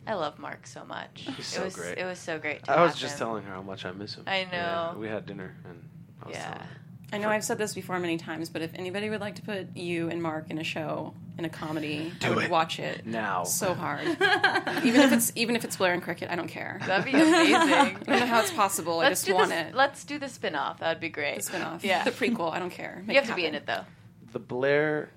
I 0.07 0.13
love 0.13 0.37
Mark 0.37 0.67
so 0.67 0.85
much. 0.85 1.09
He's 1.15 1.39
it 1.39 1.43
so 1.43 1.63
was 1.63 1.75
great. 1.75 1.97
it 1.97 2.05
was 2.05 2.19
so 2.19 2.37
great 2.37 2.63
to 2.65 2.71
I 2.71 2.83
was 2.83 2.95
just 2.95 3.13
him. 3.15 3.19
telling 3.19 3.43
her 3.45 3.53
how 3.53 3.61
much 3.63 3.85
I 3.85 3.91
miss 3.91 4.15
him. 4.15 4.23
I 4.27 4.43
know. 4.43 4.49
Yeah, 4.51 4.95
we 4.95 5.07
had 5.07 5.25
dinner 5.25 5.55
and 5.67 5.81
I 6.21 6.27
was 6.27 6.35
Yeah. 6.35 6.43
telling 6.43 6.59
her. 6.67 6.67
I 7.13 7.17
know 7.17 7.29
I've 7.29 7.43
said 7.43 7.57
this 7.57 7.73
before 7.73 7.99
many 7.99 8.17
times, 8.17 8.49
but 8.49 8.61
if 8.61 8.73
anybody 8.75 9.09
would 9.09 9.21
like 9.21 9.35
to 9.35 9.41
put 9.41 9.75
you 9.75 10.09
and 10.09 10.21
Mark 10.21 10.49
in 10.49 10.57
a 10.57 10.63
show 10.63 11.13
in 11.37 11.45
a 11.45 11.49
comedy, 11.49 12.11
I 12.21 12.29
would 12.31 12.45
it. 12.45 12.49
watch 12.49 12.79
it 12.79 13.05
Now. 13.05 13.43
so 13.43 13.73
hard. 13.73 14.05
even 14.83 15.01
if 15.01 15.11
it's 15.13 15.31
even 15.35 15.55
if 15.55 15.63
it's 15.63 15.77
Blair 15.77 15.93
and 15.93 16.01
Cricket, 16.03 16.29
I 16.29 16.35
don't 16.35 16.47
care. 16.47 16.79
That'd 16.85 17.05
be 17.05 17.11
amazing. 17.11 17.55
I 17.55 17.89
don't 18.05 18.07
know 18.07 18.25
how 18.25 18.41
it's 18.41 18.51
possible. 18.51 18.99
I 18.99 19.05
let's 19.09 19.21
just 19.21 19.27
do 19.27 19.35
want 19.35 19.49
the, 19.49 19.67
it. 19.67 19.75
Let's 19.75 20.03
do 20.03 20.17
the 20.19 20.27
spin-off. 20.29 20.79
That 20.79 20.89
would 20.89 20.99
be 21.01 21.09
great. 21.09 21.37
The 21.37 21.43
spin-off. 21.43 21.83
Yeah. 21.83 22.03
The 22.03 22.11
prequel. 22.11 22.51
I 22.51 22.59
don't 22.59 22.69
care. 22.71 23.03
Make 23.05 23.15
you 23.15 23.21
have 23.21 23.29
to 23.29 23.35
be 23.35 23.45
in 23.45 23.55
it 23.55 23.65
though. 23.65 23.85
The 24.33 24.39
Blair 24.39 25.09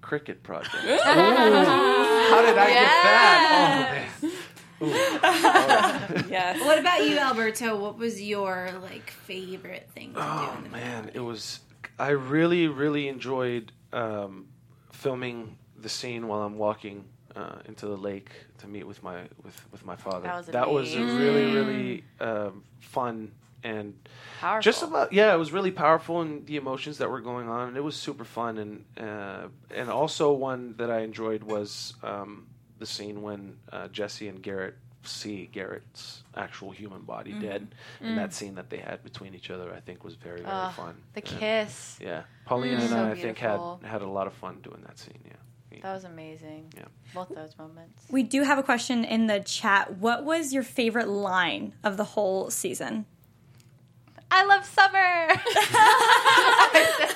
Cricket 0.00 0.42
Project. 0.42 0.74
How 0.74 2.40
did 2.42 2.58
I 2.58 2.66
get 2.68 2.84
that? 2.84 4.08
Oh 4.22 4.30
man. 4.86 6.24
Yes. 6.30 6.60
What 6.64 6.78
about 6.78 7.06
you, 7.06 7.18
Alberto? 7.18 7.76
What 7.76 7.98
was 7.98 8.20
your 8.22 8.68
like 8.82 9.10
favorite 9.10 9.88
thing 9.94 10.08
to 10.14 10.20
do 10.20 10.20
Oh 10.20 10.54
in 10.58 10.64
the 10.64 10.70
man, 10.70 11.10
it 11.14 11.20
was. 11.20 11.60
I 11.98 12.10
really, 12.10 12.66
really 12.66 13.08
enjoyed 13.08 13.72
um, 13.92 14.46
filming 14.92 15.56
the 15.80 15.88
scene 15.88 16.26
while 16.28 16.42
I'm 16.42 16.58
walking 16.58 17.04
uh, 17.36 17.56
into 17.66 17.86
the 17.86 17.96
lake 17.96 18.30
to 18.58 18.66
meet 18.66 18.84
with 18.86 19.02
my 19.02 19.22
with, 19.42 19.60
with 19.70 19.84
my 19.84 19.96
father. 19.96 20.42
That 20.50 20.70
was 20.70 20.94
a 20.94 21.00
really, 21.04 21.52
really 21.52 22.04
um, 22.20 22.64
fun 22.80 23.32
and 23.62 23.94
Powerful. 24.40 24.62
just 24.62 24.82
about 24.82 25.12
yeah. 25.12 25.32
It 25.34 25.38
was 25.38 25.52
really 25.52 25.70
powerful 25.70 26.20
and 26.20 26.46
the 26.46 26.56
emotions 26.56 26.98
that 26.98 27.10
were 27.10 27.20
going 27.20 27.48
on, 27.48 27.68
and 27.68 27.76
it 27.76 27.80
was 27.80 27.96
super 27.96 28.24
fun. 28.24 28.58
And 28.58 29.08
uh, 29.08 29.48
and 29.74 29.88
also 29.88 30.32
one 30.32 30.74
that 30.78 30.90
I 30.90 31.00
enjoyed 31.00 31.42
was 31.42 31.94
um, 32.02 32.46
the 32.78 32.86
scene 32.86 33.22
when 33.22 33.56
uh, 33.72 33.88
Jessie 33.88 34.28
and 34.28 34.42
Garrett 34.42 34.76
see 35.02 35.50
Garrett's 35.52 36.22
actual 36.36 36.70
human 36.70 37.02
body 37.02 37.32
Mm-hmm. 37.32 37.40
dead, 37.42 37.74
and 38.00 38.16
that 38.18 38.32
scene 38.32 38.54
that 38.54 38.70
they 38.70 38.78
had 38.78 39.02
between 39.04 39.34
each 39.34 39.50
other, 39.50 39.72
I 39.74 39.80
think, 39.80 40.02
was 40.02 40.14
very, 40.14 40.40
very 40.40 40.50
Ugh, 40.50 40.72
fun. 40.74 40.94
the 41.12 41.20
Yeah. 41.24 41.38
kiss. 41.38 41.98
Yeah, 42.00 42.22
Paulina 42.46 42.76
and 42.80 42.88
So 42.88 42.96
I, 43.04 43.10
I 43.10 43.14
think, 43.14 43.38
had 43.38 43.60
had 43.84 44.00
a 44.02 44.06
lot 44.08 44.26
of 44.26 44.32
fun 44.32 44.60
doing 44.62 44.82
that 44.86 44.98
scene. 44.98 45.18
Yeah. 45.24 45.32
That 45.82 45.92
was 45.94 46.04
amazing. 46.04 46.72
Yeah. 46.76 46.84
Both 47.12 47.34
those 47.34 47.58
moments. 47.58 48.04
We 48.08 48.22
do 48.22 48.42
have 48.44 48.58
a 48.58 48.62
question 48.62 49.04
in 49.04 49.26
the 49.26 49.40
chat. 49.40 49.98
What 49.98 50.24
was 50.24 50.52
your 50.54 50.62
favorite 50.62 51.08
line 51.08 51.74
of 51.82 51.96
the 51.96 52.04
whole 52.04 52.48
season? 52.48 53.06
I 54.30 54.44
love 54.44 54.64
summer. 54.64 55.28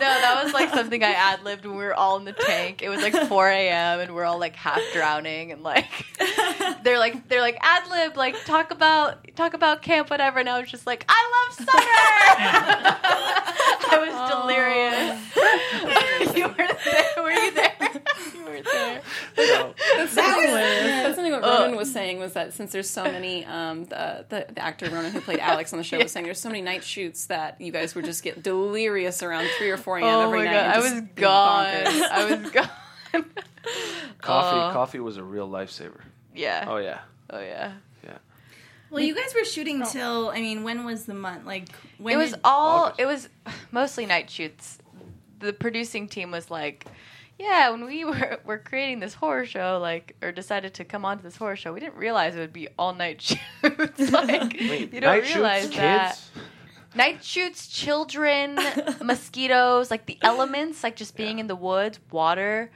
no, 0.00 0.06
that 0.06 0.42
was 0.44 0.52
like 0.54 0.70
something 0.70 1.02
I 1.04 1.12
ad 1.12 1.42
libbed 1.44 1.66
when 1.66 1.76
we 1.76 1.84
were 1.84 1.94
all 1.94 2.16
in 2.16 2.24
the 2.24 2.32
tank. 2.32 2.82
It 2.82 2.88
was 2.88 3.02
like 3.02 3.14
4 3.14 3.48
a.m. 3.48 4.00
and 4.00 4.14
we're 4.14 4.24
all 4.24 4.38
like 4.38 4.56
half 4.56 4.80
drowning 4.92 5.52
and 5.52 5.62
like 5.62 5.86
they're 6.82 6.98
like 6.98 7.28
they're 7.28 7.40
like 7.40 7.58
ad 7.60 7.88
lib 7.90 8.16
like 8.16 8.36
talk 8.44 8.70
about 8.70 9.26
talk 9.36 9.54
about 9.54 9.82
camp 9.82 10.10
whatever 10.10 10.38
and 10.38 10.48
I 10.48 10.60
was 10.60 10.70
just 10.70 10.86
like 10.86 11.04
I 11.08 11.48
love 11.48 11.56
summer. 11.56 11.80
I 13.92 13.98
was 13.98 14.30
delirious. 14.30 16.34
you 16.36 16.46
were 16.48 16.68
there. 16.84 17.22
Were 17.22 17.32
you 17.32 17.50
there? 17.52 17.72
You 18.34 18.44
were 18.44 18.62
there. 18.62 19.02
That's 19.36 20.12
something, 20.12 20.52
that's 20.52 21.16
something 21.16 21.32
what 21.32 21.42
Ronen 21.42 21.76
was 21.76 21.92
saying 21.92 22.18
was 22.18 22.32
that 22.34 22.52
since 22.52 22.72
there's 22.72 22.88
so 22.88 23.04
many, 23.04 23.44
um, 23.44 23.84
the, 23.86 24.24
the 24.28 24.46
the 24.54 24.62
actor 24.62 24.86
Ronen 24.86 25.10
who 25.10 25.20
played 25.20 25.40
Alex 25.40 25.72
on 25.72 25.78
the 25.78 25.84
show 25.84 25.98
was 25.98 26.12
saying 26.12 26.24
there's 26.24 26.40
so 26.40 26.48
many 26.48 26.62
night 26.62 26.84
shoots 26.84 27.26
that 27.26 27.60
you 27.60 27.72
guys 27.72 27.94
would 27.94 28.04
just 28.04 28.22
get 28.22 28.42
delirious 28.42 29.22
around 29.22 29.48
three 29.58 29.70
or 29.70 29.76
four 29.76 29.89
a.m. 29.98 30.04
Oh 30.06 30.22
every 30.26 30.38
my 30.40 30.44
night. 30.44 30.52
god, 30.52 30.76
I 30.76 30.78
was 30.78 31.00
gone. 31.16 32.10
I 32.12 32.36
was 32.42 32.50
gone. 32.50 33.24
Coffee, 34.20 34.58
Uh, 34.58 34.72
coffee 34.72 35.00
was 35.00 35.16
a 35.16 35.22
real 35.24 35.48
lifesaver. 35.48 36.00
yeah. 36.34 36.64
Oh 36.68 36.76
yeah, 36.78 37.00
Oh 37.30 37.40
yeah. 37.40 37.72
yeah. 38.04 38.18
Well, 38.90 39.02
you 39.02 39.14
guys 39.14 39.34
were 39.34 39.44
shooting 39.44 39.82
till. 39.84 40.30
I 40.30 40.40
mean, 40.40 40.62
when 40.64 40.84
was 40.84 41.06
the 41.06 41.14
month? 41.14 41.46
Like 41.46 41.68
when 41.98 42.14
it 42.14 42.16
was 42.16 42.30
did- 42.32 42.40
all 42.44 42.86
August. 42.86 43.00
it 43.00 43.06
was 43.06 43.28
mostly 43.70 44.06
night 44.06 44.30
shoots 44.30 44.78
the 45.38 45.52
producing 45.54 46.06
team 46.06 46.30
was 46.30 46.50
like 46.50 46.84
yeah 47.38 47.70
when 47.70 47.86
we 47.86 48.04
were 48.04 48.38
were 48.44 48.58
creating 48.58 49.00
this 49.00 49.14
horror 49.14 49.46
show 49.46 49.78
like 49.80 50.14
or 50.20 50.30
decided 50.32 50.74
to 50.74 50.84
come 50.84 51.02
onto 51.06 51.22
this 51.22 51.34
horror 51.36 51.56
show 51.56 51.72
we 51.72 51.80
didn't 51.80 51.94
realize 51.96 52.36
it 52.36 52.40
would 52.40 52.52
be 52.52 52.68
all 52.78 52.92
night 52.92 53.22
shoots 53.22 54.10
like 54.12 54.52
Wait, 54.60 54.92
you 54.92 55.00
don't 55.00 55.10
night 55.16 55.34
realize 55.34 55.62
shoots, 55.62 55.76
that 55.76 56.08
kids. 56.10 56.30
Night 56.94 57.22
shoots 57.24 57.68
children 57.68 58.58
mosquitoes 59.02 59.90
like 59.90 60.06
the 60.06 60.18
elements 60.22 60.82
like 60.82 60.96
just 60.96 61.16
being 61.16 61.38
in 61.38 61.46
the 61.46 61.56
woods 61.56 61.98
water 62.10 62.70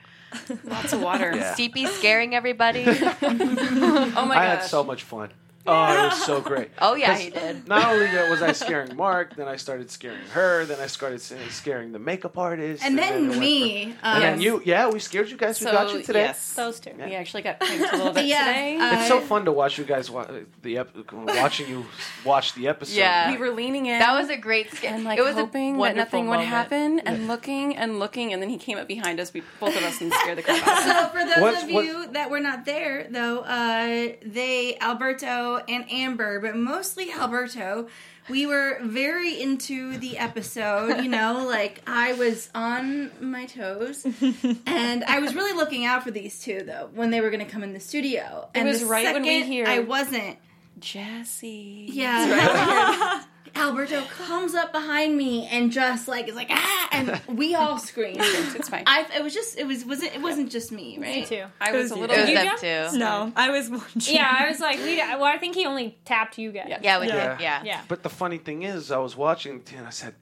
Lots 0.65 0.93
of 0.93 1.01
water. 1.01 1.33
Yeah. 1.35 1.55
CP 1.55 1.87
scaring 1.89 2.35
everybody 2.35 2.85
Oh 2.87 4.27
my 4.27 4.35
god. 4.35 4.37
I 4.37 4.45
had 4.47 4.63
so 4.63 4.83
much 4.85 5.03
fun. 5.03 5.31
Oh, 5.67 5.93
it 5.93 6.05
was 6.09 6.23
so 6.25 6.41
great. 6.51 6.69
Oh 6.81 6.95
yeah, 6.95 7.17
he 7.17 7.31
did. 7.31 7.67
Not 7.67 7.87
only 7.93 8.07
that 8.17 8.29
was 8.29 8.43
I 8.43 8.53
scaring 8.53 8.95
Mark, 8.97 9.35
then 9.37 9.49
I 9.49 9.57
started 9.57 9.91
scaring 9.91 10.25
her, 10.33 10.65
then 10.67 10.79
I 10.81 10.87
started 10.87 11.21
scaring 11.21 11.93
the 11.93 11.99
makeup 11.99 12.37
artist, 12.37 12.85
And 12.85 12.99
it 12.99 13.01
then 13.03 13.29
went 13.29 13.41
me. 13.41 13.85
from- 13.85 13.99
and 14.03 14.23
then 14.23 14.35
um, 14.35 14.41
you, 14.41 14.63
yeah, 14.65 14.91
we 14.91 14.99
scared 14.99 15.31
you 15.31 15.37
guys. 15.37 15.61
We 15.61 15.67
got 15.67 15.93
you 15.95 16.03
today. 16.03 16.25
yes, 16.25 16.53
Those 16.55 16.81
two. 16.81 16.91
we 16.97 17.15
actually 17.15 17.43
got 17.43 17.61
pranked 17.61 17.93
a 17.93 17.97
little 17.97 18.13
bit 18.19 18.27
Yeah, 18.27 18.45
today. 18.47 18.77
uh, 18.79 18.99
It's 18.99 19.09
so 19.09 19.21
fun 19.21 19.45
to 19.47 19.53
watch 19.53 19.79
you 19.79 19.85
guys 19.85 20.11
wa- 20.11 20.27
the 20.63 20.79
ep- 20.79 21.13
watching 21.13 21.69
you 21.69 21.87
watch 22.25 22.55
the 22.55 22.69
episode. 22.69 22.99
Yeah. 22.99 23.31
we 23.31 23.39
were 23.39 23.51
leaning 23.51 23.87
in. 23.87 23.99
That 23.99 24.13
was 24.21 24.29
a 24.31 24.37
great 24.37 24.71
skit. 24.71 24.91
and 24.93 25.05
like 25.05 25.19
it 25.19 25.23
was 25.23 25.35
hoping 25.35 25.71
a 25.71 25.73
that 25.75 25.79
wonderful 25.79 26.05
nothing 26.05 26.25
would 26.29 26.33
moment. 26.45 26.49
happen, 26.51 26.99
and 27.01 27.27
looking 27.29 27.77
and 27.77 27.99
looking, 27.99 28.33
and 28.33 28.43
then 28.43 28.51
he 28.51 28.59
came 28.59 28.77
up 28.79 28.87
behind 28.89 29.19
us, 29.21 29.33
we 29.33 29.43
both 29.61 29.77
of 29.77 29.83
us, 29.83 30.01
and 30.01 30.13
scared 30.13 30.39
the 30.39 30.43
crap 30.43 30.67
out 30.67 30.73
of 30.73 30.79
us. 30.79 30.85
So 30.85 31.09
for 31.09 31.25
those 31.25 31.41
What's- 31.43 31.63
of 31.65 31.71
what- 31.71 31.85
you 31.87 32.07
that 32.13 32.31
were 32.31 32.41
not 32.41 32.65
there, 32.67 33.07
though, 33.11 33.41
uh, 33.41 34.13
they 34.25 34.77
Alberto 34.81 35.54
and 35.69 35.85
Amber, 35.91 36.41
but 36.41 36.57
mostly 36.57 37.11
Alberto, 37.13 37.89
we 38.29 38.47
were 38.47 38.79
very 38.83 39.41
into 39.41 39.97
the 39.99 40.19
episode. 40.19 41.03
You 41.03 41.09
know, 41.09 41.45
like 41.49 41.83
I 41.87 42.13
was 42.15 42.51
on 42.55 43.11
my 43.21 43.47
toes, 43.47 44.05
and 44.67 45.05
I 45.05 45.19
was 45.21 45.35
really 45.35 45.53
looking 45.53 45.85
out 45.85 46.03
for 46.05 46.11
these 46.11 46.41
two 46.41 46.63
though 46.65 46.89
when 46.95 47.11
they 47.11 47.21
were 47.21 47.31
going 47.31 47.45
to 47.45 47.51
come 47.51 47.63
in 47.63 47.73
the 47.73 47.81
studio. 47.81 48.49
And 48.55 48.69
was 48.69 48.81
the 48.81 48.87
right 48.87 49.13
when 49.13 49.23
we 49.23 49.43
hear- 49.43 49.67
I 49.67 49.81
wasn't. 49.81 50.39
Jessie. 50.79 51.87
Yeah. 51.91 53.23
Alberto 53.57 54.03
comes 54.03 54.55
up 54.55 54.73
behind 54.73 55.17
me 55.17 55.47
and 55.47 55.71
just 55.71 56.09
like 56.09 56.29
is 56.29 56.35
like 56.35 56.49
ah, 56.51 56.89
and 56.93 57.21
we 57.39 57.55
all 57.55 57.79
screamed. 57.79 58.19
It's 58.21 58.69
fine. 58.69 58.85
I 58.87 59.07
it 59.17 59.23
was 59.23 59.33
just 59.35 59.59
it 59.59 59.67
was 59.67 59.85
wasn't 59.85 60.15
it 60.15 60.23
wasn't 60.23 60.51
just 60.51 60.73
me, 60.73 60.99
right? 60.99 61.17
Me 61.21 61.25
too. 61.25 61.45
I 61.61 61.73
was 61.73 61.91
a 61.91 61.95
little. 61.95 62.17
It 62.17 62.21
was 62.21 62.31
them 62.35 62.47
jump? 62.47 62.93
too. 62.93 62.99
No, 62.99 63.33
I 63.37 63.51
was 63.51 63.71
watching. 63.71 64.15
Yeah, 64.17 64.37
I 64.41 64.49
was 64.49 64.61
like, 64.61 64.79
we. 64.79 64.97
Well, 64.99 65.25
I 65.25 65.39
think 65.39 65.55
he 65.55 65.67
only 65.67 65.99
tapped 66.05 66.39
you 66.39 66.53
guys. 66.53 66.67
Yeah, 66.83 67.01
we 67.01 67.07
Yeah. 67.09 67.35
did. 67.37 67.43
Yeah. 67.43 67.63
Yeah. 67.65 67.81
But 67.89 68.03
the 68.03 68.11
funny 68.11 68.39
thing 68.39 68.63
is, 68.65 68.91
I 68.91 68.99
was 68.99 69.17
watching 69.17 69.63
and 69.77 69.87
I 69.87 69.91
said, 69.91 70.15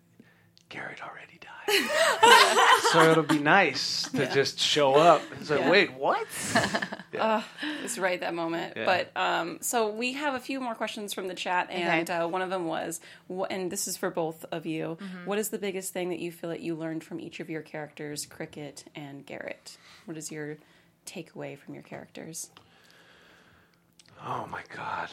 Garrett 0.69 1.03
already 1.03 1.21
died. 1.21 1.22
so 2.93 3.11
it'll 3.11 3.23
be 3.23 3.39
nice 3.39 4.09
to 4.11 4.31
just 4.33 4.59
show 4.59 4.95
up 4.95 5.23
and 5.37 5.47
say, 5.47 5.69
wait, 5.71 5.93
what? 5.95 6.27
It's 7.85 7.99
right 7.99 8.19
that 8.21 8.35
moment. 8.35 8.75
Yeah. 8.77 8.85
But 8.87 9.11
um, 9.21 9.59
so 9.61 9.89
we 9.91 10.13
have 10.15 10.35
a 10.35 10.41
few 10.41 10.61
more 10.61 10.75
questions 10.75 11.13
from 11.13 11.29
the 11.29 11.35
chat, 11.35 11.69
and 11.71 12.09
Okay. 12.09 12.19
uh, 12.21 12.27
one 12.29 12.43
of 12.43 12.49
them 12.51 12.65
was, 12.67 13.01
wh- 13.29 13.43
and 13.51 13.71
this 13.71 13.87
is 13.87 13.97
for 13.97 14.11
both 14.11 14.45
of 14.51 14.67
you. 14.67 14.97
Mm-hmm. 15.01 15.27
what 15.27 15.39
is 15.39 15.51
the 15.51 15.59
biggest 15.59 15.93
thing 15.93 16.09
that 16.11 16.19
you 16.21 16.33
feel 16.33 16.51
that 16.51 16.61
you 16.61 16.75
learned 16.75 17.05
from 17.05 17.21
each 17.21 17.39
of 17.41 17.51
your 17.51 17.61
characters, 17.63 18.25
Cricket 18.27 18.85
and 18.95 19.27
Garrett? 19.27 19.77
What 20.07 20.17
is 20.17 20.31
your 20.33 20.57
takeaway 21.07 21.59
from 21.59 21.75
your 21.75 21.83
characters? 21.83 22.51
Oh 24.25 24.47
my 24.51 24.63
God. 24.75 25.11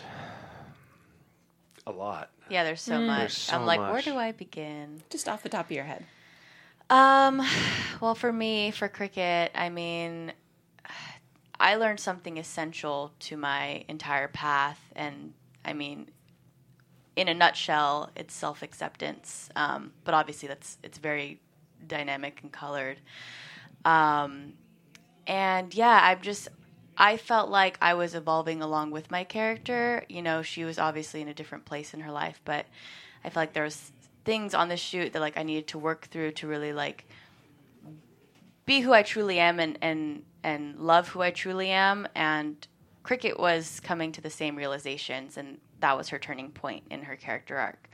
A 1.88 1.92
lot. 1.92 2.30
Yeah, 2.50 2.64
there's 2.64 2.82
so 2.82 3.00
much. 3.00 3.20
There's 3.20 3.38
so 3.38 3.56
I'm 3.56 3.66
like, 3.66 3.80
where 3.80 4.02
do 4.02 4.16
I 4.16 4.32
begin? 4.32 5.02
Just 5.10 5.28
off 5.28 5.44
the 5.44 5.50
top 5.50 5.66
of 5.66 5.72
your 5.72 5.86
head. 5.86 6.06
Um, 6.90 7.42
well, 8.02 8.16
for 8.16 8.32
me, 8.34 8.72
for 8.72 8.88
cricket, 8.88 9.52
I 9.54 9.70
mean, 9.70 10.34
I 11.60 11.76
learned 11.76 12.00
something 12.00 12.38
essential 12.38 13.12
to 13.22 13.38
my 13.38 13.84
entire 13.88 14.28
path, 14.28 14.80
and 14.96 15.34
I 15.66 15.74
mean, 15.74 16.10
in 17.16 17.28
a 17.28 17.34
nutshell, 17.34 18.12
it's 18.16 18.34
self 18.34 18.62
acceptance. 18.64 19.50
Um, 19.56 19.92
but 20.04 20.14
obviously, 20.14 20.48
that's 20.48 20.78
it's 20.84 20.98
very 20.98 21.40
dynamic 21.88 22.40
and 22.44 22.52
colored. 22.52 23.00
Um, 23.86 24.54
and 25.28 25.74
yeah, 25.74 26.00
I'm 26.04 26.22
just. 26.22 26.50
I 26.98 27.18
felt 27.18 27.50
like 27.50 27.78
I 27.82 27.94
was 27.94 28.14
evolving 28.16 28.62
along 28.62 28.92
with 28.92 29.10
my 29.12 29.24
character. 29.24 30.04
You 30.10 30.22
know, 30.22 30.42
she 30.42 30.66
was 30.66 30.78
obviously 30.80 31.22
in 31.22 31.30
a 31.30 31.34
different 31.34 31.66
place 31.66 31.94
in 31.94 32.02
her 32.02 32.12
life, 32.12 32.42
but 32.46 32.66
I 33.24 33.30
felt 33.30 33.44
like 33.44 33.54
there 33.54 33.64
was 33.64 33.92
things 34.30 34.54
on 34.54 34.70
the 34.70 34.78
shoot 34.78 35.12
that 35.14 35.22
like 35.22 35.40
I 35.40 35.42
needed 35.42 35.66
to 35.70 35.80
work 35.80 36.06
through 36.06 36.34
to 36.34 36.48
really 36.48 36.72
like 36.72 37.08
be 38.68 38.80
who 38.82 38.94
I 38.94 39.02
truly 39.02 39.40
am 39.40 39.60
and 39.60 39.80
and 39.82 40.24
and 40.44 40.80
love 40.80 41.08
who 41.08 41.24
I 41.24 41.32
truly 41.32 41.72
am. 41.72 42.08
And 42.14 42.56
Cricket 43.02 43.40
was 43.40 43.80
coming 43.80 44.12
to 44.12 44.22
the 44.22 44.30
same 44.30 44.56
realizations, 44.56 45.36
and 45.38 45.58
that 45.80 45.98
was 45.98 46.10
her 46.10 46.20
turning 46.20 46.52
point 46.52 46.84
in 46.92 47.02
her 47.02 47.16
character 47.16 47.58
arc. 47.58 47.90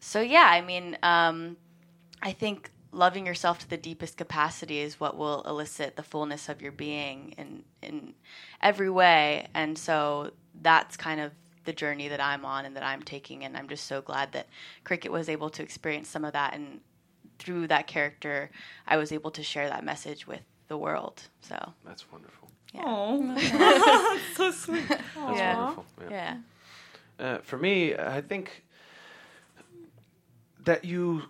So 0.00 0.20
yeah, 0.20 0.48
I 0.50 0.60
mean, 0.60 0.98
um, 1.02 1.56
I 2.20 2.32
think 2.32 2.70
loving 2.92 3.24
yourself 3.24 3.58
to 3.60 3.70
the 3.70 3.78
deepest 3.78 4.18
capacity 4.18 4.80
is 4.80 5.00
what 5.00 5.16
will 5.16 5.40
elicit 5.44 5.96
the 5.96 6.02
fullness 6.02 6.50
of 6.50 6.60
your 6.60 6.72
being 6.72 7.34
in 7.38 7.64
in 7.80 8.12
every 8.60 8.90
way. 8.90 9.48
And 9.54 9.78
so 9.78 10.32
that's 10.60 10.98
kind 10.98 11.22
of 11.22 11.32
the 11.64 11.72
journey 11.72 12.08
that 12.08 12.20
I'm 12.20 12.44
on 12.44 12.64
and 12.64 12.76
that 12.76 12.82
I'm 12.82 13.02
taking. 13.02 13.44
And 13.44 13.56
I'm 13.56 13.68
just 13.68 13.86
so 13.86 14.00
glad 14.02 14.32
that 14.32 14.46
Cricket 14.84 15.10
was 15.12 15.28
able 15.28 15.50
to 15.50 15.62
experience 15.62 16.08
some 16.08 16.24
of 16.24 16.32
that. 16.32 16.54
And 16.54 16.80
through 17.38 17.66
that 17.68 17.86
character, 17.86 18.50
I 18.86 18.96
was 18.96 19.12
able 19.12 19.30
to 19.32 19.42
share 19.42 19.68
that 19.68 19.84
message 19.84 20.26
with 20.26 20.42
the 20.68 20.76
world. 20.78 21.22
So 21.40 21.72
That's 21.84 22.10
wonderful. 22.10 22.48
Oh, 22.76 23.36
so 24.36 24.50
sweet. 24.50 24.88
That's 24.88 25.10
Yeah. 25.16 25.56
wonderful. 25.58 25.84
yeah, 26.10 26.36
Uh, 27.18 27.38
for 27.38 27.56
me, 27.58 27.94
I 27.94 28.20
think 28.20 28.64
that 30.64 30.84
you, 30.84 31.22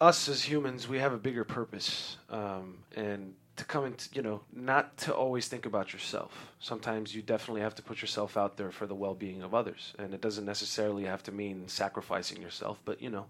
us 0.00 0.28
as 0.28 0.42
humans, 0.42 0.88
we 0.88 0.98
have 0.98 1.12
a 1.12 1.18
bigger 1.18 1.44
purpose, 1.44 2.16
um, 2.30 2.78
and 2.96 3.34
to 3.60 3.66
come 3.66 3.84
and 3.84 4.08
you 4.14 4.22
know, 4.22 4.40
not 4.54 4.96
to 4.96 5.14
always 5.14 5.46
think 5.46 5.66
about 5.66 5.92
yourself. 5.92 6.50
Sometimes 6.60 7.14
you 7.14 7.20
definitely 7.20 7.60
have 7.60 7.74
to 7.74 7.82
put 7.82 8.00
yourself 8.00 8.38
out 8.38 8.56
there 8.56 8.70
for 8.70 8.86
the 8.86 8.94
well-being 8.94 9.42
of 9.42 9.54
others, 9.54 9.92
and 9.98 10.14
it 10.14 10.22
doesn't 10.22 10.46
necessarily 10.46 11.04
have 11.04 11.22
to 11.24 11.30
mean 11.32 11.68
sacrificing 11.68 12.40
yourself, 12.40 12.80
but 12.86 13.02
you 13.02 13.10
know, 13.10 13.26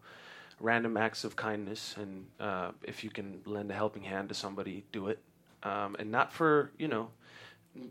random 0.61 0.97
acts 0.97 1.25
of 1.25 1.35
kindness, 1.35 1.97
and 1.99 2.27
uh, 2.39 2.71
if 2.85 3.03
you 3.03 3.11
can 3.11 3.41
lend 3.45 3.73
a 3.73 3.75
helping 3.75 4.05
hand 4.05 4.29
to 4.29 4.35
somebody, 4.35 4.85
do 4.93 5.09
it, 5.09 5.19
um, 5.65 5.97
and 5.99 6.13
not 6.13 6.33
for 6.33 6.71
you 6.79 6.87
know 6.87 7.11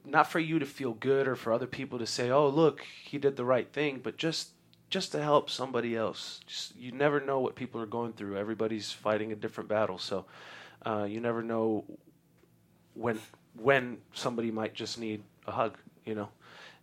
not 0.06 0.30
for 0.30 0.40
you 0.40 0.60
to 0.60 0.66
feel 0.66 0.94
good 0.94 1.28
or 1.28 1.36
for 1.36 1.52
other 1.52 1.68
people 1.68 2.00
to 2.00 2.08
say, 2.08 2.30
"Oh, 2.30 2.48
look, 2.48 2.86
he 3.04 3.18
did 3.18 3.36
the 3.36 3.46
right 3.46 3.70
thing," 3.70 4.00
but 4.02 4.16
just 4.16 4.52
just 4.90 5.12
to 5.12 5.22
help 5.22 5.50
somebody 5.50 5.94
else. 5.96 6.40
Just, 6.48 6.76
you 6.78 6.94
never 6.94 7.20
know 7.20 7.42
what 7.42 7.56
people 7.56 7.82
are 7.82 7.86
going 7.86 8.14
through. 8.14 8.38
Everybody's 8.38 8.92
fighting 8.94 9.34
a 9.34 9.36
different 9.36 9.70
battle, 9.70 9.98
so 9.98 10.26
uh, 10.86 11.06
you 11.10 11.20
never 11.20 11.44
know 11.44 11.84
when 13.00 13.20
when 13.58 13.98
somebody 14.14 14.52
might 14.52 14.74
just 14.74 15.00
need 15.00 15.24
a 15.48 15.52
hug. 15.52 15.78
You 16.06 16.16
know, 16.16 16.30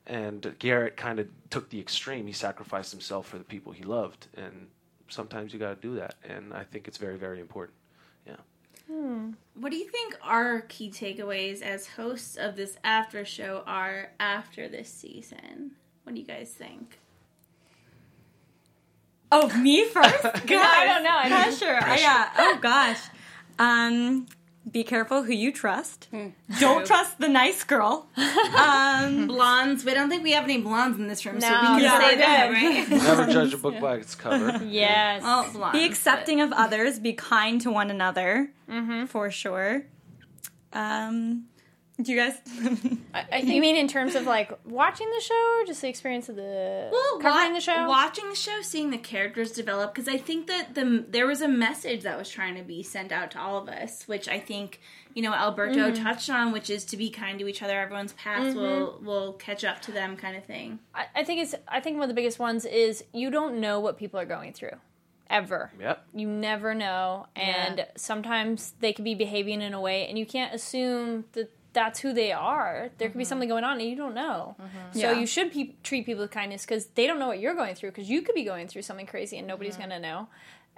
and 0.07 0.55
Garrett 0.59 0.97
kind 0.97 1.19
of 1.19 1.29
took 1.51 1.71
the 1.71 1.81
extreme. 1.81 2.27
He 2.27 2.33
sacrificed 2.33 2.93
himself 2.93 3.27
for 3.29 3.39
the 3.39 3.45
people 3.45 3.73
he 3.73 3.83
loved, 3.85 4.29
and 4.37 4.69
sometimes 5.09 5.53
you 5.53 5.59
got 5.59 5.81
to 5.81 5.89
do 5.89 5.97
that. 5.97 6.15
And 6.29 6.53
I 6.55 6.65
think 6.65 6.87
it's 6.89 6.99
very 6.99 7.17
very 7.17 7.41
important. 7.41 7.77
Yeah. 8.27 8.37
What 9.55 9.71
do 9.73 9.77
you 9.77 9.89
think 9.89 10.17
our 10.23 10.61
key 10.63 10.91
takeaways 10.91 11.61
as 11.61 11.89
hosts 11.89 12.37
of 12.37 12.55
this 12.55 12.77
after 12.85 13.25
show 13.25 13.65
are 13.67 14.13
after 14.21 14.69
this 14.69 14.89
season? 14.89 15.73
What 16.05 16.15
do 16.15 16.21
you 16.21 16.27
guys 16.27 16.51
think? 16.51 16.99
Oh, 19.33 19.49
me 19.59 19.87
first? 19.87 20.23
Gosh. 20.23 20.43
I 20.47 20.85
don't 20.87 21.03
know. 21.03 21.11
I 21.11 21.25
mean- 21.25 21.33
Pressure. 21.59 21.79
I 21.83 21.99
got, 21.99 22.31
oh 22.39 22.59
gosh. 22.63 23.01
Um, 23.59 24.27
be 24.71 24.83
careful 24.85 25.23
who 25.23 25.33
you 25.33 25.53
trust. 25.53 26.09
Don't 26.61 26.87
trust 26.87 27.19
the 27.19 27.29
nice 27.29 27.63
girl. 27.65 28.09
Um, 28.57 29.27
Blondes. 29.27 29.85
We 29.85 29.93
don't 29.93 30.09
think 30.09 30.23
we 30.23 30.33
have 30.33 30.45
any 30.45 30.61
blondes 30.61 30.99
in 30.99 31.09
this 31.09 31.27
room, 31.27 31.41
so 31.41 31.49
No, 31.49 31.61
we 31.61 31.67
can 31.67 31.81
yeah. 31.83 32.01
say 32.01 32.17
that, 32.17 32.51
right? 32.51 32.89
Never 32.91 33.27
judge 33.31 33.53
a 33.53 33.59
book 33.59 33.79
by 33.81 33.97
its 33.97 34.15
cover. 34.15 34.65
Yes. 34.65 35.23
Well, 35.23 35.51
blondes. 35.53 35.79
be 35.79 35.85
accepting 35.85 36.41
of 36.41 36.53
others. 36.53 36.99
Be 36.99 37.13
kind 37.13 37.61
to 37.61 37.71
one 37.71 37.91
another. 37.91 38.51
For 39.09 39.31
sure. 39.31 39.85
Um, 40.73 41.45
do 42.03 42.13
you 42.13 42.19
guys? 42.19 42.35
I, 43.15 43.21
I 43.21 43.41
think 43.41 43.49
you 43.55 43.61
mean 43.61 43.77
in 43.77 43.89
terms 43.89 44.15
of 44.15 44.25
like 44.27 44.53
watching 44.67 45.09
the 45.11 45.21
show 45.23 45.61
or 45.61 45.65
just 45.67 45.81
the 45.81 45.89
experience 45.89 46.29
of 46.29 46.37
the 46.37 46.89
Well, 46.93 47.19
covering 47.21 47.53
wa- 47.53 47.55
the 47.55 47.61
show? 47.61 47.89
watching 47.89 48.29
the 48.29 48.35
show, 48.37 48.61
seeing 48.63 48.91
the 48.91 48.99
characters 48.99 49.53
develop, 49.53 49.95
because 49.95 50.09
I 50.09 50.19
think 50.19 50.47
that 50.49 50.75
the 50.75 51.05
there 51.09 51.27
was 51.27 51.41
a 51.41 51.49
message 51.49 52.03
that 52.03 52.19
was 52.19 52.29
trying 52.29 52.55
to 52.57 52.63
be 52.63 52.83
sent 52.83 53.13
out 53.13 53.31
to 53.33 53.41
all 53.41 53.57
of 53.59 53.69
us, 53.69 54.07
which 54.07 54.29
I 54.29 54.39
think 54.41 54.81
you 55.15 55.23
know 55.23 55.33
Alberto 55.33 55.91
Mm-hmm. 55.91 56.03
touched 56.05 56.29
on, 56.29 56.53
which 56.53 56.69
is 56.69 56.85
to 56.87 56.97
be 56.97 57.09
kind 57.09 57.39
to 57.39 57.49
each 57.49 57.63
other. 57.63 57.81
Everyone's 57.81 58.13
paths 58.13 58.55
will 58.55 59.01
will 59.03 59.33
catch 59.35 59.65
up 59.65 59.81
to 59.83 59.93
them, 59.93 60.17
kind 60.17 60.37
of 60.37 60.45
thing. 60.45 60.79
I, 60.95 61.07
I 61.17 61.25
think 61.25 61.41
it's. 61.43 61.55
I 61.67 61.81
think 61.81 61.97
one 61.97 62.05
of 62.05 62.09
the 62.11 62.15
biggest 62.15 62.39
ones 62.39 62.65
is 62.67 63.05
you 63.15 63.31
don't 63.31 63.59
know 63.61 63.81
what 63.81 63.97
people 63.97 64.21
are 64.21 64.27
going 64.27 64.53
through, 64.53 64.77
ever. 65.31 65.71
Yep. 65.81 66.05
You 66.15 66.29
never 66.29 66.75
know, 66.75 67.27
and 67.35 67.79
Yeah. 67.79 67.85
sometimes 67.97 68.75
they 68.81 68.93
could 68.93 69.05
be 69.07 69.15
behaving 69.15 69.63
in 69.63 69.73
a 69.73 69.81
way, 69.81 70.07
and 70.07 70.19
you 70.19 70.27
can't 70.27 70.55
assume 70.55 71.25
that 71.33 71.51
that's 71.77 72.01
who 72.01 72.13
they 72.15 72.33
are. 72.33 72.91
There 72.99 73.09
could 73.11 73.19
be 73.19 73.25
something 73.25 73.49
going 73.51 73.63
on, 73.65 73.79
and 73.81 73.89
you 73.89 73.97
don't 73.97 74.15
know. 74.15 74.57
So 74.93 74.99
Yeah. 75.13 75.13
you 75.21 75.27
should 75.27 75.53
pe- 75.53 75.75
treat 75.83 76.07
people 76.07 76.23
with 76.23 76.31
kindness 76.31 76.65
because 76.65 76.87
they 76.99 77.07
don't 77.07 77.19
know 77.19 77.27
what 77.29 77.39
you're 77.39 77.55
going 77.55 77.75
through. 77.75 77.91
Because 77.91 78.09
you 78.09 78.23
could 78.23 78.35
be 78.35 78.45
going 78.45 78.67
through 78.67 78.83
something 78.83 79.07
crazy, 79.07 79.37
and 79.39 79.47
nobody's 79.47 79.77
going 79.77 79.91
to 79.91 80.01
know. 80.01 80.29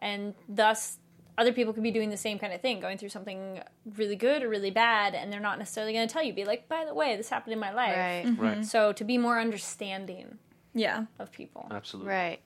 And 0.00 0.34
thus, 0.48 0.98
other 1.38 1.52
people 1.52 1.72
could 1.72 1.84
be 1.84 1.92
doing 1.92 2.10
the 2.10 2.16
same 2.16 2.38
kind 2.38 2.52
of 2.52 2.60
thing, 2.60 2.80
going 2.80 2.98
through 2.98 3.10
something 3.10 3.62
really 3.96 4.16
good 4.16 4.42
or 4.42 4.48
really 4.48 4.72
bad, 4.72 5.14
and 5.14 5.32
they're 5.32 5.38
not 5.50 5.58
necessarily 5.60 5.92
going 5.92 6.08
to 6.08 6.12
tell 6.12 6.22
you. 6.24 6.32
Be 6.32 6.44
like, 6.44 6.68
by 6.68 6.84
the 6.84 6.94
way, 6.94 7.16
this 7.16 7.28
happened 7.28 7.52
in 7.52 7.60
my 7.60 7.72
life. 7.72 7.96
Right. 7.96 8.34
Right. 8.56 8.64
So 8.66 8.92
to 8.92 9.04
be 9.04 9.18
more 9.18 9.38
understanding 9.38 10.38
Yeah. 10.74 11.04
of 11.20 11.30
people. 11.30 11.68
Absolutely. 11.70 12.10
Right. 12.12 12.40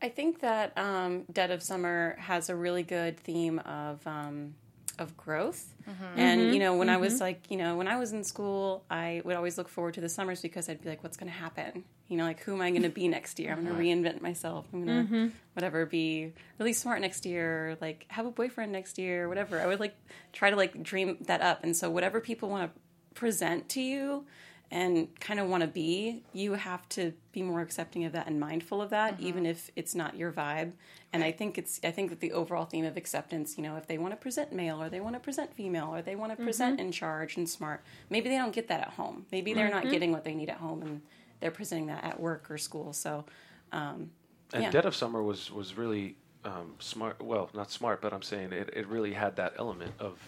I 0.00 0.08
think 0.08 0.38
that 0.40 0.78
um, 0.78 1.24
Dead 1.32 1.50
of 1.50 1.60
Summer 1.64 2.16
has 2.20 2.48
a 2.48 2.54
really 2.54 2.84
good 2.84 3.18
theme 3.18 3.58
of 3.60 4.06
um, 4.06 4.54
of 4.98 5.16
growth. 5.16 5.74
Mm-hmm. 5.88 6.18
And 6.18 6.40
mm-hmm. 6.40 6.52
you 6.52 6.58
know, 6.58 6.76
when 6.76 6.88
I 6.88 6.96
was 6.96 7.14
mm-hmm. 7.14 7.22
like, 7.22 7.50
you 7.50 7.56
know, 7.56 7.76
when 7.76 7.88
I 7.88 7.96
was 7.96 8.12
in 8.12 8.24
school, 8.24 8.84
I 8.90 9.22
would 9.24 9.36
always 9.36 9.56
look 9.56 9.68
forward 9.68 9.94
to 9.94 10.00
the 10.00 10.08
summers 10.08 10.42
because 10.42 10.68
I'd 10.68 10.82
be 10.82 10.88
like, 10.88 11.02
what's 11.02 11.16
going 11.16 11.30
to 11.30 11.38
happen? 11.38 11.84
You 12.08 12.16
know, 12.16 12.24
like 12.24 12.40
who 12.40 12.54
am 12.54 12.60
I 12.60 12.70
going 12.70 12.82
to 12.82 12.88
be 12.88 13.08
next 13.08 13.38
year? 13.38 13.52
I'm 13.52 13.64
going 13.64 13.76
to 13.76 13.82
reinvent 13.82 14.20
myself. 14.20 14.66
I'm 14.72 14.84
going 14.84 15.08
to 15.08 15.30
whatever 15.54 15.86
be 15.86 16.32
really 16.58 16.72
smart 16.72 17.00
next 17.00 17.26
year, 17.26 17.70
or, 17.70 17.76
like 17.80 18.06
have 18.08 18.26
a 18.26 18.30
boyfriend 18.30 18.72
next 18.72 18.98
year, 18.98 19.28
whatever. 19.28 19.60
I 19.60 19.66
would 19.66 19.80
like 19.80 19.94
try 20.32 20.50
to 20.50 20.56
like 20.56 20.82
dream 20.82 21.18
that 21.22 21.42
up. 21.42 21.64
And 21.64 21.76
so 21.76 21.90
whatever 21.90 22.20
people 22.20 22.48
want 22.48 22.72
to 22.72 22.80
present 23.14 23.68
to 23.70 23.80
you 23.80 24.24
and 24.70 25.08
kind 25.18 25.40
of 25.40 25.48
want 25.48 25.62
to 25.62 25.66
be, 25.66 26.22
you 26.32 26.52
have 26.52 26.86
to 26.90 27.12
be 27.32 27.42
more 27.42 27.60
accepting 27.60 28.04
of 28.04 28.12
that 28.12 28.26
and 28.26 28.38
mindful 28.38 28.82
of 28.82 28.90
that, 28.90 29.18
even 29.18 29.46
if 29.46 29.70
it's 29.76 29.94
not 29.94 30.14
your 30.14 30.30
vibe. 30.30 30.72
And 31.12 31.24
I 31.24 31.32
think 31.32 31.56
it's, 31.56 31.80
I 31.82 31.90
think 31.90 32.10
that 32.10 32.20
the 32.20 32.32
overall 32.32 32.66
theme 32.66 32.84
of 32.84 32.96
acceptance, 32.98 33.56
you 33.56 33.62
know, 33.62 33.76
if 33.76 33.86
they 33.86 33.96
want 33.96 34.12
to 34.12 34.16
present 34.18 34.52
male 34.52 34.82
or 34.82 34.90
they 34.90 35.00
want 35.00 35.14
to 35.14 35.20
present 35.20 35.54
female 35.54 35.94
or 35.94 36.02
they 36.02 36.16
want 36.16 36.36
to 36.36 36.44
present 36.44 36.80
in 36.80 36.92
charge 36.92 37.38
and 37.38 37.48
smart, 37.48 37.82
maybe 38.10 38.28
they 38.28 38.36
don't 38.36 38.52
get 38.52 38.68
that 38.68 38.80
at 38.80 38.90
home. 38.90 39.24
Maybe 39.32 39.54
they're 39.54 39.70
not 39.70 39.84
getting 39.90 40.12
what 40.12 40.24
they 40.24 40.34
need 40.34 40.50
at 40.50 40.58
home 40.58 40.82
and 40.82 41.00
they're 41.40 41.50
presenting 41.50 41.86
that 41.86 42.04
at 42.04 42.20
work 42.20 42.50
or 42.50 42.58
school. 42.58 42.92
So, 42.92 43.24
um, 43.72 44.10
And 44.52 44.62
Yeah. 44.64 44.70
Dead 44.70 44.84
of 44.86 44.94
Summer 44.94 45.22
was 45.22 45.50
was 45.50 45.76
really 45.76 46.16
um, 46.44 46.74
smart. 46.78 47.22
Well, 47.22 47.50
not 47.54 47.70
smart, 47.70 48.00
but 48.00 48.12
I'm 48.12 48.22
saying 48.22 48.52
it, 48.52 48.70
it 48.74 48.86
really 48.86 49.12
had 49.12 49.36
that 49.36 49.54
element 49.58 49.92
of 49.98 50.18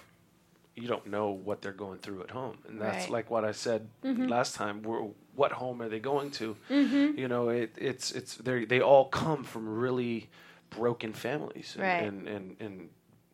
you 0.81 0.89
don't 0.89 1.07
know 1.07 1.31
what 1.31 1.61
they're 1.63 1.73
going 1.73 1.99
through 1.99 2.23
at 2.23 2.31
home, 2.31 2.59
and 2.69 2.81
that's 2.81 3.05
Right. 3.05 3.11
like 3.13 3.31
what 3.31 3.45
I 3.45 3.53
said 3.53 3.89
Mm-hmm. 4.05 4.27
last 4.29 4.55
time. 4.55 4.83
We're, 4.83 5.03
what 5.35 5.53
home 5.53 5.81
are 5.83 5.89
they 5.89 6.01
going 6.01 6.31
to? 6.33 6.57
You 6.69 7.29
know, 7.29 7.49
it, 7.51 7.75
it's 7.79 8.13
it's 8.13 8.37
they 8.37 8.65
they 8.65 8.81
all 8.81 9.07
come 9.07 9.45
from 9.45 9.69
really 9.69 10.29
broken 10.71 11.13
families 11.13 11.75
and, 11.77 11.83
Right. 11.85 12.03
and, 12.03 12.29
and 12.29 12.57
and 12.61 12.89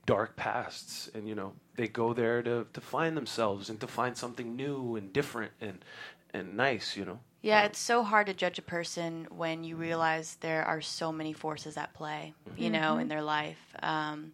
dark 0.07 0.37
pasts, 0.37 1.11
and 1.15 1.29
you 1.29 1.35
know 1.35 1.53
they 1.77 1.89
go 1.89 2.13
there 2.13 2.43
to 2.43 2.67
to 2.73 2.81
find 2.81 3.17
themselves 3.17 3.71
and 3.71 3.81
to 3.81 3.87
find 3.87 4.17
something 4.17 4.57
new 4.57 4.97
and 4.97 5.13
different 5.13 5.53
and 5.61 5.85
and 6.33 6.57
nice. 6.57 6.97
You 6.97 7.05
know. 7.07 7.19
Yeah, 7.43 7.63
it's 7.65 7.79
so 7.79 8.03
hard 8.03 8.27
to 8.27 8.35
judge 8.35 8.59
a 8.59 8.63
person 8.63 9.29
when 9.31 9.63
you 9.63 9.77
realize 9.77 10.37
there 10.41 10.65
are 10.65 10.81
so 10.81 11.13
many 11.13 11.33
forces 11.33 11.77
at 11.77 11.95
play, 11.95 12.35
you 12.57 12.71
know, 12.71 12.99
in 12.99 13.07
their 13.09 13.23
life. 13.23 13.59
Um, 13.83 14.33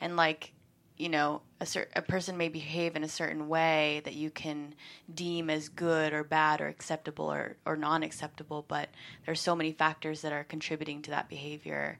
and 0.00 0.16
like, 0.16 0.52
you 0.98 1.08
know, 1.08 1.42
a, 1.60 1.66
cer- 1.66 1.88
a 1.94 2.02
person 2.02 2.36
may 2.36 2.48
behave 2.48 2.96
in 2.96 3.04
a 3.04 3.08
certain 3.08 3.48
way 3.48 4.02
that 4.04 4.14
you 4.14 4.30
can 4.30 4.74
deem 5.12 5.48
as 5.48 5.68
good 5.68 6.12
or 6.12 6.24
bad 6.24 6.60
or 6.60 6.66
acceptable 6.66 7.30
or, 7.30 7.56
or 7.64 7.76
non 7.76 8.02
acceptable, 8.02 8.64
but 8.66 8.88
there's 9.24 9.40
so 9.40 9.54
many 9.54 9.72
factors 9.72 10.22
that 10.22 10.32
are 10.32 10.44
contributing 10.44 11.02
to 11.02 11.10
that 11.10 11.28
behavior. 11.28 11.98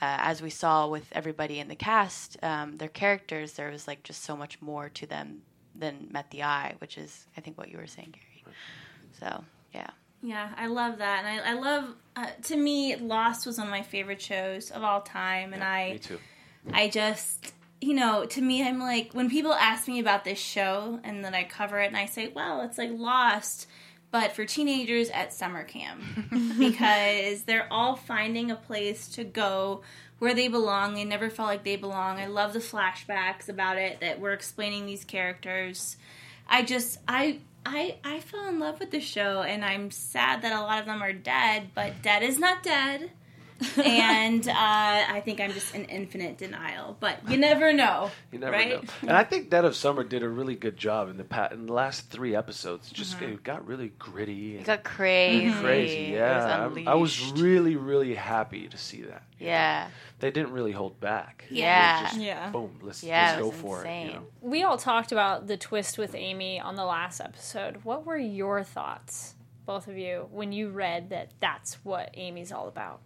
Uh, 0.00 0.16
as 0.20 0.40
we 0.40 0.50
saw 0.50 0.86
with 0.86 1.06
everybody 1.12 1.58
in 1.58 1.68
the 1.68 1.74
cast, 1.74 2.36
um, 2.42 2.76
their 2.76 2.88
characters, 2.88 3.54
there 3.54 3.70
was 3.70 3.86
like 3.88 4.02
just 4.02 4.22
so 4.22 4.36
much 4.36 4.60
more 4.62 4.88
to 4.88 5.06
them 5.06 5.42
than 5.74 6.08
met 6.10 6.30
the 6.30 6.42
eye, 6.42 6.74
which 6.78 6.96
is, 6.96 7.26
I 7.36 7.40
think, 7.40 7.58
what 7.58 7.68
you 7.68 7.78
were 7.78 7.86
saying, 7.86 8.14
Gary. 8.14 8.54
So, 9.18 9.44
yeah. 9.74 9.90
Yeah, 10.22 10.50
I 10.56 10.66
love 10.66 10.98
that, 10.98 11.24
and 11.24 11.40
I, 11.40 11.52
I 11.52 11.54
love. 11.54 11.94
Uh, 12.16 12.26
to 12.44 12.56
me, 12.56 12.96
Lost 12.96 13.46
was 13.46 13.58
one 13.58 13.68
of 13.68 13.70
my 13.70 13.82
favorite 13.82 14.20
shows 14.20 14.70
of 14.70 14.82
all 14.82 15.00
time, 15.00 15.52
and 15.52 15.62
I, 15.62 15.92
Me 15.92 15.98
too. 15.98 16.18
I 16.72 16.88
just, 16.88 17.52
you 17.80 17.94
know, 17.94 18.24
to 18.26 18.40
me, 18.40 18.66
I'm 18.66 18.78
like 18.78 19.12
when 19.12 19.30
people 19.30 19.52
ask 19.52 19.88
me 19.88 19.98
about 20.00 20.24
this 20.24 20.38
show, 20.38 21.00
and 21.04 21.24
then 21.24 21.34
I 21.34 21.44
cover 21.44 21.80
it, 21.80 21.86
and 21.86 21.96
I 21.96 22.06
say, 22.06 22.28
well, 22.28 22.62
it's 22.62 22.78
like 22.78 22.90
Lost, 22.92 23.66
but 24.10 24.32
for 24.32 24.44
teenagers 24.44 25.10
at 25.10 25.32
summer 25.32 25.64
camp 25.64 26.02
because 26.58 27.42
they're 27.42 27.70
all 27.70 27.94
finding 27.96 28.50
a 28.50 28.56
place 28.56 29.08
to 29.10 29.24
go 29.24 29.82
where 30.18 30.34
they 30.34 30.48
belong. 30.48 30.94
They 30.94 31.04
never 31.04 31.30
felt 31.30 31.48
like 31.48 31.64
they 31.64 31.76
belong. 31.76 32.18
I 32.18 32.26
love 32.26 32.52
the 32.52 32.58
flashbacks 32.58 33.48
about 33.48 33.78
it 33.78 34.00
that 34.00 34.20
we're 34.20 34.32
explaining 34.32 34.86
these 34.86 35.04
characters. 35.04 35.96
I 36.48 36.62
just 36.62 36.98
I 37.06 37.40
I 37.64 37.96
I 38.02 38.20
fell 38.20 38.48
in 38.48 38.58
love 38.58 38.80
with 38.80 38.90
the 38.90 39.00
show 39.00 39.42
and 39.42 39.64
I'm 39.64 39.90
sad 39.90 40.42
that 40.42 40.52
a 40.52 40.62
lot 40.62 40.80
of 40.80 40.86
them 40.86 41.02
are 41.02 41.12
dead, 41.12 41.70
but 41.74 42.02
dead 42.02 42.22
is 42.22 42.38
not 42.38 42.62
dead. 42.62 43.10
And 43.76 44.46
uh, 44.48 44.52
I 44.54 45.20
think 45.24 45.40
I'm 45.40 45.52
just 45.52 45.74
in 45.74 45.84
infinite 45.86 46.38
denial, 46.38 46.96
but 47.00 47.18
you 47.28 47.36
never 47.48 47.72
know, 47.72 48.10
You 48.32 48.38
never 48.38 48.52
right? 48.52 48.70
know. 48.82 48.90
And 49.02 49.12
I 49.12 49.24
think 49.24 49.50
Dead 49.50 49.64
of 49.64 49.74
Summer 49.74 50.04
did 50.04 50.22
a 50.22 50.28
really 50.28 50.54
good 50.54 50.76
job 50.76 51.08
in 51.10 51.16
the 51.16 51.24
pa- 51.24 51.48
in 51.52 51.66
the 51.66 51.72
last 51.72 52.10
three 52.10 52.34
episodes. 52.36 52.90
Just 52.90 53.16
Mm-hmm. 53.16 53.24
it 53.34 53.42
got 53.42 53.66
really 53.66 53.92
gritty 53.98 54.52
and 54.52 54.60
It 54.62 54.66
got 54.66 54.84
crazy. 54.84 55.52
crazy. 55.52 55.94
It 56.06 56.14
Yeah, 56.18 56.36
was 56.66 56.76
I'm- 56.76 56.88
I 56.88 56.94
was 56.94 57.32
really 57.32 57.76
really 57.76 58.14
happy 58.14 58.68
to 58.68 58.76
see 58.78 59.02
that. 59.02 59.22
Yeah. 59.38 59.88
They 60.20 60.30
didn't 60.30 60.52
really 60.52 60.72
hold 60.72 60.98
back. 61.00 61.44
Yeah. 61.50 62.02
just, 62.02 62.20
Yeah. 62.20 62.50
Boom. 62.50 62.78
Let's, 62.82 63.02
Yeah, 63.04 63.30
let's 63.30 63.40
go 63.42 63.48
was 63.48 63.56
for 63.60 63.84
it. 63.84 64.04
You 64.06 64.12
know? 64.14 64.26
We 64.40 64.62
all 64.64 64.76
talked 64.76 65.12
about 65.12 65.46
the 65.46 65.56
twist 65.56 65.96
with 65.96 66.14
Amy 66.14 66.58
on 66.60 66.74
the 66.74 66.84
last 66.84 67.20
episode. 67.20 67.84
What 67.84 68.04
were 68.04 68.16
your 68.18 68.64
thoughts, 68.64 69.36
both 69.64 69.86
of 69.86 69.96
you, 69.96 70.26
when 70.32 70.52
you 70.52 70.70
read 70.70 71.10
that 71.10 71.30
that's 71.40 71.74
what 71.84 72.10
Amy's 72.14 72.50
all 72.52 72.66
about? 72.68 73.00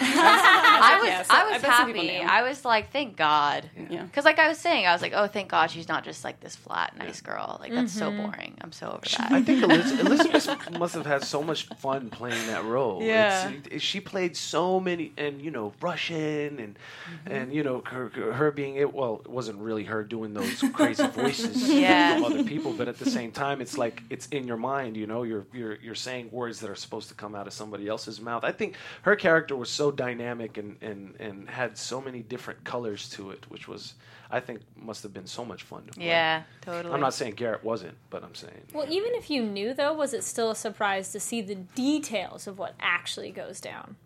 I 0.00 0.04
knew. 0.04 0.82
I 0.86 0.98
was 1.00 1.08
Yeah, 1.08 1.22
so 1.22 1.34
I 1.34 1.40
I 1.40 1.44
was 1.52 1.62
bet 1.62 1.76
some 1.76 1.86
people 1.92 2.02
happy. 2.08 2.24
I 2.24 2.42
was 2.42 2.64
like, 2.64 2.90
thank 2.92 3.16
God. 3.16 3.70
Yeah. 3.90 4.02
Because 4.04 4.24
like 4.24 4.38
I 4.38 4.48
was 4.48 4.58
saying, 4.58 4.86
I 4.86 4.92
was 4.92 5.02
like, 5.02 5.12
oh, 5.14 5.26
thank 5.26 5.48
God 5.48 5.70
she's 5.70 5.88
not 5.88 6.04
just 6.04 6.24
like 6.24 6.40
this 6.40 6.54
flat, 6.56 6.96
nice 6.98 7.20
girl. 7.20 7.56
Like 7.60 7.72
that's 7.72 7.92
so 7.92 8.10
boring. 8.10 8.56
I'm 8.60 8.72
so 8.72 8.88
over 8.88 9.00
that. 9.18 9.32
I 9.32 9.42
think 9.42 9.62
Eliz- 9.62 9.92
Elizabeth 10.00 10.70
must 10.78 10.94
have 10.94 11.06
had 11.06 11.22
so 11.24 11.42
much 11.42 11.66
fun 11.78 12.10
playing 12.10 12.46
that 12.48 12.64
role. 12.64 13.02
Yeah. 13.02 13.50
It- 13.70 13.80
she 13.82 14.00
played 14.00 14.36
so 14.36 14.80
many, 14.80 15.12
and 15.16 15.40
you 15.40 15.50
know, 15.50 15.72
Russian, 15.80 16.58
and 16.58 16.76
Mm-hmm. 17.06 17.32
and 17.32 17.54
you 17.54 17.62
know, 17.62 17.82
her, 17.86 18.08
her 18.32 18.50
being 18.50 18.76
it. 18.76 18.92
Well, 18.92 19.20
it 19.24 19.30
wasn't 19.30 19.58
really 19.58 19.84
her 19.84 20.02
doing 20.02 20.34
those 20.34 20.60
crazy 20.72 21.06
voices 21.14 21.68
Yeah. 21.68 22.14
from 22.16 22.24
other 22.24 22.42
people, 22.44 22.72
but 22.72 22.88
at 22.88 22.98
the 22.98 23.08
same 23.08 23.30
time, 23.32 23.60
it's 23.60 23.78
like 23.78 24.02
it's 24.10 24.26
in 24.28 24.46
your 24.46 24.56
mind. 24.56 24.96
You 24.96 25.06
know, 25.06 25.22
you're 25.22 25.46
you're 25.52 25.76
you're 25.76 25.94
saying 25.94 26.30
words 26.32 26.58
that 26.60 26.70
are 26.70 26.74
supposed 26.74 27.08
to 27.08 27.14
come 27.14 27.34
out 27.36 27.46
of 27.46 27.52
somebody 27.52 27.86
else's 27.88 28.20
mouth. 28.20 28.42
I 28.44 28.50
think 28.52 28.74
her 29.02 29.14
character 29.14 29.54
was 29.56 29.70
so 29.70 29.85
dynamic 29.90 30.58
and 30.58 30.76
and 30.82 31.14
and 31.20 31.48
had 31.48 31.76
so 31.78 32.00
many 32.00 32.22
different 32.22 32.64
colors 32.64 33.08
to 33.10 33.30
it, 33.30 33.48
which 33.50 33.68
was 33.68 33.94
I 34.30 34.40
think 34.40 34.60
must 34.76 35.02
have 35.02 35.14
been 35.14 35.26
so 35.26 35.44
much 35.44 35.62
fun 35.62 35.84
to 35.86 35.92
play. 35.92 36.06
Yeah, 36.06 36.42
totally. 36.60 36.92
I'm 36.92 37.00
not 37.00 37.14
saying 37.14 37.34
Garrett 37.34 37.62
wasn't, 37.64 37.96
but 38.10 38.24
I'm 38.24 38.34
saying 38.34 38.62
Well, 38.74 38.86
even 38.90 39.14
if 39.14 39.30
you 39.30 39.42
knew, 39.42 39.72
though, 39.74 39.92
was 39.92 40.12
it 40.12 40.24
still 40.24 40.50
a 40.50 40.56
surprise 40.56 41.12
to 41.12 41.20
see 41.20 41.40
the 41.42 41.54
details 41.54 42.46
of 42.46 42.58
what 42.58 42.74
actually 42.80 43.30
goes 43.30 43.60
down? 43.60 43.96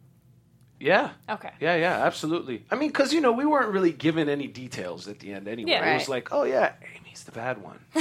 yeah. 0.83 1.11
Okay. 1.29 1.51
Yeah, 1.61 1.77
yeah, 1.77 2.05
absolutely. 2.07 2.65
I 2.71 2.75
mean, 2.75 2.89
because 2.89 3.13
you 3.13 3.21
know, 3.21 3.33
we 3.33 3.45
weren't 3.45 3.71
really 3.71 3.93
given 3.93 4.29
any 4.31 4.47
details 4.47 5.09
at 5.09 5.19
the 5.19 5.33
end 5.33 5.47
anyway. 5.47 5.73
Yeah. 5.73 5.91
It 5.91 5.95
was 5.95 6.09
like, 6.09 6.33
oh 6.33 6.45
yeah, 6.45 6.73
Amy's 7.11 7.25
the 7.25 7.33
bad 7.33 7.61
one. 7.61 7.81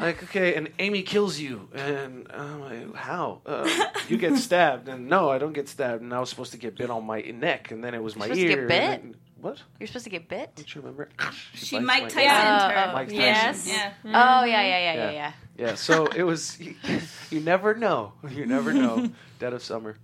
like, 0.00 0.20
okay, 0.24 0.56
and 0.56 0.68
Amy 0.80 1.02
kills 1.02 1.38
you, 1.38 1.68
and 1.72 2.26
I'm 2.32 2.92
how? 2.92 3.40
Uh, 3.46 3.68
you 4.08 4.16
get 4.16 4.36
stabbed, 4.36 4.88
and 4.88 5.08
no, 5.08 5.30
I 5.30 5.38
don't 5.38 5.52
get 5.52 5.68
stabbed, 5.68 6.02
and 6.02 6.12
I 6.12 6.18
was 6.18 6.28
supposed 6.28 6.50
to 6.52 6.58
get 6.58 6.76
bit 6.76 6.90
on 6.90 7.06
my 7.06 7.20
neck, 7.20 7.70
and 7.70 7.84
then 7.84 7.94
it 7.94 8.02
was 8.02 8.16
my 8.16 8.24
supposed 8.26 8.40
to 8.40 8.46
ear. 8.48 8.56
get 8.56 8.68
bit? 8.68 8.82
and 8.82 9.14
then- 9.14 9.20
what? 9.40 9.60
You're 9.80 9.88
supposed 9.88 10.04
to 10.04 10.10
get 10.10 10.28
bit. 10.28 10.54
Don't 10.54 10.72
you 10.72 10.80
remember? 10.80 11.08
She 11.54 11.76
bites 11.76 11.86
Mike 11.86 12.02
my 12.04 12.08
Tyson 12.08 12.20
ear. 12.20 12.76
her. 12.78 12.88
Oh, 12.88 12.92
Mike 12.92 13.08
Tyson. 13.08 13.20
Yes. 13.20 13.66
Yeah. 13.68 13.92
Oh 14.04 14.44
yeah, 14.44 14.44
yeah, 14.44 14.62
yeah, 14.62 14.78
yeah, 14.78 14.94
Yeah. 14.94 15.10
yeah. 15.10 15.32
Yeah, 15.58 15.74
so 15.74 16.06
it 16.06 16.22
was. 16.22 16.60
You, 16.60 16.74
you 17.30 17.40
never 17.40 17.74
know. 17.74 18.12
You 18.30 18.46
never 18.46 18.72
know. 18.72 19.10
Dead 19.40 19.52
of 19.52 19.62
summer. 19.62 19.96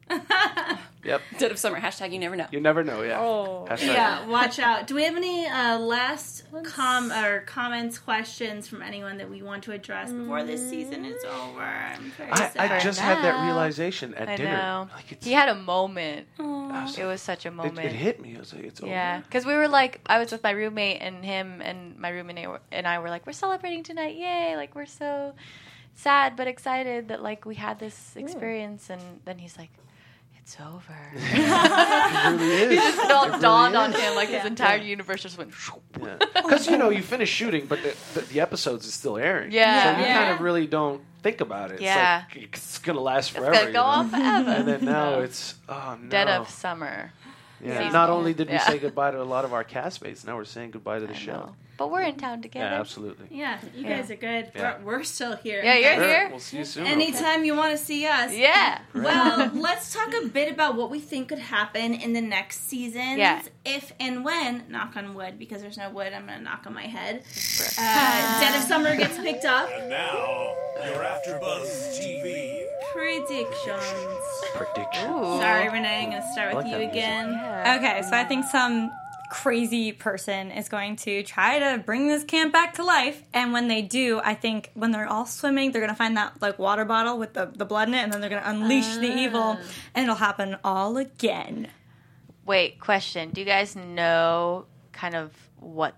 Yep. 1.04 1.20
Dead 1.38 1.50
of 1.52 1.58
summer. 1.58 1.80
Hashtag 1.80 2.12
you 2.12 2.18
never 2.18 2.34
know. 2.34 2.46
You 2.50 2.60
never 2.60 2.82
know. 2.82 3.02
Yeah. 3.02 3.20
Oh. 3.20 3.66
Hashtag- 3.70 3.86
Yeah, 3.86 4.26
watch 4.26 4.58
out. 4.58 4.86
Do 4.86 4.94
we 4.96 5.04
have 5.04 5.16
any 5.16 5.46
uh, 5.46 5.78
last 5.78 6.44
com 6.64 7.12
or 7.12 7.40
comments, 7.42 7.98
questions 7.98 8.66
from 8.66 8.82
anyone 8.82 9.18
that 9.18 9.30
we 9.30 9.42
want 9.42 9.62
to 9.64 9.72
address 9.72 10.12
before 10.12 10.42
this 10.44 10.68
season 10.68 11.04
is 11.04 11.22
over? 11.24 11.60
I'm 11.60 12.10
very 12.12 12.30
I, 12.32 12.36
sad. 12.36 12.72
I 12.72 12.80
just 12.80 12.98
had 12.98 13.22
that 13.22 13.44
realization 13.44 14.14
at 14.14 14.28
I 14.28 14.36
dinner. 14.36 14.52
know. 14.56 14.88
Like 14.94 15.12
it's, 15.12 15.24
He 15.24 15.32
had 15.32 15.48
a 15.48 15.54
moment. 15.54 16.26
I 16.38 16.82
was- 16.84 16.98
It 16.98 17.04
was 17.04 17.22
such 17.22 17.44
a 17.44 17.48
it, 17.48 17.54
moment. 17.54 17.78
it 17.78 17.92
hit 17.92 18.20
me. 18.20 18.34
I 18.36 18.40
was 18.40 18.52
like, 18.52 18.64
it's 18.64 18.80
over. 18.80 18.90
Yeah, 18.90 19.20
because 19.20 19.46
we 19.46 19.54
were 19.54 19.68
like, 19.68 20.00
I 20.06 20.18
was 20.18 20.32
with 20.32 20.42
my 20.42 20.50
roommate 20.50 21.00
and 21.00 21.24
him 21.24 21.60
and 21.62 21.96
my 21.98 22.08
roommate 22.10 22.46
and 22.72 22.86
I 22.88 22.98
were 22.98 23.08
like, 23.08 23.24
we're 23.26 23.32
celebrating 23.32 23.82
tonight, 23.84 24.16
yay! 24.16 24.56
Like 24.56 24.74
we're 24.74 24.86
so 24.86 25.34
sad 25.94 26.36
but 26.36 26.46
excited 26.48 27.08
that 27.08 27.22
like 27.22 27.44
we 27.44 27.54
had 27.54 27.78
this 27.78 28.14
experience, 28.16 28.90
and 28.90 29.00
then 29.24 29.38
he's 29.38 29.56
like, 29.56 29.70
it's 30.48 30.56
over. 30.60 30.96
It 31.14 32.40
really 32.40 32.76
is. 32.76 32.98
it 32.98 33.10
all 33.10 33.24
It 33.24 33.28
really 33.28 33.40
dawned 33.42 33.76
on 33.76 33.92
him 33.92 34.14
like 34.14 34.28
his 34.30 34.44
entire 34.46 34.78
universe 34.78 35.22
just 35.22 35.36
went. 35.36 35.50
Because 35.92 36.66
you 36.70 36.78
know 36.78 36.88
you 36.90 37.02
finish 37.02 37.28
shooting, 37.28 37.66
but 37.66 37.82
the, 37.82 37.94
the, 38.14 38.20
the 38.22 38.40
episodes 38.40 38.86
is 38.86 38.94
still 38.94 39.18
airing. 39.18 39.52
Yeah. 39.52 39.82
So 39.94 40.00
you 40.00 40.06
Yeah. 40.06 40.18
kind 40.18 40.34
of 40.34 40.40
really 40.40 40.66
don't 40.66 41.02
think 41.22 41.40
about 41.42 41.70
it. 41.70 41.74
It's 41.74 41.82
Yeah. 41.82 42.24
like 42.34 42.42
it's 42.44 42.78
gonna 42.78 43.00
last 43.00 43.32
forever. 43.32 43.52
It's 43.52 43.58
forever. 43.60 43.72
gonna 43.72 44.00
you 44.00 44.10
go 44.10 44.18
know? 44.18 44.18
on 44.18 44.44
forever. 44.44 44.50
And 44.58 44.68
then 44.68 44.84
now 44.86 45.18
it's 45.20 45.54
oh 45.68 45.98
no. 46.02 46.08
Dead 46.08 46.28
of 46.28 46.48
summer. 46.48 47.12
Yeah. 47.64 47.78
season. 47.78 47.92
Not 47.92 48.10
only 48.10 48.34
did 48.34 48.48
we 48.48 48.54
Yeah. 48.54 48.66
say 48.66 48.78
goodbye 48.78 49.10
to 49.12 49.20
a 49.20 49.24
lot 49.24 49.44
of 49.44 49.52
our 49.52 49.64
castmates, 49.64 50.24
now 50.26 50.36
we're 50.36 50.44
saying 50.44 50.70
goodbye 50.72 50.98
to 51.00 51.06
the 51.06 51.14
I 51.14 51.16
show. 51.16 51.32
know. 51.32 51.54
But 51.76 51.92
we're 51.92 52.02
in 52.02 52.16
town 52.16 52.42
together. 52.42 52.64
Yeah, 52.64 52.70
together. 52.70 52.80
absolutely. 52.80 53.26
Yeah, 53.30 53.58
you 53.76 53.84
guys 53.84 54.10
are 54.10 54.16
good. 54.16 54.50
Yeah. 54.52 54.78
We're, 54.82 54.98
we're 54.98 55.04
still 55.04 55.36
here. 55.36 55.62
Yeah, 55.62 55.74
you're 55.76 55.94
Sure, 55.94 56.08
here. 56.08 56.28
We'll 56.28 56.40
see 56.40 56.58
you 56.58 56.64
soon. 56.64 56.86
Anytime 56.88 57.44
you 57.44 57.54
want 57.54 57.70
to 57.78 57.84
see 57.84 58.04
us. 58.04 58.34
Yeah. 58.34 58.80
Well, 58.94 59.50
let's 59.54 59.94
talk 59.94 60.12
a 60.12 60.26
bit 60.26 60.52
about 60.52 60.74
what 60.74 60.90
we 60.90 60.98
think 60.98 61.28
could 61.28 61.38
happen 61.38 61.94
in 61.94 62.14
the 62.14 62.20
next 62.20 62.68
season. 62.68 63.16
Yeah. 63.18 63.42
If 63.70 63.92
and 64.00 64.24
when, 64.24 64.64
knock 64.70 64.96
on 64.96 65.14
wood, 65.14 65.38
because 65.38 65.60
there's 65.60 65.76
no 65.76 65.90
wood, 65.90 66.14
I'm 66.14 66.24
going 66.24 66.38
to 66.38 66.44
knock 66.44 66.64
on 66.66 66.72
my 66.72 66.86
head. 66.86 67.22
Uh, 67.78 68.40
Dead 68.40 68.56
of 68.56 68.62
Summer 68.62 68.96
gets 68.96 69.18
picked 69.18 69.44
up. 69.44 69.68
And 69.70 69.90
now, 69.90 70.54
you're 70.82 71.04
after 71.04 71.38
AfterBuzz 71.38 72.00
TV 72.00 72.64
Predictions. 72.94 73.82
Prediction. 74.54 75.10
Sorry, 75.12 75.68
Renee, 75.68 76.04
I'm 76.04 76.10
going 76.10 76.22
to 76.22 76.32
start 76.32 76.54
with 76.54 76.64
like 76.64 76.72
you 76.72 76.78
that 76.78 76.94
music. 76.94 76.94
again. 76.94 77.78
Okay, 77.78 78.02
so 78.08 78.16
I 78.16 78.24
think 78.24 78.46
some 78.46 78.90
crazy 79.30 79.92
person 79.92 80.50
is 80.50 80.70
going 80.70 80.96
to 80.96 81.22
try 81.22 81.58
to 81.58 81.76
bring 81.84 82.08
this 82.08 82.24
camp 82.24 82.50
back 82.50 82.72
to 82.72 82.82
life 82.82 83.22
and 83.34 83.52
when 83.52 83.68
they 83.68 83.82
do 83.82 84.18
i 84.24 84.32
think 84.32 84.70
when 84.72 84.90
they're 84.90 85.06
all 85.06 85.26
swimming 85.26 85.70
they're 85.70 85.82
going 85.82 85.92
to 85.92 85.98
find 85.98 86.16
that 86.16 86.32
like 86.40 86.58
water 86.58 86.86
bottle 86.86 87.18
with 87.18 87.34
the, 87.34 87.44
the 87.54 87.66
blood 87.66 87.88
in 87.88 87.94
it 87.94 87.98
and 87.98 88.10
then 88.10 88.22
they're 88.22 88.30
going 88.30 88.42
to 88.42 88.48
unleash 88.48 88.96
the 88.96 89.18
evil 89.18 89.58
and 89.94 90.04
it'll 90.04 90.14
happen 90.14 90.56
all 90.64 90.96
again 90.96 91.68
Wait, 92.48 92.80
question. 92.80 93.28
Do 93.30 93.42
you 93.42 93.46
guys 93.46 93.76
know 93.76 94.64
kind 94.92 95.14
of 95.14 95.30
what 95.60 95.94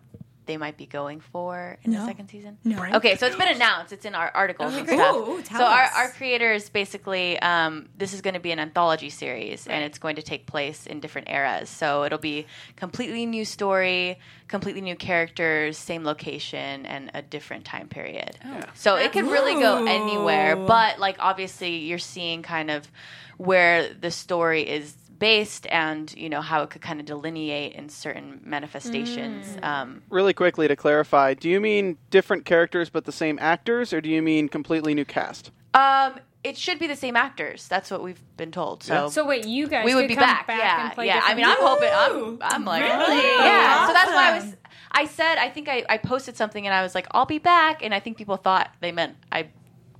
they 0.46 0.56
might 0.56 0.76
be 0.76 0.84
going 0.84 1.20
for 1.20 1.78
in 1.84 1.92
the 1.92 2.04
second 2.04 2.28
season? 2.28 2.58
No. 2.64 2.84
Okay, 2.94 3.14
so 3.14 3.26
it's 3.26 3.36
been 3.36 3.54
announced. 3.54 3.92
It's 3.92 4.04
in 4.04 4.16
our 4.16 4.32
articles 4.34 4.74
and 4.74 4.88
stuff. 4.88 5.14
Ooh, 5.14 5.40
tell 5.42 5.60
so 5.60 5.64
our, 5.64 5.84
us. 5.84 5.92
our 5.94 6.08
creators 6.10 6.68
basically, 6.68 7.38
um, 7.38 7.88
this 7.96 8.12
is 8.12 8.20
going 8.20 8.34
to 8.34 8.40
be 8.40 8.50
an 8.50 8.58
anthology 8.58 9.10
series, 9.10 9.68
and 9.68 9.84
it's 9.84 9.98
going 9.98 10.16
to 10.16 10.22
take 10.22 10.46
place 10.46 10.88
in 10.88 10.98
different 10.98 11.28
eras. 11.30 11.68
So 11.68 12.02
it'll 12.02 12.18
be 12.18 12.46
completely 12.74 13.26
new 13.26 13.44
story, 13.44 14.18
completely 14.48 14.80
new 14.80 14.96
characters, 14.96 15.78
same 15.78 16.02
location, 16.02 16.84
and 16.84 17.12
a 17.14 17.22
different 17.22 17.64
time 17.64 17.86
period. 17.86 18.36
So 18.74 18.96
it 18.96 19.12
could 19.12 19.26
really 19.26 19.54
go 19.54 19.86
anywhere, 19.86 20.56
but 20.56 20.98
like 20.98 21.14
obviously 21.20 21.76
you're 21.76 21.98
seeing 21.98 22.42
kind 22.42 22.72
of 22.72 22.90
where 23.36 23.94
the 23.94 24.10
story 24.10 24.68
is 24.68 24.94
based 25.20 25.68
and 25.70 26.12
you 26.16 26.28
know 26.28 26.40
how 26.40 26.62
it 26.64 26.70
could 26.70 26.82
kind 26.82 26.98
of 26.98 27.06
delineate 27.06 27.74
in 27.74 27.88
certain 27.88 28.40
manifestations. 28.42 29.56
Um, 29.62 30.02
Really 30.10 30.32
quickly 30.34 30.66
to 30.66 30.74
clarify, 30.74 31.34
do 31.34 31.48
you 31.48 31.60
mean 31.60 31.98
different 32.10 32.44
characters 32.44 32.90
but 32.90 33.04
the 33.04 33.12
same 33.12 33.38
actors, 33.40 33.92
or 33.92 34.00
do 34.00 34.08
you 34.08 34.20
mean 34.22 34.48
completely 34.48 34.94
new 34.94 35.04
cast? 35.04 35.52
um, 35.74 36.14
it 36.42 36.56
should 36.56 36.78
be 36.78 36.86
the 36.86 36.96
same 36.96 37.16
actors. 37.16 37.68
That's 37.68 37.90
what 37.90 38.02
we've 38.02 38.22
been 38.38 38.50
told. 38.50 38.82
So. 38.82 39.10
So 39.10 39.26
wait, 39.26 39.46
you 39.46 39.68
guys 39.68 39.84
we 39.84 39.94
would 39.94 40.04
could 40.04 40.08
be 40.08 40.14
come 40.14 40.24
back, 40.24 40.46
back 40.46 40.58
yeah, 40.58 40.84
and 40.86 40.94
play 40.94 41.06
yeah. 41.06 41.20
I 41.22 41.34
mean, 41.34 41.44
I'm 41.44 41.58
hoping. 41.60 41.90
I'm, 41.92 42.38
I'm 42.40 42.64
like, 42.64 42.82
Really? 42.82 43.22
yeah. 43.22 43.86
So 43.86 43.92
that's 43.92 44.10
why 44.10 44.30
I 44.30 44.38
was. 44.38 44.56
I 44.90 45.04
said, 45.04 45.36
I 45.36 45.50
think 45.50 45.68
I, 45.68 45.84
I 45.88 45.98
posted 45.98 46.36
something 46.38 46.66
and 46.66 46.74
I 46.74 46.82
was 46.82 46.94
like, 46.94 47.06
I'll 47.10 47.26
be 47.26 47.38
back, 47.38 47.82
and 47.84 47.94
I 47.94 48.00
think 48.00 48.16
people 48.16 48.38
thought 48.38 48.70
they 48.80 48.90
meant 48.90 49.16
I 49.30 49.48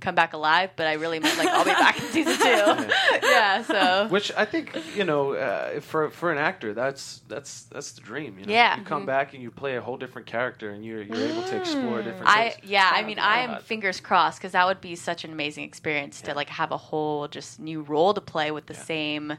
come 0.01 0.15
back 0.15 0.33
alive, 0.33 0.71
but 0.75 0.87
I 0.87 0.93
really 0.93 1.19
meant 1.19 1.37
like 1.37 1.47
I'll 1.47 1.63
be 1.63 1.71
back 1.71 1.97
in 1.97 2.05
season 2.11 2.37
two. 2.37 2.87
yeah. 3.23 3.63
So 3.63 4.07
Which 4.09 4.31
I 4.35 4.45
think 4.45 4.77
you 4.95 5.05
know, 5.05 5.33
uh, 5.33 5.79
for 5.79 6.09
for 6.09 6.31
an 6.31 6.37
actor, 6.37 6.73
that's 6.73 7.21
that's 7.27 7.63
that's 7.63 7.91
the 7.93 8.01
dream. 8.01 8.37
You 8.39 8.45
know? 8.45 8.53
Yeah. 8.53 8.77
you 8.77 8.83
come 8.83 9.05
back 9.05 9.33
and 9.33 9.41
you 9.41 9.51
play 9.51 9.77
a 9.77 9.81
whole 9.81 9.97
different 9.97 10.27
character, 10.27 10.71
and 10.71 10.83
you're 10.83 11.03
you're 11.03 11.27
able 11.27 11.43
to 11.43 11.57
explore 11.57 12.01
different. 12.01 12.27
I 12.27 12.49
things. 12.49 12.69
yeah, 12.69 12.91
I 12.93 13.03
mean, 13.03 13.19
I 13.19 13.39
am 13.39 13.61
fingers 13.61 14.01
crossed 14.01 14.39
because 14.39 14.51
that 14.51 14.65
would 14.65 14.81
be 14.81 14.95
such 14.95 15.23
an 15.23 15.31
amazing 15.31 15.63
experience 15.63 16.21
to 16.21 16.33
like 16.33 16.49
have 16.49 16.71
a 16.71 16.77
whole 16.77 17.27
just 17.27 17.59
new 17.59 17.81
role 17.81 18.13
to 18.13 18.21
play 18.21 18.51
with 18.51 18.65
the 18.65 18.73
same 18.73 19.37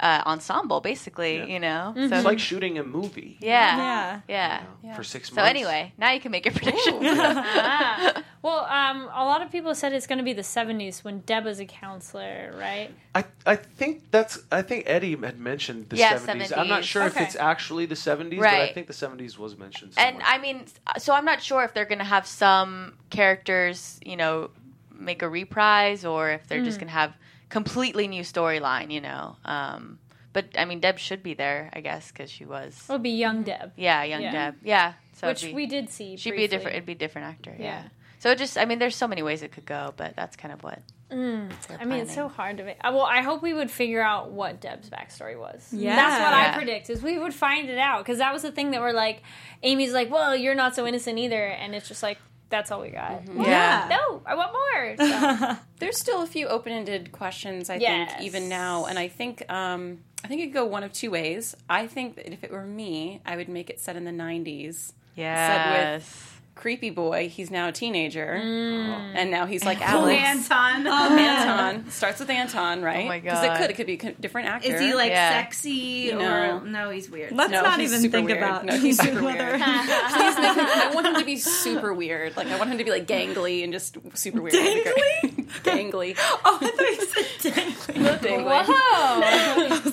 uh, 0.00 0.22
ensemble, 0.26 0.80
basically. 0.80 1.36
Yeah. 1.38 1.44
You 1.46 1.60
know, 1.60 1.92
Mm-hmm. 1.96 2.08
so 2.08 2.16
It's 2.16 2.24
like 2.24 2.38
shooting 2.38 2.78
a 2.78 2.82
movie. 2.84 3.38
yeah, 3.40 3.76
Yeah. 3.76 4.20
yeah. 4.28 4.62
you 4.82 4.88
know, 4.90 4.94
for 4.96 5.04
six 5.04 5.28
So 5.28 5.36
months. 5.36 5.50
anyway, 5.50 5.92
now 5.98 6.10
you 6.12 6.20
can 6.20 6.32
make 6.32 6.44
your 6.44 6.54
prediction. 6.54 6.98
Ah. 7.02 8.22
Well, 8.42 8.64
um, 8.64 9.02
a 9.14 9.24
lot 9.24 9.40
of 9.40 9.52
people 9.52 9.72
said 9.72 9.92
it's 9.92 10.08
going 10.08 10.18
to 10.18 10.24
be 10.24 10.32
the 10.32 10.42
70s 10.42 11.04
when 11.04 11.20
Deb 11.20 11.44
was 11.44 11.60
a 11.60 11.64
counselor, 11.64 12.52
right? 12.58 12.90
I 13.14 13.22
I 13.46 13.54
think 13.54 14.10
that's 14.10 14.40
I 14.50 14.62
think 14.62 14.82
Eddie 14.88 15.14
had 15.14 15.38
mentioned 15.38 15.90
the 15.90 15.96
Yeah, 15.96 16.18
70s. 16.18 16.50
I'm 16.58 16.66
not 16.66 16.82
70s. 16.82 16.82
sure 16.82 17.02
if 17.06 17.16
it's 17.20 17.36
actually 17.36 17.86
the 17.86 17.94
70s, 17.94 18.38
but 18.40 18.48
I 18.48 18.72
think 18.72 18.88
the 18.88 18.92
70s 18.94 19.38
was 19.38 19.56
mentioned. 19.56 19.92
and. 19.96 20.20
I 20.24 20.38
mean, 20.38 20.64
so 20.98 21.14
I'm 21.14 21.24
not 21.24 21.40
sure 21.40 21.62
if 21.62 21.72
they're 21.72 21.84
going 21.94 22.00
to 22.00 22.04
have 22.16 22.26
some 22.26 22.94
characters, 23.10 24.00
you 24.04 24.16
know, 24.16 24.50
make 24.92 25.22
a 25.22 25.28
reprise 25.28 26.04
or 26.04 26.30
if 26.30 26.46
they're 26.48 26.64
just 26.64 26.78
going 26.80 26.88
to 26.88 26.94
have 26.94 27.12
completely 27.52 28.08
new 28.08 28.22
storyline, 28.22 28.90
you 28.90 29.00
know. 29.00 29.36
Um, 29.44 29.98
but 30.32 30.46
I 30.58 30.64
mean, 30.64 30.80
Deb 30.80 30.98
should 30.98 31.22
be 31.22 31.34
there, 31.34 31.70
I 31.74 31.80
guess, 31.82 32.10
because 32.10 32.30
she 32.30 32.46
was, 32.46 32.82
It'll 32.88 32.98
be 32.98 33.10
young 33.10 33.42
Deb, 33.42 33.72
yeah, 33.76 34.02
young 34.02 34.22
Yeah. 34.22 34.32
Deb, 34.32 34.54
yeah. 34.64 34.92
So 35.12 35.28
which 35.28 35.44
be, 35.44 35.52
we 35.52 35.66
did 35.66 35.90
see. 35.90 36.16
she'd 36.16 36.32
be 36.32 36.44
a 36.44 36.48
different, 36.48 36.74
it'd 36.76 36.86
be 36.86 36.92
a 36.92 37.02
different 37.04 37.28
actor, 37.28 37.54
yeah. 37.56 37.64
Yeah. 37.64 37.82
So 38.18 38.30
it 38.30 38.38
just, 38.38 38.56
I 38.56 38.64
mean, 38.64 38.78
there's 38.78 38.96
so 38.96 39.06
many 39.06 39.22
ways 39.22 39.42
it 39.42 39.52
could 39.52 39.66
go, 39.66 39.92
but 39.96 40.16
that's 40.16 40.36
kind 40.36 40.54
of 40.54 40.62
what. 40.62 40.80
Mm. 41.10 41.50
I 41.78 41.84
mean, 41.84 41.98
it's 42.00 42.14
so 42.14 42.28
hard 42.28 42.56
to 42.56 42.64
make. 42.64 42.78
uh, 42.82 42.90
Well, 42.94 43.02
I 43.02 43.20
hope 43.20 43.42
we 43.42 43.52
would 43.52 43.70
figure 43.70 44.00
out 44.00 44.30
what 44.30 44.60
Deb's 44.62 44.88
backstory 44.88 45.38
was. 45.38 45.68
Yeah. 45.72 45.96
That's 45.96 46.22
what 46.22 46.30
Yeah. 46.30 46.52
I 46.54 46.56
predict 46.56 46.88
is 46.88 47.02
we 47.02 47.18
would 47.18 47.34
find 47.34 47.68
it 47.68 47.78
out 47.78 47.98
because 48.02 48.18
that 48.18 48.32
was 48.32 48.40
the 48.42 48.52
thing 48.52 48.70
that 48.70 48.80
we're 48.80 48.92
like, 48.94 49.22
Amy's 49.62 49.92
like, 49.92 50.10
well, 50.10 50.34
you're 50.34 50.54
not 50.54 50.74
so 50.74 50.86
innocent 50.86 51.18
either, 51.18 51.44
and 51.44 51.74
it's 51.74 51.86
just 51.88 52.02
like 52.02 52.16
that's 52.52 52.70
all 52.70 52.80
we 52.80 52.90
got. 52.90 53.22
Yeah. 53.34 53.88
No, 53.90 54.22
I 54.24 54.36
want 54.36 54.52
more. 54.52 54.96
So. 55.08 55.56
There's 55.80 55.98
still 55.98 56.22
a 56.22 56.26
few 56.26 56.46
open-ended 56.46 57.10
questions, 57.10 57.68
I 57.68 57.76
Yes. 57.76 58.12
think, 58.12 58.22
even 58.24 58.48
now, 58.48 58.84
and 58.84 58.96
I 58.98 59.08
think 59.08 59.42
um, 59.52 59.98
I 60.24 60.28
think 60.28 60.42
it 60.42 60.44
could 60.46 60.54
go 60.54 60.66
one 60.66 60.84
of 60.84 60.92
two 60.92 61.10
ways. 61.10 61.56
I 61.68 61.88
think 61.88 62.14
that 62.16 62.32
if 62.32 62.44
it 62.44 62.52
were 62.52 62.64
me, 62.64 63.20
I 63.26 63.34
would 63.36 63.48
make 63.48 63.68
it 63.70 63.80
set 63.80 63.96
in 63.96 64.04
the 64.04 64.12
'90s. 64.12 64.92
Yes. 65.16 66.31
Creepy 66.62 66.90
boy, 66.90 67.28
he's 67.28 67.50
now 67.50 67.66
a 67.66 67.72
teenager, 67.72 68.38
Mm. 68.40 69.12
and 69.16 69.32
now 69.32 69.46
he's 69.46 69.64
like 69.64 69.78
Oh, 69.80 69.84
Alex. 70.06 70.22
Anton. 70.48 70.86
Anton 71.18 71.90
starts 71.90 72.20
with 72.20 72.30
Anton, 72.30 72.82
right? 72.82 73.04
Oh 73.04 73.08
my 73.08 73.18
Because 73.18 73.42
it 73.42 73.56
could 73.56 73.70
it 73.70 73.74
could 73.74 73.86
be 73.86 73.98
a 74.08 74.12
different 74.12 74.46
actor. 74.46 74.72
Is 74.72 74.80
he 74.80 74.94
like 74.94 75.10
Yeah. 75.10 75.30
sexy 75.42 76.12
No. 76.12 76.20
or 76.20 76.60
no? 76.64 76.90
He's 76.90 77.10
weird. 77.10 77.32
let's 77.32 77.50
No, 77.50 77.62
not 77.62 77.80
even 77.80 78.00
super 78.00 78.18
think 78.18 78.28
weird. 78.28 78.38
about 78.38 78.64
No, 78.64 78.78
he's 78.78 78.96
super 78.96 79.24
weird. 79.24 79.38
Please 79.60 80.36
make 80.38 80.56
I 80.56 80.90
want 80.94 81.08
him 81.08 81.16
to 81.16 81.24
be 81.24 81.36
super 81.36 81.92
weird. 81.92 82.36
Like 82.36 82.46
I 82.46 82.56
want 82.58 82.70
him 82.70 82.78
to 82.78 82.84
be 82.84 82.92
like 82.92 83.08
gangly 83.08 83.64
and 83.64 83.72
just 83.72 83.96
super 84.16 84.40
weird. 84.40 84.54
Dangly? 84.54 85.48
gangly. 85.64 86.16
oh 86.44 86.58
i 86.62 86.70
thought 86.70 86.80
you 86.80 87.06
said 87.40 87.54
dangly. 87.54 88.18
Dangly. 88.20 88.64
Whoa! 88.68 88.72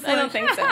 I 0.08 0.16
don't 0.16 0.32
think 0.32 0.52
so. 0.52 0.64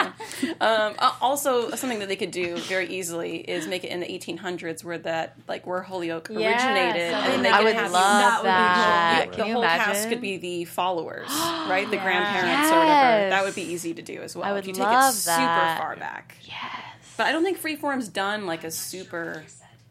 Um, 0.60 0.94
uh, 0.98 1.12
also, 1.20 1.70
something 1.70 1.98
that 1.98 2.08
they 2.08 2.16
could 2.16 2.30
do 2.30 2.56
very 2.56 2.86
easily 2.86 3.38
is 3.38 3.66
make 3.66 3.82
it 3.84 3.88
in 3.90 4.00
the 4.00 4.06
1800s, 4.06 4.84
where 4.84 4.98
that 4.98 5.34
like 5.48 5.66
where 5.66 5.82
Holyoke 5.88 6.28
Yes, 6.30 6.62
originated, 6.62 7.12
that 7.14 7.24
and 7.30 7.36
would 7.36 7.44
they 7.44 7.50
I 7.50 7.56
could 7.58 7.64
would 7.64 7.74
have 7.74 7.90
love 7.92 8.22
That 8.22 8.38
would 8.42 8.44
be 8.44 8.48
that. 8.48 9.26
the 9.42 9.46
you 9.46 9.52
whole 9.54 9.62
imagine? 9.62 9.84
cast 9.94 10.08
could 10.08 10.20
be 10.20 10.36
the 10.36 10.64
followers, 10.66 11.26
right? 11.30 11.86
The 11.90 11.96
grandparents 11.96 12.70
or 12.70 12.78
whatever. 12.78 13.30
That 13.30 13.44
would 13.44 13.54
be 13.54 13.62
easy 13.62 13.94
to 13.94 14.02
do 14.02 14.20
as 14.22 14.36
well. 14.36 14.44
I 14.44 14.52
would 14.52 14.60
if 14.60 14.66
you 14.68 14.74
take 14.74 14.84
love 14.84 15.14
it 15.14 15.16
super 15.16 15.36
that. 15.38 15.78
far 15.78 15.96
back. 15.96 16.36
Yes. 16.42 16.54
But 17.16 17.26
I 17.26 17.32
don't 17.32 17.42
think 17.42 17.60
Freeform's 17.60 18.08
done 18.08 18.46
like 18.46 18.62
a 18.64 18.70
super 18.70 19.44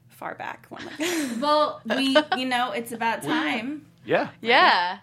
far 0.10 0.36
back 0.36 0.66
one. 0.70 0.86
Like 0.86 0.98
that. 0.98 1.38
Well, 1.42 1.82
we, 1.86 2.18
you 2.38 2.46
know, 2.46 2.72
it's 2.72 2.92
about 2.92 3.24
time. 3.24 3.86
yeah, 4.06 4.30
Yeah. 4.42 5.00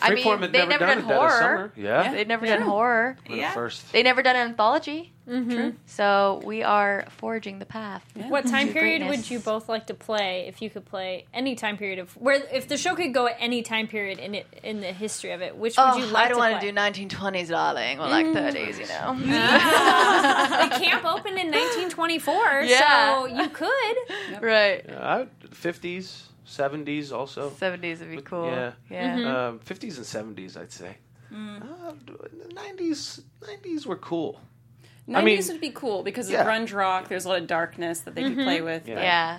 I 0.00 0.12
mean, 0.12 0.24
had 0.24 0.40
they've 0.52 0.52
never, 0.52 0.70
never 0.70 0.86
done 0.86 0.88
done 0.88 0.90
a 0.90 0.94
Dead 0.96 0.98
of 0.98 1.04
horror. 1.04 1.30
Summer. 1.38 1.72
Yeah, 1.76 2.12
They've 2.12 2.26
never 2.26 2.46
done 2.46 2.62
horror. 2.62 3.16
For 3.24 3.32
the 3.32 3.38
Yeah. 3.38 3.52
first. 3.52 3.92
They 3.92 4.02
never 4.02 4.22
done 4.22 4.34
an 4.36 4.48
anthology. 4.50 5.12
Mm-hmm. 5.28 5.76
So 5.86 6.42
we 6.44 6.62
are 6.62 7.06
forging 7.16 7.58
the 7.58 7.64
path. 7.64 8.04
What 8.28 8.46
time 8.54 8.68
period 8.72 8.98
greatness. 9.00 9.16
would 9.28 9.30
you 9.30 9.38
both 9.38 9.68
like 9.70 9.86
to 9.86 9.94
play 9.94 10.44
if 10.48 10.60
you 10.60 10.68
could 10.68 10.84
play 10.84 11.24
any 11.32 11.54
time 11.54 11.76
period 11.78 11.98
of 11.98 12.14
where 12.16 12.42
if 12.52 12.68
the 12.68 12.76
show 12.76 12.94
could 12.94 13.14
go 13.14 13.26
at 13.26 13.36
any 13.38 13.62
time 13.62 13.86
period 13.88 14.18
in 14.18 14.34
it 14.34 14.46
in 14.62 14.80
the 14.80 14.92
history 14.92 15.30
of 15.32 15.40
it? 15.40 15.56
Which 15.56 15.76
would 15.78 15.82
Oh, 15.82 15.96
you 15.96 16.06
like 16.06 16.26
I 16.26 16.28
don't 16.28 16.36
to 16.36 16.40
want 16.40 16.58
play? 16.60 16.70
to 16.72 16.72
do 17.00 17.08
1920s, 17.08 17.48
darling, 17.48 18.00
or 18.00 18.08
like 18.08 18.26
mm. 18.26 18.34
30s, 18.34 18.78
you 18.78 18.86
know. 18.88 19.14
the 20.68 20.78
camp 20.84 21.04
opened 21.04 21.38
in 21.38 21.50
1924, 21.50 22.34
Yeah. 22.64 23.14
so 23.20 23.26
you 23.26 23.48
could. 23.48 23.96
right. 24.42 24.84
Yeah, 24.86 25.24
I, 25.24 25.46
50s, 25.48 26.22
70s 26.46 27.12
also. 27.12 27.50
70s 27.50 28.00
would 28.00 28.10
be 28.10 28.20
cool. 28.22 28.46
yeah. 28.50 28.72
Yeah. 28.90 29.16
Mm-hmm. 29.18 29.26
Um, 29.54 29.58
50s 29.60 29.96
and 29.96 30.36
70s, 30.36 30.56
I'd 30.60 30.70
say. 30.72 30.96
Mm. 31.32 31.62
Uh, 31.62 31.92
90s, 32.54 33.22
90s 33.40 33.86
were 33.86 33.96
cool. 33.96 34.38
90s 35.08 35.16
I 35.16 35.22
mean- 35.22 35.42
would 35.48 35.60
be 35.60 35.70
cool 35.70 36.02
because 36.02 36.30
Yeah. 36.30 36.40
of 36.40 36.46
grunge 36.46 36.74
rock. 36.74 37.08
There's 37.08 37.24
a 37.24 37.28
lot 37.28 37.38
of 37.40 37.46
darkness 37.46 38.00
that 38.00 38.14
they 38.14 38.22
could 38.22 38.36
play 38.36 38.60
with. 38.60 38.88
Yeah. 38.88 39.00
Yeah. 39.00 39.38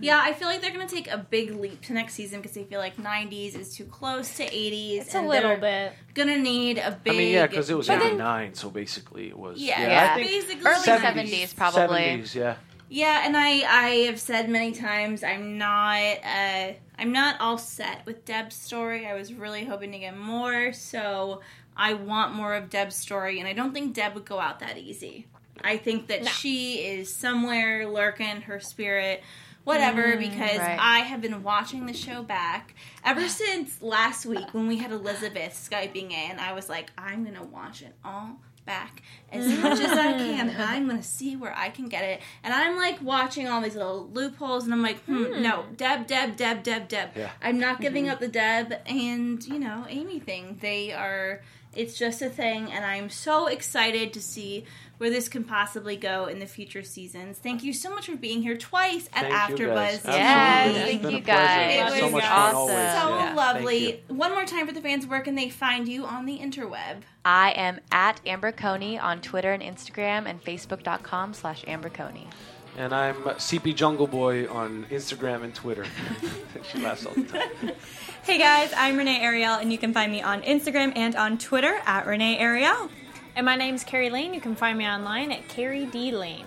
Yeah, 0.00 0.20
I 0.20 0.32
feel 0.32 0.48
like 0.48 0.60
they're 0.60 0.72
gonna 0.72 0.88
take 0.88 1.08
a 1.08 1.18
big 1.18 1.52
leap 1.54 1.80
to 1.82 1.92
next 1.92 2.14
season 2.14 2.40
because 2.40 2.54
they 2.56 2.64
feel 2.64 2.80
like 2.80 2.96
'90s 2.98 3.54
is 3.54 3.76
too 3.76 3.84
close 3.84 4.36
to 4.38 4.42
'80s. 4.44 5.02
It's 5.02 5.14
a 5.14 5.20
little 5.22 5.56
bit. 5.56 5.92
Gonna 6.14 6.36
need 6.36 6.78
a 6.78 6.90
big. 6.90 7.14
I 7.14 7.16
mean, 7.16 7.32
yeah, 7.32 7.46
because 7.46 7.70
it 7.70 7.76
was 7.76 7.86
But 7.86 8.02
89, 8.02 8.54
so 8.54 8.70
basically 8.70 9.28
it 9.28 9.38
was. 9.38 9.60
Yeah, 9.60 9.80
Yeah. 9.80 10.12
I 10.12 10.16
think 10.16 10.30
basically 10.30 10.66
Early 10.68 10.80
70s, 10.82 11.30
70s, 11.30 11.54
probably. 11.56 12.00
70s, 12.00 12.34
yeah. 12.34 12.56
Yeah, 12.88 13.22
and 13.24 13.36
I 13.36 13.48
I 13.68 13.88
have 14.06 14.18
said 14.18 14.48
many 14.50 14.72
times 14.72 15.22
I'm 15.22 15.58
not 15.58 16.00
uh 16.24 16.72
I'm 16.98 17.12
not 17.12 17.40
all 17.40 17.56
set 17.58 18.04
with 18.04 18.24
Deb's 18.24 18.56
story. 18.56 19.06
I 19.06 19.14
was 19.14 19.32
really 19.32 19.64
hoping 19.64 19.92
to 19.92 19.98
get 20.00 20.16
more, 20.16 20.72
so 20.72 21.40
I 21.76 21.94
want 21.94 22.34
more 22.34 22.54
of 22.54 22.70
Deb's 22.70 22.96
story, 22.96 23.38
and 23.38 23.48
I 23.48 23.52
don't 23.52 23.72
think 23.72 23.94
Deb 23.94 24.14
would 24.14 24.24
go 24.24 24.38
out 24.38 24.60
that 24.60 24.78
easy. 24.78 25.26
I 25.62 25.76
think 25.76 26.08
that 26.08 26.26
she 26.28 26.76
is 26.76 27.14
somewhere 27.14 27.88
lurking, 27.88 28.42
her 28.42 28.60
spirit, 28.60 29.22
whatever, 29.64 30.02
mm, 30.02 30.18
because 30.18 30.58
right. 30.58 30.78
I 30.78 30.98
have 31.00 31.20
been 31.20 31.42
watching 31.42 31.86
the 31.86 31.92
show 31.92 32.22
back 32.22 32.74
ever 33.04 33.28
since 33.28 33.82
last 33.82 34.26
week 34.26 34.52
when 34.52 34.68
we 34.68 34.78
had 34.78 34.92
Elizabeth 34.92 35.52
Skyping 35.52 36.12
in. 36.12 36.38
I 36.38 36.52
was 36.52 36.68
like, 36.68 36.90
I'm 36.96 37.24
going 37.24 37.36
to 37.36 37.44
watch 37.44 37.82
it 37.82 37.94
all 38.04 38.36
back 38.66 39.02
as 39.30 39.46
much 39.58 39.80
as 39.80 39.92
I 39.92 40.12
can. 40.12 40.48
And 40.48 40.62
I'm 40.62 40.86
going 40.86 41.00
to 41.00 41.06
see 41.06 41.36
where 41.36 41.54
I 41.56 41.68
can 41.68 41.88
get 41.88 42.04
it. 42.04 42.20
And 42.42 42.52
I'm 42.52 42.76
like 42.76 43.00
watching 43.02 43.48
all 43.48 43.60
these 43.60 43.74
little 43.74 44.08
loopholes, 44.12 44.64
and 44.64 44.72
I'm 44.72 44.82
like, 44.82 45.02
hmm, 45.04 45.42
no, 45.42 45.62
hmm. 45.62 45.74
Deb, 45.74 46.06
Deb, 46.06 46.36
Deb, 46.36 46.62
Deb, 46.62 46.88
Deb. 46.88 47.10
Yeah. 47.16 47.30
I'm 47.42 47.58
not 47.58 47.80
giving 47.80 48.04
mm-hmm. 48.04 48.12
up 48.12 48.20
the 48.20 48.28
Deb 48.28 48.74
and, 48.86 49.44
you 49.44 49.58
know, 49.58 49.86
Amy 49.88 50.20
thing. 50.20 50.58
They 50.60 50.92
are, 50.92 51.42
it's 51.76 51.96
just 51.98 52.22
a 52.22 52.28
thing, 52.28 52.72
and 52.72 52.84
I'm 52.84 53.10
so 53.10 53.46
excited 53.46 54.12
to 54.14 54.20
see 54.20 54.64
where 54.98 55.10
this 55.10 55.28
can 55.28 55.42
possibly 55.42 55.96
go 55.96 56.26
in 56.26 56.38
the 56.38 56.46
future 56.46 56.82
seasons. 56.84 57.38
Thank 57.38 57.64
you 57.64 57.72
so 57.72 57.90
much 57.90 58.06
for 58.06 58.14
being 58.16 58.42
here 58.42 58.56
twice 58.56 59.08
at 59.12 59.28
Thank 59.28 59.58
you. 59.58 59.66
AfterBuzz. 59.66 60.04
Absolutely. 60.04 60.14
Yes, 60.14 60.76
It's 60.76 60.84
thank 60.88 61.02
been 61.02 61.10
you 61.10 61.16
a 61.16 61.20
guys. 61.20 61.76
It 61.80 61.84
was 61.84 61.94
so 62.00 62.10
much 62.10 62.24
awesome. 62.24 62.56
always. 62.56 62.76
So 62.76 63.08
Yeah. 63.18 63.34
Lovely. 63.34 64.02
One 64.08 64.30
more 64.30 64.44
time 64.44 64.66
for 64.68 64.72
the 64.72 64.80
fans, 64.80 65.06
where 65.06 65.20
can 65.20 65.34
they 65.34 65.50
find 65.50 65.88
you 65.88 66.04
on 66.06 66.26
the 66.26 66.38
interweb? 66.38 67.02
I 67.24 67.50
am 67.52 67.80
at 67.90 68.20
Amber 68.24 68.52
Coney 68.52 68.98
on 68.98 69.20
Twitter 69.20 69.52
and 69.52 69.62
Instagram 69.62 70.26
and 70.26 70.42
Facebook.com 70.42 71.34
slash 71.34 71.64
Amber 71.66 71.88
Coney. 71.90 72.28
And 72.76 72.92
I'm 72.92 73.14
CP 73.16 73.74
Jungle 73.74 74.06
Boy 74.08 74.48
on 74.48 74.84
Instagram 74.90 75.42
and 75.44 75.54
Twitter. 75.54 75.84
she 76.72 76.78
laughs 76.78 77.04
all 77.06 77.14
the 77.14 77.22
time. 77.24 77.48
Hey 78.24 78.38
guys, 78.38 78.72
I'm 78.74 78.96
Renee 78.96 79.20
Ariel, 79.20 79.52
and 79.52 79.70
you 79.70 79.76
can 79.76 79.92
find 79.92 80.10
me 80.10 80.22
on 80.22 80.40
Instagram 80.40 80.94
and 80.96 81.14
on 81.14 81.36
Twitter 81.36 81.78
at 81.84 82.06
Renee 82.06 82.38
Ariel. 82.38 82.88
And 83.36 83.44
my 83.44 83.54
name's 83.54 83.84
Carrie 83.84 84.08
Lane. 84.08 84.32
You 84.32 84.40
can 84.40 84.56
find 84.56 84.78
me 84.78 84.86
online 84.86 85.30
at 85.30 85.46
Carrie 85.46 85.84
D 85.84 86.10
Lane. 86.10 86.46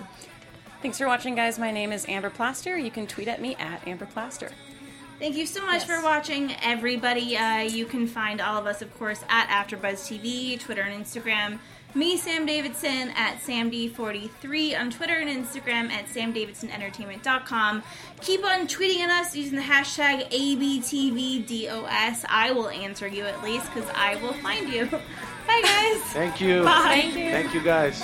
Thanks 0.82 0.98
for 0.98 1.06
watching, 1.06 1.36
guys. 1.36 1.60
My 1.60 1.70
name 1.70 1.92
is 1.92 2.10
Amber 2.10 2.32
Plaster. 2.32 2.80
You 2.80 2.90
can 2.90 3.06
tweet 3.06 3.28
at 3.28 3.40
me 3.40 3.56
at 3.60 3.88
Amber 3.88 4.08
Plaster. 4.08 4.50
Thank 5.20 5.36
you 5.36 5.46
so 5.46 5.64
much 5.68 5.84
for 5.84 6.02
watching, 6.02 6.52
everybody. 6.64 7.38
Uh, 7.38 7.60
you 7.60 7.86
can 7.86 8.08
find 8.08 8.42
all 8.42 8.58
of 8.58 8.66
us, 8.66 8.82
of 8.82 8.92
course, 8.98 9.24
at 9.30 9.48
AfterBuzz 9.48 10.02
TV, 10.10 10.60
Twitter 10.60 10.82
and 10.82 11.06
Instagram. 11.06 11.60
Me, 11.98 12.16
Sam 12.16 12.46
Davidson, 12.46 13.10
at 13.16 13.40
SamD43 13.40 14.80
on 14.80 14.92
Twitter 14.92 15.16
and 15.16 15.28
Instagram 15.28 15.90
at 15.90 16.06
SamDavidsonEntertainment.com. 16.06 17.82
Keep 18.22 18.46
on 18.46 18.68
tweeting 18.68 19.00
at 19.00 19.10
us 19.10 19.36
using 19.36 19.56
the 19.56 19.64
hashtag 19.64 20.30
ABTVDOS. 20.30 22.26
I 22.30 22.52
will 22.52 22.70
answer 22.70 23.08
you 23.08 23.24
at 23.26 23.44
least 23.44 23.66
because 23.74 23.90
I 23.96 24.16
will 24.18 24.34
find 24.34 24.70
you. 24.72 24.86
Bye, 24.86 25.62
guys. 25.64 26.02
Thank 26.14 26.40
you. 26.40 26.64
Bye. 26.64 27.10
Thank 27.14 27.56
you 27.56 27.62
guys. 27.62 28.04